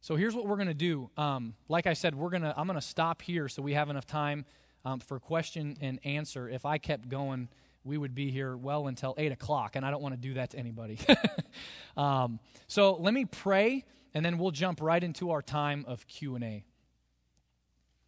So 0.01 0.15
here's 0.15 0.36
what 0.36 0.45
we're 0.45 0.55
going 0.55 0.67
to 0.67 0.73
do. 0.73 1.09
Um, 1.17 1.55
like 1.67 1.88
I 1.88 1.93
said, 1.93 2.15
we're 2.15 2.30
gonna 2.30 2.53
I'm 2.55 2.67
going 2.67 2.80
to 2.80 2.86
stop 2.86 3.21
here 3.21 3.49
so 3.49 3.61
we 3.61 3.73
have 3.73 3.89
enough 3.89 4.05
time 4.05 4.45
um, 4.86 4.99
for 4.99 5.19
question 5.19 5.77
and 5.82 5.99
answer. 6.05 6.47
If 6.47 6.65
I 6.65 6.77
kept 6.77 7.09
going, 7.09 7.49
we 7.84 7.97
would 7.97 8.15
be 8.15 8.32
here 8.32 8.55
well 8.55 8.88
until 8.88 9.15
eight 9.17 9.32
o'clock, 9.32 9.75
and 9.75 9.86
I 9.86 9.91
don't 9.91 10.01
want 10.01 10.15
to 10.15 10.21
do 10.21 10.36
that 10.36 10.51
to 10.51 10.57
anybody. 10.57 10.99
um, 11.97 12.39
so 12.67 12.95
let 12.95 13.13
me 13.13 13.25
pray, 13.25 13.86
and 14.14 14.26
then 14.26 14.38
we'll 14.38 14.51
jump 14.51 14.82
right 14.82 15.03
into 15.03 15.32
our 15.32 15.41
time 15.41 15.86
of 15.88 16.07
Q 16.07 16.36
and 16.36 16.43
A. 16.43 16.64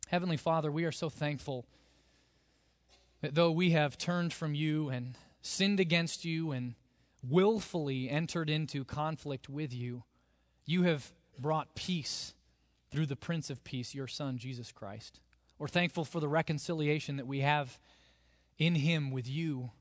Heavenly 0.07 0.37
Father, 0.37 0.71
we 0.71 0.83
are 0.83 0.91
so 0.91 1.09
thankful 1.09 1.65
that 3.21 3.35
though 3.35 3.51
we 3.51 3.71
have 3.71 3.97
turned 3.97 4.33
from 4.33 4.53
you 4.53 4.89
and 4.89 5.17
sinned 5.41 5.79
against 5.79 6.25
you 6.25 6.51
and 6.51 6.75
willfully 7.27 8.09
entered 8.09 8.49
into 8.49 8.83
conflict 8.83 9.47
with 9.47 9.73
you, 9.73 10.03
you 10.65 10.83
have 10.83 11.11
brought 11.37 11.75
peace 11.75 12.33
through 12.91 13.05
the 13.05 13.15
Prince 13.15 13.49
of 13.49 13.63
Peace, 13.63 13.95
your 13.95 14.07
Son, 14.07 14.37
Jesus 14.37 14.71
Christ. 14.71 15.19
We're 15.57 15.67
thankful 15.67 16.05
for 16.05 16.19
the 16.19 16.27
reconciliation 16.27 17.17
that 17.17 17.27
we 17.27 17.39
have 17.39 17.79
in 18.57 18.75
Him 18.75 19.11
with 19.11 19.29
you. 19.29 19.71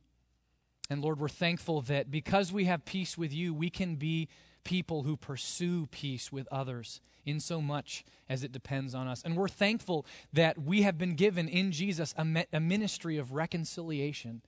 And 0.89 1.03
Lord, 1.03 1.19
we're 1.19 1.29
thankful 1.29 1.81
that 1.83 2.11
because 2.11 2.53
we 2.53 2.67
have 2.67 2.85
peace 2.85 3.17
with 3.17 3.33
you, 3.33 3.55
we 3.55 3.71
can 3.71 3.97
be 3.97 4.29
people 4.65 5.03
who 5.03 5.17
pursue 5.17 5.87
peace 5.87 6.31
with 6.31 6.49
others 6.51 7.01
in 7.25 7.41
so 7.41 7.61
much 7.61 8.05
as 8.29 8.43
it 8.43 8.53
depends 8.53 8.95
on 8.95 9.07
us. 9.07 9.23
And 9.25 9.37
we're 9.37 9.49
thankful 9.49 10.07
that 10.33 10.59
we 10.59 10.83
have 10.83 10.99
been 10.99 11.15
given 11.15 11.49
in 11.49 11.73
Jesus 11.73 12.15
a, 12.17 12.25
me- 12.25 12.47
a 12.53 12.61
ministry 12.61 13.17
of 13.17 13.33
reconciliation, 13.33 14.43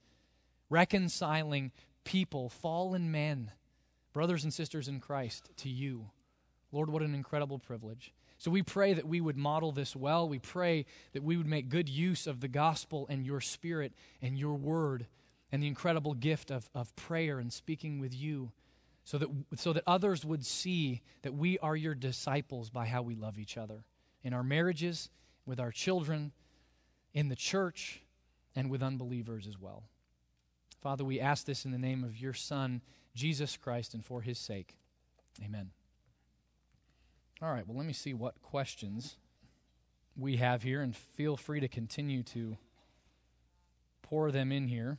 reconciling 0.69 1.71
people, 2.03 2.49
fallen 2.49 3.11
men, 3.11 3.51
brothers 4.11 4.43
and 4.43 4.53
sisters 4.53 4.87
in 4.87 4.99
Christ, 4.99 5.49
to 5.57 5.69
you. 5.69 6.09
Lord, 6.71 6.89
what 6.89 7.03
an 7.03 7.13
incredible 7.13 7.59
privilege. 7.59 8.13
So 8.37 8.51
we 8.51 8.63
pray 8.63 8.93
that 8.93 9.07
we 9.07 9.21
would 9.21 9.37
model 9.37 9.71
this 9.71 9.95
well. 9.95 10.27
We 10.27 10.39
pray 10.39 10.85
that 11.13 11.23
we 11.23 11.37
would 11.37 11.47
make 11.47 11.69
good 11.69 11.87
use 11.87 12.27
of 12.27 12.41
the 12.41 12.47
gospel 12.47 13.05
and 13.09 13.25
your 13.25 13.39
spirit 13.39 13.93
and 14.21 14.37
your 14.37 14.55
word 14.55 15.05
and 15.51 15.61
the 15.61 15.67
incredible 15.67 16.13
gift 16.13 16.51
of, 16.51 16.69
of 16.73 16.95
prayer 16.95 17.39
and 17.39 17.53
speaking 17.53 17.99
with 17.99 18.13
you 18.13 18.51
so 19.03 19.17
that, 19.17 19.27
so 19.55 19.73
that 19.73 19.83
others 19.85 20.23
would 20.23 20.45
see 20.45 21.01
that 21.23 21.33
we 21.33 21.59
are 21.59 21.75
your 21.75 21.95
disciples 21.95 22.69
by 22.69 22.85
how 22.85 23.01
we 23.01 23.15
love 23.15 23.37
each 23.37 23.57
other 23.57 23.83
in 24.23 24.33
our 24.33 24.43
marriages, 24.43 25.09
with 25.45 25.59
our 25.59 25.71
children, 25.71 26.31
in 27.13 27.29
the 27.29 27.35
church, 27.35 28.01
and 28.55 28.69
with 28.69 28.81
unbelievers 28.81 29.45
as 29.47 29.59
well. 29.59 29.83
Father, 30.81 31.03
we 31.03 31.19
ask 31.19 31.45
this 31.45 31.65
in 31.65 31.71
the 31.71 31.77
name 31.77 32.03
of 32.03 32.17
your 32.17 32.33
Son, 32.33 32.81
Jesus 33.15 33.57
Christ, 33.57 33.93
and 33.93 34.05
for 34.05 34.21
his 34.21 34.39
sake. 34.39 34.75
Amen. 35.43 35.71
All 37.41 37.51
right, 37.51 37.67
well, 37.67 37.77
let 37.77 37.85
me 37.85 37.93
see 37.93 38.13
what 38.13 38.41
questions 38.41 39.17
we 40.15 40.37
have 40.37 40.63
here, 40.63 40.81
and 40.81 40.95
feel 40.95 41.35
free 41.35 41.59
to 41.59 41.67
continue 41.67 42.23
to 42.23 42.57
pour 44.01 44.31
them 44.31 44.51
in 44.51 44.67
here. 44.67 44.97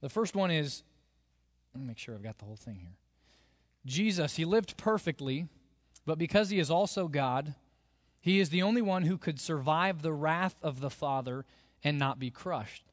The 0.00 0.08
first 0.08 0.34
one 0.34 0.50
is 0.50 0.82
let 1.74 1.80
me 1.80 1.86
make 1.86 1.98
sure 1.98 2.14
I've 2.14 2.22
got 2.22 2.38
the 2.38 2.44
whole 2.44 2.56
thing 2.56 2.76
here. 2.80 2.96
Jesus, 3.86 4.36
he 4.36 4.44
lived 4.44 4.76
perfectly, 4.76 5.46
but 6.04 6.18
because 6.18 6.50
he 6.50 6.58
is 6.58 6.70
also 6.70 7.08
God, 7.08 7.54
he 8.20 8.40
is 8.40 8.50
the 8.50 8.62
only 8.62 8.82
one 8.82 9.04
who 9.04 9.16
could 9.16 9.40
survive 9.40 10.02
the 10.02 10.12
wrath 10.12 10.56
of 10.62 10.80
the 10.80 10.90
Father 10.90 11.44
and 11.84 11.98
not 11.98 12.18
be 12.18 12.30
crushed. 12.30 12.84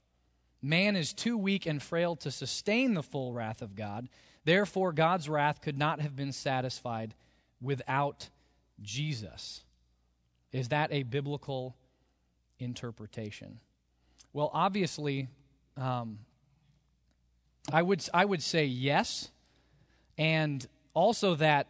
Man 0.61 0.95
is 0.95 1.13
too 1.13 1.37
weak 1.37 1.65
and 1.65 1.81
frail 1.81 2.15
to 2.17 2.31
sustain 2.31 2.93
the 2.93 3.03
full 3.03 3.33
wrath 3.33 3.61
of 3.61 3.75
God. 3.75 4.09
Therefore, 4.45 4.91
God's 4.93 5.27
wrath 5.27 5.61
could 5.61 5.77
not 5.77 5.99
have 5.99 6.15
been 6.15 6.31
satisfied 6.31 7.15
without 7.61 8.29
Jesus. 8.81 9.63
Is 10.51 10.69
that 10.69 10.91
a 10.91 11.03
biblical 11.03 11.75
interpretation? 12.59 13.59
Well, 14.33 14.49
obviously, 14.53 15.27
um, 15.77 16.19
I, 17.71 17.81
would, 17.81 18.07
I 18.13 18.25
would 18.25 18.43
say 18.43 18.65
yes, 18.65 19.29
and 20.17 20.65
also 20.93 21.35
that 21.35 21.67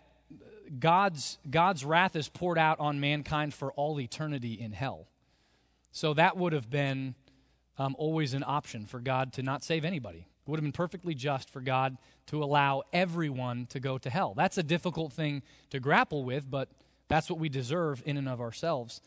God's, 0.80 1.38
God's 1.50 1.86
wrath 1.86 2.16
is 2.16 2.28
poured 2.28 2.58
out 2.58 2.80
on 2.80 3.00
mankind 3.00 3.54
for 3.54 3.72
all 3.74 4.00
eternity 4.00 4.54
in 4.54 4.72
hell. 4.72 5.08
So 5.92 6.14
that 6.16 6.36
would 6.38 6.54
have 6.54 6.70
been 6.70 7.16
um, 7.78 7.96
always 7.98 8.34
an 8.34 8.44
option 8.46 8.86
for 8.86 9.00
God 9.00 9.34
to 9.34 9.44
not 9.44 9.64
save 9.64 9.86
anybody. 9.86 10.20
It 10.20 10.50
would 10.50 10.60
have 10.60 10.64
been 10.64 10.72
perfectly 10.72 11.16
just 11.16 11.50
for 11.50 11.62
God 11.62 11.98
to 12.28 12.44
allow 12.44 12.84
everyone 12.92 13.68
to 13.68 13.80
go 13.80 13.98
to 13.98 14.10
hell. 14.10 14.34
That's 14.36 14.58
a 14.58 14.64
difficult 14.64 15.14
thing 15.14 15.42
to 15.70 15.80
grapple 15.80 16.24
with, 16.24 16.50
but 16.50 16.70
that's 17.08 17.30
what 17.30 17.40
we 17.40 17.50
deserve 17.50 18.04
in 18.06 18.18
and 18.18 18.28
of 18.28 18.42
ourselves. 18.42 19.02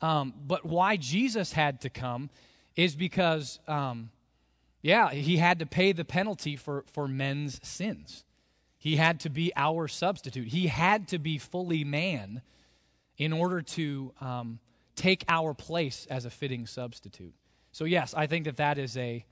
Um, 0.00 0.34
but 0.46 0.64
why 0.64 0.96
Jesus 0.96 1.52
had 1.52 1.80
to 1.82 1.90
come 1.90 2.30
is 2.76 2.94
because, 2.94 3.58
um, 3.68 4.10
yeah, 4.82 5.10
he 5.10 5.36
had 5.36 5.58
to 5.58 5.66
pay 5.66 5.92
the 5.92 6.04
penalty 6.04 6.56
for, 6.56 6.84
for 6.86 7.06
men's 7.06 7.60
sins. 7.66 8.24
He 8.78 8.96
had 8.96 9.20
to 9.20 9.30
be 9.30 9.52
our 9.56 9.88
substitute. 9.88 10.48
He 10.48 10.68
had 10.68 11.08
to 11.08 11.18
be 11.18 11.36
fully 11.38 11.84
man 11.84 12.40
in 13.18 13.32
order 13.32 13.60
to 13.60 14.14
um, 14.20 14.58
take 14.96 15.24
our 15.28 15.52
place 15.52 16.06
as 16.08 16.24
a 16.24 16.30
fitting 16.30 16.66
substitute. 16.66 17.34
So, 17.72 17.84
yes, 17.84 18.14
I 18.14 18.26
think 18.26 18.46
that 18.46 18.56
that 18.56 18.78
is 18.78 18.96
a 18.96 19.24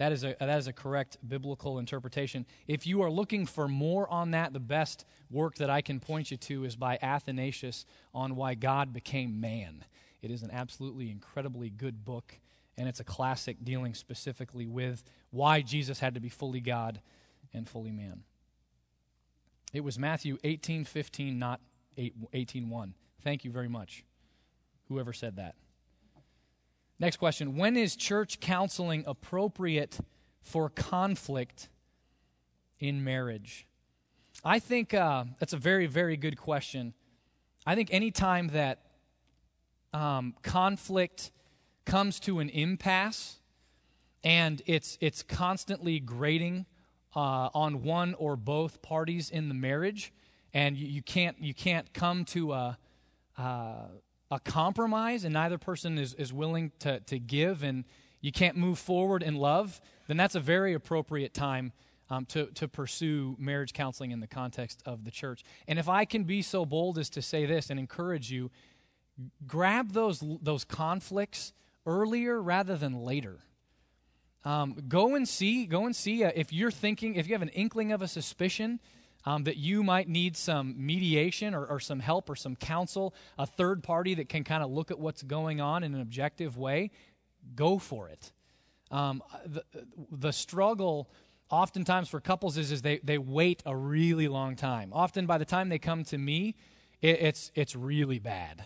that 0.00 0.12
is, 0.12 0.24
a, 0.24 0.34
that 0.40 0.58
is 0.58 0.66
a 0.66 0.72
correct 0.72 1.18
biblical 1.28 1.78
interpretation. 1.78 2.46
If 2.66 2.86
you 2.86 3.02
are 3.02 3.10
looking 3.10 3.44
for 3.44 3.68
more 3.68 4.10
on 4.10 4.30
that, 4.30 4.54
the 4.54 4.58
best 4.58 5.04
work 5.30 5.56
that 5.56 5.68
I 5.68 5.82
can 5.82 6.00
point 6.00 6.30
you 6.30 6.38
to 6.38 6.64
is 6.64 6.74
by 6.74 6.98
Athanasius 7.02 7.84
on 8.14 8.34
why 8.34 8.54
God 8.54 8.94
became 8.94 9.42
man. 9.42 9.84
It 10.22 10.30
is 10.30 10.42
an 10.42 10.50
absolutely 10.52 11.10
incredibly 11.10 11.68
good 11.68 12.02
book, 12.02 12.40
and 12.80 12.88
it's 12.88 12.98
a 12.98 13.04
classic 13.04 13.58
dealing 13.62 13.92
specifically 13.92 14.66
with 14.66 15.04
why 15.28 15.60
Jesus 15.60 16.00
had 16.00 16.14
to 16.14 16.20
be 16.20 16.30
fully 16.30 16.60
God 16.60 17.02
and 17.52 17.68
fully 17.68 17.92
man. 17.92 18.22
It 19.74 19.84
was 19.84 19.98
Matthew 19.98 20.38
18 20.42 20.86
15, 20.86 21.38
not 21.38 21.60
18 22.32 22.70
1. 22.70 22.94
Thank 23.22 23.44
you 23.44 23.50
very 23.50 23.68
much, 23.68 24.06
whoever 24.88 25.12
said 25.12 25.36
that. 25.36 25.56
Next 26.98 27.18
question 27.18 27.58
When 27.58 27.76
is 27.76 27.96
church 27.96 28.40
counseling 28.40 29.04
appropriate 29.06 29.98
for 30.40 30.70
conflict 30.70 31.68
in 32.78 33.04
marriage? 33.04 33.66
I 34.42 34.58
think 34.58 34.94
uh, 34.94 35.24
that's 35.38 35.52
a 35.52 35.58
very, 35.58 35.84
very 35.84 36.16
good 36.16 36.38
question. 36.38 36.94
I 37.66 37.74
think 37.74 37.90
any 37.92 38.10
time 38.10 38.48
that 38.48 38.78
um, 39.92 40.34
conflict 40.42 41.30
comes 41.90 42.20
to 42.20 42.38
an 42.38 42.48
impasse 42.50 43.40
and 44.22 44.62
it's, 44.64 44.96
it's 45.00 45.24
constantly 45.24 45.98
grating 45.98 46.64
uh, 47.16 47.48
on 47.52 47.82
one 47.82 48.14
or 48.14 48.36
both 48.36 48.80
parties 48.80 49.28
in 49.28 49.48
the 49.48 49.54
marriage, 49.54 50.12
and 50.54 50.76
you, 50.76 50.86
you 50.86 51.02
can't, 51.02 51.36
you 51.40 51.52
can't 51.52 51.92
come 51.92 52.24
to 52.24 52.52
a, 52.52 52.78
uh, 53.36 53.86
a 54.30 54.38
compromise 54.44 55.24
and 55.24 55.34
neither 55.34 55.58
person 55.58 55.98
is, 55.98 56.14
is 56.14 56.32
willing 56.32 56.70
to, 56.78 57.00
to 57.00 57.18
give 57.18 57.64
and 57.64 57.84
you 58.20 58.30
can't 58.30 58.56
move 58.56 58.78
forward 58.78 59.24
in 59.24 59.34
love, 59.34 59.80
then 60.06 60.16
that's 60.16 60.36
a 60.36 60.40
very 60.40 60.74
appropriate 60.74 61.34
time 61.34 61.72
um, 62.08 62.24
to, 62.26 62.46
to 62.54 62.68
pursue 62.68 63.34
marriage 63.36 63.72
counseling 63.72 64.12
in 64.12 64.20
the 64.20 64.28
context 64.28 64.80
of 64.86 65.04
the 65.04 65.10
church. 65.10 65.42
And 65.66 65.76
if 65.76 65.88
I 65.88 66.04
can 66.04 66.22
be 66.22 66.40
so 66.40 66.64
bold 66.64 66.98
as 66.98 67.10
to 67.10 67.20
say 67.20 67.46
this 67.46 67.68
and 67.68 67.80
encourage 67.80 68.30
you, 68.30 68.52
grab 69.44 69.90
those, 69.90 70.22
those 70.40 70.64
conflicts 70.64 71.52
earlier 71.86 72.40
rather 72.40 72.76
than 72.76 72.94
later. 73.04 73.38
Um, 74.44 74.76
go 74.88 75.14
and 75.14 75.28
see, 75.28 75.66
go 75.66 75.84
and 75.84 75.94
see 75.94 76.24
uh, 76.24 76.30
if 76.34 76.52
you're 76.52 76.70
thinking, 76.70 77.14
if 77.14 77.26
you 77.28 77.34
have 77.34 77.42
an 77.42 77.50
inkling 77.50 77.92
of 77.92 78.00
a 78.00 78.08
suspicion 78.08 78.80
um, 79.26 79.44
that 79.44 79.58
you 79.58 79.82
might 79.82 80.08
need 80.08 80.36
some 80.36 80.74
mediation 80.78 81.54
or, 81.54 81.66
or, 81.66 81.78
some 81.78 82.00
help 82.00 82.30
or 82.30 82.36
some 82.36 82.56
counsel, 82.56 83.14
a 83.36 83.46
third 83.46 83.82
party 83.82 84.14
that 84.14 84.30
can 84.30 84.44
kind 84.44 84.62
of 84.62 84.70
look 84.70 84.90
at 84.90 84.98
what's 84.98 85.22
going 85.22 85.60
on 85.60 85.82
in 85.82 85.94
an 85.94 86.00
objective 86.00 86.56
way, 86.56 86.90
go 87.54 87.78
for 87.78 88.08
it. 88.08 88.32
Um, 88.90 89.22
the, 89.44 89.62
the 90.10 90.32
struggle 90.32 91.10
oftentimes 91.50 92.08
for 92.08 92.20
couples 92.20 92.56
is, 92.56 92.72
is 92.72 92.80
they, 92.80 92.98
they 93.04 93.18
wait 93.18 93.62
a 93.66 93.76
really 93.76 94.28
long 94.28 94.56
time. 94.56 94.90
Often 94.92 95.26
by 95.26 95.36
the 95.36 95.44
time 95.44 95.68
they 95.68 95.78
come 95.78 96.04
to 96.04 96.16
me, 96.16 96.54
it, 97.02 97.20
it's, 97.20 97.52
it's 97.54 97.76
really 97.76 98.18
bad. 98.18 98.64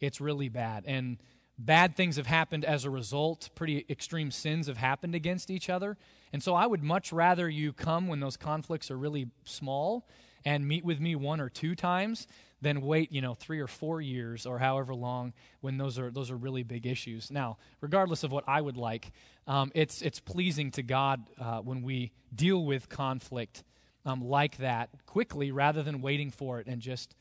It's 0.00 0.20
really 0.20 0.48
bad. 0.48 0.84
And 0.86 1.18
bad 1.58 1.96
things 1.96 2.16
have 2.16 2.26
happened 2.26 2.64
as 2.64 2.84
a 2.84 2.90
result. 2.90 3.50
Pretty 3.54 3.86
extreme 3.88 4.30
sins 4.30 4.66
have 4.66 4.76
happened 4.76 5.14
against 5.14 5.50
each 5.50 5.70
other. 5.70 5.96
And 6.32 6.42
so 6.42 6.54
I 6.54 6.66
would 6.66 6.82
much 6.82 7.12
rather 7.12 7.48
you 7.48 7.72
come 7.72 8.08
when 8.08 8.20
those 8.20 8.36
conflicts 8.36 8.90
are 8.90 8.98
really 8.98 9.28
small 9.44 10.08
and 10.44 10.66
meet 10.66 10.84
with 10.84 11.00
me 11.00 11.16
one 11.16 11.40
or 11.40 11.48
two 11.48 11.74
times 11.74 12.26
than 12.62 12.80
wait, 12.80 13.12
you 13.12 13.20
know, 13.20 13.34
three 13.34 13.60
or 13.60 13.66
four 13.66 14.00
years 14.00 14.46
or 14.46 14.58
however 14.58 14.94
long 14.94 15.32
when 15.60 15.76
those 15.76 15.98
are 15.98 16.10
those 16.10 16.30
are 16.30 16.36
really 16.36 16.62
big 16.62 16.86
issues. 16.86 17.30
Now, 17.30 17.58
regardless 17.80 18.22
of 18.24 18.32
what 18.32 18.44
I 18.46 18.60
would 18.60 18.76
like, 18.76 19.12
um, 19.46 19.70
it's 19.74 20.02
it's 20.02 20.20
pleasing 20.20 20.70
to 20.72 20.82
God 20.82 21.28
uh, 21.38 21.60
when 21.60 21.82
we 21.82 22.12
deal 22.34 22.64
with 22.64 22.88
conflict 22.88 23.62
um, 24.04 24.22
like 24.22 24.56
that 24.58 24.90
quickly 25.04 25.50
rather 25.50 25.82
than 25.82 26.00
waiting 26.00 26.30
for 26.30 26.60
it 26.60 26.66
and 26.66 26.80
just 26.80 27.14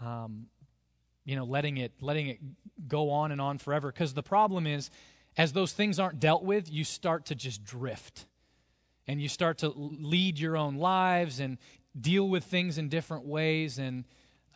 um, 0.00 0.46
you 1.24 1.36
know 1.36 1.44
letting 1.44 1.76
it 1.78 1.92
letting 2.00 2.28
it 2.28 2.38
go 2.88 3.10
on 3.10 3.32
and 3.32 3.40
on 3.40 3.58
forever. 3.58 3.90
Because 3.90 4.14
the 4.14 4.22
problem 4.22 4.66
is, 4.66 4.90
as 5.36 5.52
those 5.52 5.72
things 5.72 5.98
aren't 5.98 6.20
dealt 6.20 6.44
with, 6.44 6.70
you 6.70 6.84
start 6.84 7.26
to 7.26 7.34
just 7.34 7.64
drift. 7.64 8.26
And 9.06 9.20
you 9.20 9.28
start 9.28 9.58
to 9.58 9.68
lead 9.68 10.38
your 10.38 10.56
own 10.56 10.76
lives 10.76 11.38
and 11.38 11.58
deal 11.98 12.26
with 12.26 12.44
things 12.44 12.78
in 12.78 12.88
different 12.88 13.26
ways. 13.26 13.78
And 13.78 14.04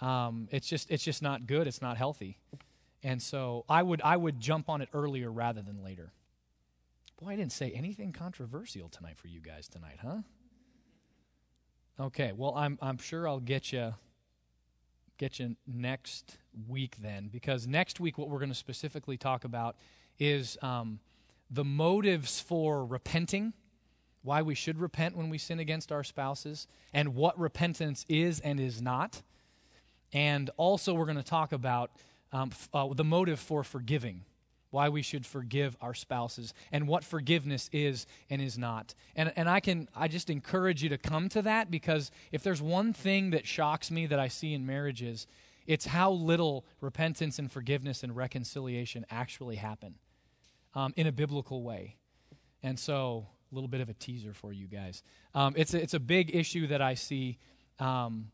um, 0.01 0.49
it's 0.51 0.67
just 0.67 0.91
it's 0.91 1.05
just 1.05 1.23
not 1.23 1.47
good. 1.47 1.67
It's 1.67 1.83
not 1.83 1.97
healthy. 1.97 2.39
And 3.03 3.23
so 3.23 3.65
i 3.69 3.83
would 3.83 4.01
i 4.03 4.17
would 4.17 4.41
jump 4.41 4.69
on 4.69 4.81
it 4.81 4.89
earlier 4.93 5.31
rather 5.31 5.63
than 5.63 5.83
later. 5.85 6.13
Boy 7.21 7.31
i 7.31 7.37
didn't 7.37 7.53
say 7.53 7.71
anything 7.73 8.13
controversial 8.13 8.89
tonight 8.89 9.19
for 9.19 9.29
you 9.29 9.41
guys 9.41 9.69
tonight 9.69 9.99
huh? 10.01 10.19
Okay 12.01 12.33
well 12.33 12.55
i'm 12.57 12.79
i'm 12.81 12.97
sure 12.99 13.29
i'll 13.29 13.41
get 13.41 13.73
you 13.73 13.95
get 15.19 15.39
you 15.39 15.57
next 15.67 16.39
week 16.69 16.97
then 17.03 17.29
because 17.29 17.67
next 17.67 18.01
week 18.01 18.17
what 18.17 18.29
we're 18.29 18.39
going 18.39 18.49
to 18.49 18.55
specifically 18.55 19.17
talk 19.17 19.45
about 19.45 19.77
is 20.19 20.57
um, 20.63 21.01
the 21.51 21.65
motives 21.65 22.41
for 22.41 22.85
repenting 22.85 23.53
why 24.23 24.43
we 24.43 24.55
should 24.55 24.79
repent 24.79 25.17
when 25.17 25.31
we 25.31 25.39
sin 25.39 25.59
against 25.59 25.93
our 25.93 26.05
spouses, 26.05 26.67
and 26.93 27.15
what 27.15 27.39
repentance 27.39 28.05
is 28.09 28.41
and 28.41 28.61
is 28.61 28.83
not. 28.83 29.23
And 30.13 30.51
also, 30.57 30.95
we're 30.95 31.07
going 31.07 31.17
to 31.17 31.23
talk 31.23 31.53
about 31.53 31.91
um, 32.33 32.51
f- 32.53 32.69
uh, 32.75 32.93
the 32.93 33.05
motive 33.05 33.39
for 33.39 33.63
forgiving, 33.63 34.25
why 34.71 34.89
we 34.89 35.03
should 35.03 35.25
forgive 35.25 35.77
our 35.81 35.95
spouses, 35.95 36.53
and 36.73 36.87
what 36.87 37.05
forgiveness 37.05 37.71
is 37.73 38.07
and 38.29 38.43
is 38.43 38.59
not. 38.59 38.95
And, 39.17 39.33
and 39.37 39.49
I 39.49 39.61
can 39.61 39.89
I 39.97 40.09
just 40.09 40.31
encourage 40.31 40.83
you 40.83 40.89
to 40.91 40.99
come 40.99 41.29
to 41.31 41.43
that 41.43 41.71
because 41.71 42.11
if 42.33 42.43
there's 42.43 42.61
one 42.61 42.93
thing 42.93 43.31
that 43.31 43.47
shocks 43.47 43.91
me 43.91 44.07
that 44.07 44.19
I 44.19 44.29
see 44.29 44.53
in 44.55 44.67
marriages, 44.67 45.27
it's 45.67 45.87
how 45.87 46.11
little 46.13 46.65
repentance 46.81 47.39
and 47.39 47.51
forgiveness 47.51 48.03
and 48.03 48.17
reconciliation 48.17 49.05
actually 49.11 49.57
happen 49.57 49.95
um, 50.75 50.93
in 50.97 51.07
a 51.07 51.13
biblical 51.13 51.63
way. 51.63 51.97
And 52.63 52.79
so 52.79 53.27
a 53.51 53.55
little 53.55 53.69
bit 53.69 53.81
of 53.81 53.89
a 53.89 53.95
teaser 53.95 54.33
for 54.33 54.53
you 54.53 54.67
guys. 54.67 55.03
Um, 55.35 55.55
it's, 55.57 55.75
a, 55.75 55.83
it's 55.83 55.95
a 55.95 56.01
big 56.01 56.35
issue 56.35 56.67
that 56.69 56.83
I 56.83 56.95
see, 56.95 57.39
um, 57.79 58.31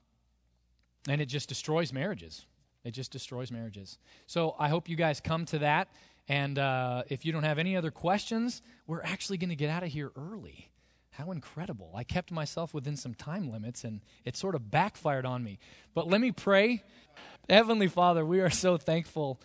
and 1.09 1.20
it 1.20 1.26
just 1.26 1.49
destroys 1.49 1.93
marriages. 1.93 2.47
It 2.85 2.93
just 2.93 3.11
destroys 3.11 3.51
marriages. 3.51 3.99
So 4.26 4.55
I 4.59 4.68
hope 4.68 4.89
you 4.89 4.97
guys 4.97 5.20
come 5.20 5.47
to 5.47 5.59
that. 5.61 5.89
And 6.29 6.59
uh, 6.59 7.03
if 7.09 7.25
you 7.25 7.33
don't 7.33 7.43
have 7.43 7.59
any 7.59 7.77
other 7.77 7.91
questions, 7.91 8.62
we're 8.87 9.03
actually 9.03 9.39
going 9.39 9.51
to 9.51 9.57
get 9.57 9.70
out 9.70 9.83
of 9.83 9.91
here 9.91 10.11
early. 10.16 10.70
How 11.11 11.31
incredible. 11.31 11.93
I 11.95 12.03
kept 12.03 12.33
myself 12.33 12.75
within 12.75 12.97
some 12.97 13.14
time 13.14 13.51
limits, 13.51 13.85
and 13.85 14.01
it 14.25 14.37
sort 14.37 14.55
of 14.55 14.70
backfired 14.70 15.25
on 15.27 15.45
me. 15.45 15.59
But 15.95 16.09
let 16.09 16.20
me 16.20 16.33
pray. 16.33 16.83
Heavenly 17.49 17.89
Father, 17.89 18.25
we 18.25 18.41
are 18.41 18.51
so 18.51 18.77
thankful 18.77 19.41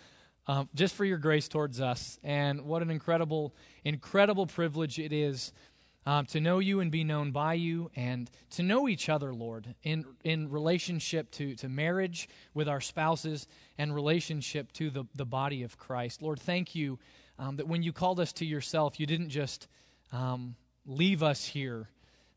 um, 0.48 0.68
just 0.74 0.96
for 0.96 1.06
your 1.06 1.20
grace 1.20 1.48
towards 1.48 1.80
us. 1.80 2.18
And 2.24 2.62
what 2.62 2.82
an 2.82 2.90
incredible, 2.90 3.54
incredible 3.84 4.48
privilege 4.48 4.98
it 4.98 5.14
is 5.14 5.54
um, 6.06 6.26
to 6.28 6.40
know 6.40 6.60
you 6.60 6.80
and 6.80 6.92
be 6.92 7.04
known 7.04 7.32
by 7.32 7.54
you 7.54 7.92
and 7.96 8.30
to 8.52 8.64
know 8.64 8.88
each 8.88 9.10
other, 9.10 9.34
Lord, 9.34 9.76
in, 9.84 10.06
in 10.24 10.50
relationship 10.50 11.32
to, 11.32 11.56
to 11.56 11.70
marriage 11.70 12.30
with 12.54 12.68
our 12.68 12.82
spouses 12.82 13.48
and 13.78 13.94
relationship 13.94 14.72
to 14.74 14.90
the, 14.90 15.06
the 15.16 15.26
body 15.26 15.64
of 15.64 15.78
Christ. 15.78 16.22
Lord, 16.22 16.40
thank 16.40 16.74
you 16.76 17.00
um, 17.38 17.58
that 17.58 17.68
when 17.68 17.84
you 17.84 17.94
called 17.94 18.20
us 18.20 18.34
to 18.34 18.46
yourself, 18.46 19.00
you 19.00 19.06
didn't 19.06 19.30
just 19.30 19.68
um, 20.12 20.56
leave 20.86 21.22
us 21.22 21.46
here 21.46 21.90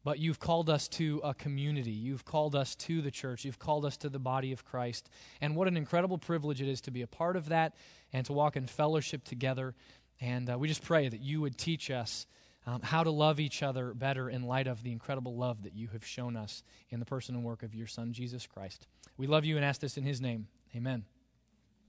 but 0.04 0.18
you've 0.18 0.40
called 0.40 0.68
us 0.68 0.88
to 0.88 1.20
a 1.22 1.34
community. 1.34 1.92
You've 1.92 2.24
called 2.24 2.56
us 2.56 2.74
to 2.76 3.02
the 3.02 3.10
church. 3.10 3.44
You've 3.44 3.58
called 3.58 3.84
us 3.84 3.96
to 3.98 4.08
the 4.08 4.18
body 4.18 4.52
of 4.52 4.64
Christ. 4.64 5.08
And 5.40 5.54
what 5.54 5.68
an 5.68 5.76
incredible 5.76 6.18
privilege 6.18 6.60
it 6.60 6.68
is 6.68 6.80
to 6.82 6.90
be 6.90 7.02
a 7.02 7.06
part 7.06 7.36
of 7.36 7.48
that 7.50 7.74
and 8.12 8.26
to 8.26 8.32
walk 8.32 8.56
in 8.56 8.66
fellowship 8.66 9.24
together. 9.24 9.74
And 10.20 10.50
uh, 10.50 10.58
we 10.58 10.68
just 10.68 10.82
pray 10.82 11.08
that 11.08 11.20
you 11.20 11.40
would 11.40 11.56
teach 11.56 11.90
us 11.90 12.26
um, 12.66 12.80
how 12.82 13.02
to 13.02 13.10
love 13.10 13.40
each 13.40 13.62
other 13.62 13.92
better 13.94 14.30
in 14.30 14.42
light 14.42 14.66
of 14.66 14.82
the 14.82 14.92
incredible 14.92 15.36
love 15.36 15.62
that 15.62 15.74
you 15.74 15.88
have 15.88 16.04
shown 16.04 16.36
us 16.36 16.62
in 16.90 17.00
the 17.00 17.06
person 17.06 17.34
and 17.34 17.44
work 17.44 17.62
of 17.62 17.74
your 17.74 17.86
Son, 17.86 18.12
Jesus 18.12 18.46
Christ. 18.46 18.86
We 19.16 19.26
love 19.26 19.44
you 19.44 19.56
and 19.56 19.64
ask 19.64 19.80
this 19.80 19.96
in 19.96 20.04
his 20.04 20.20
name. 20.20 20.46
Amen. 20.74 21.04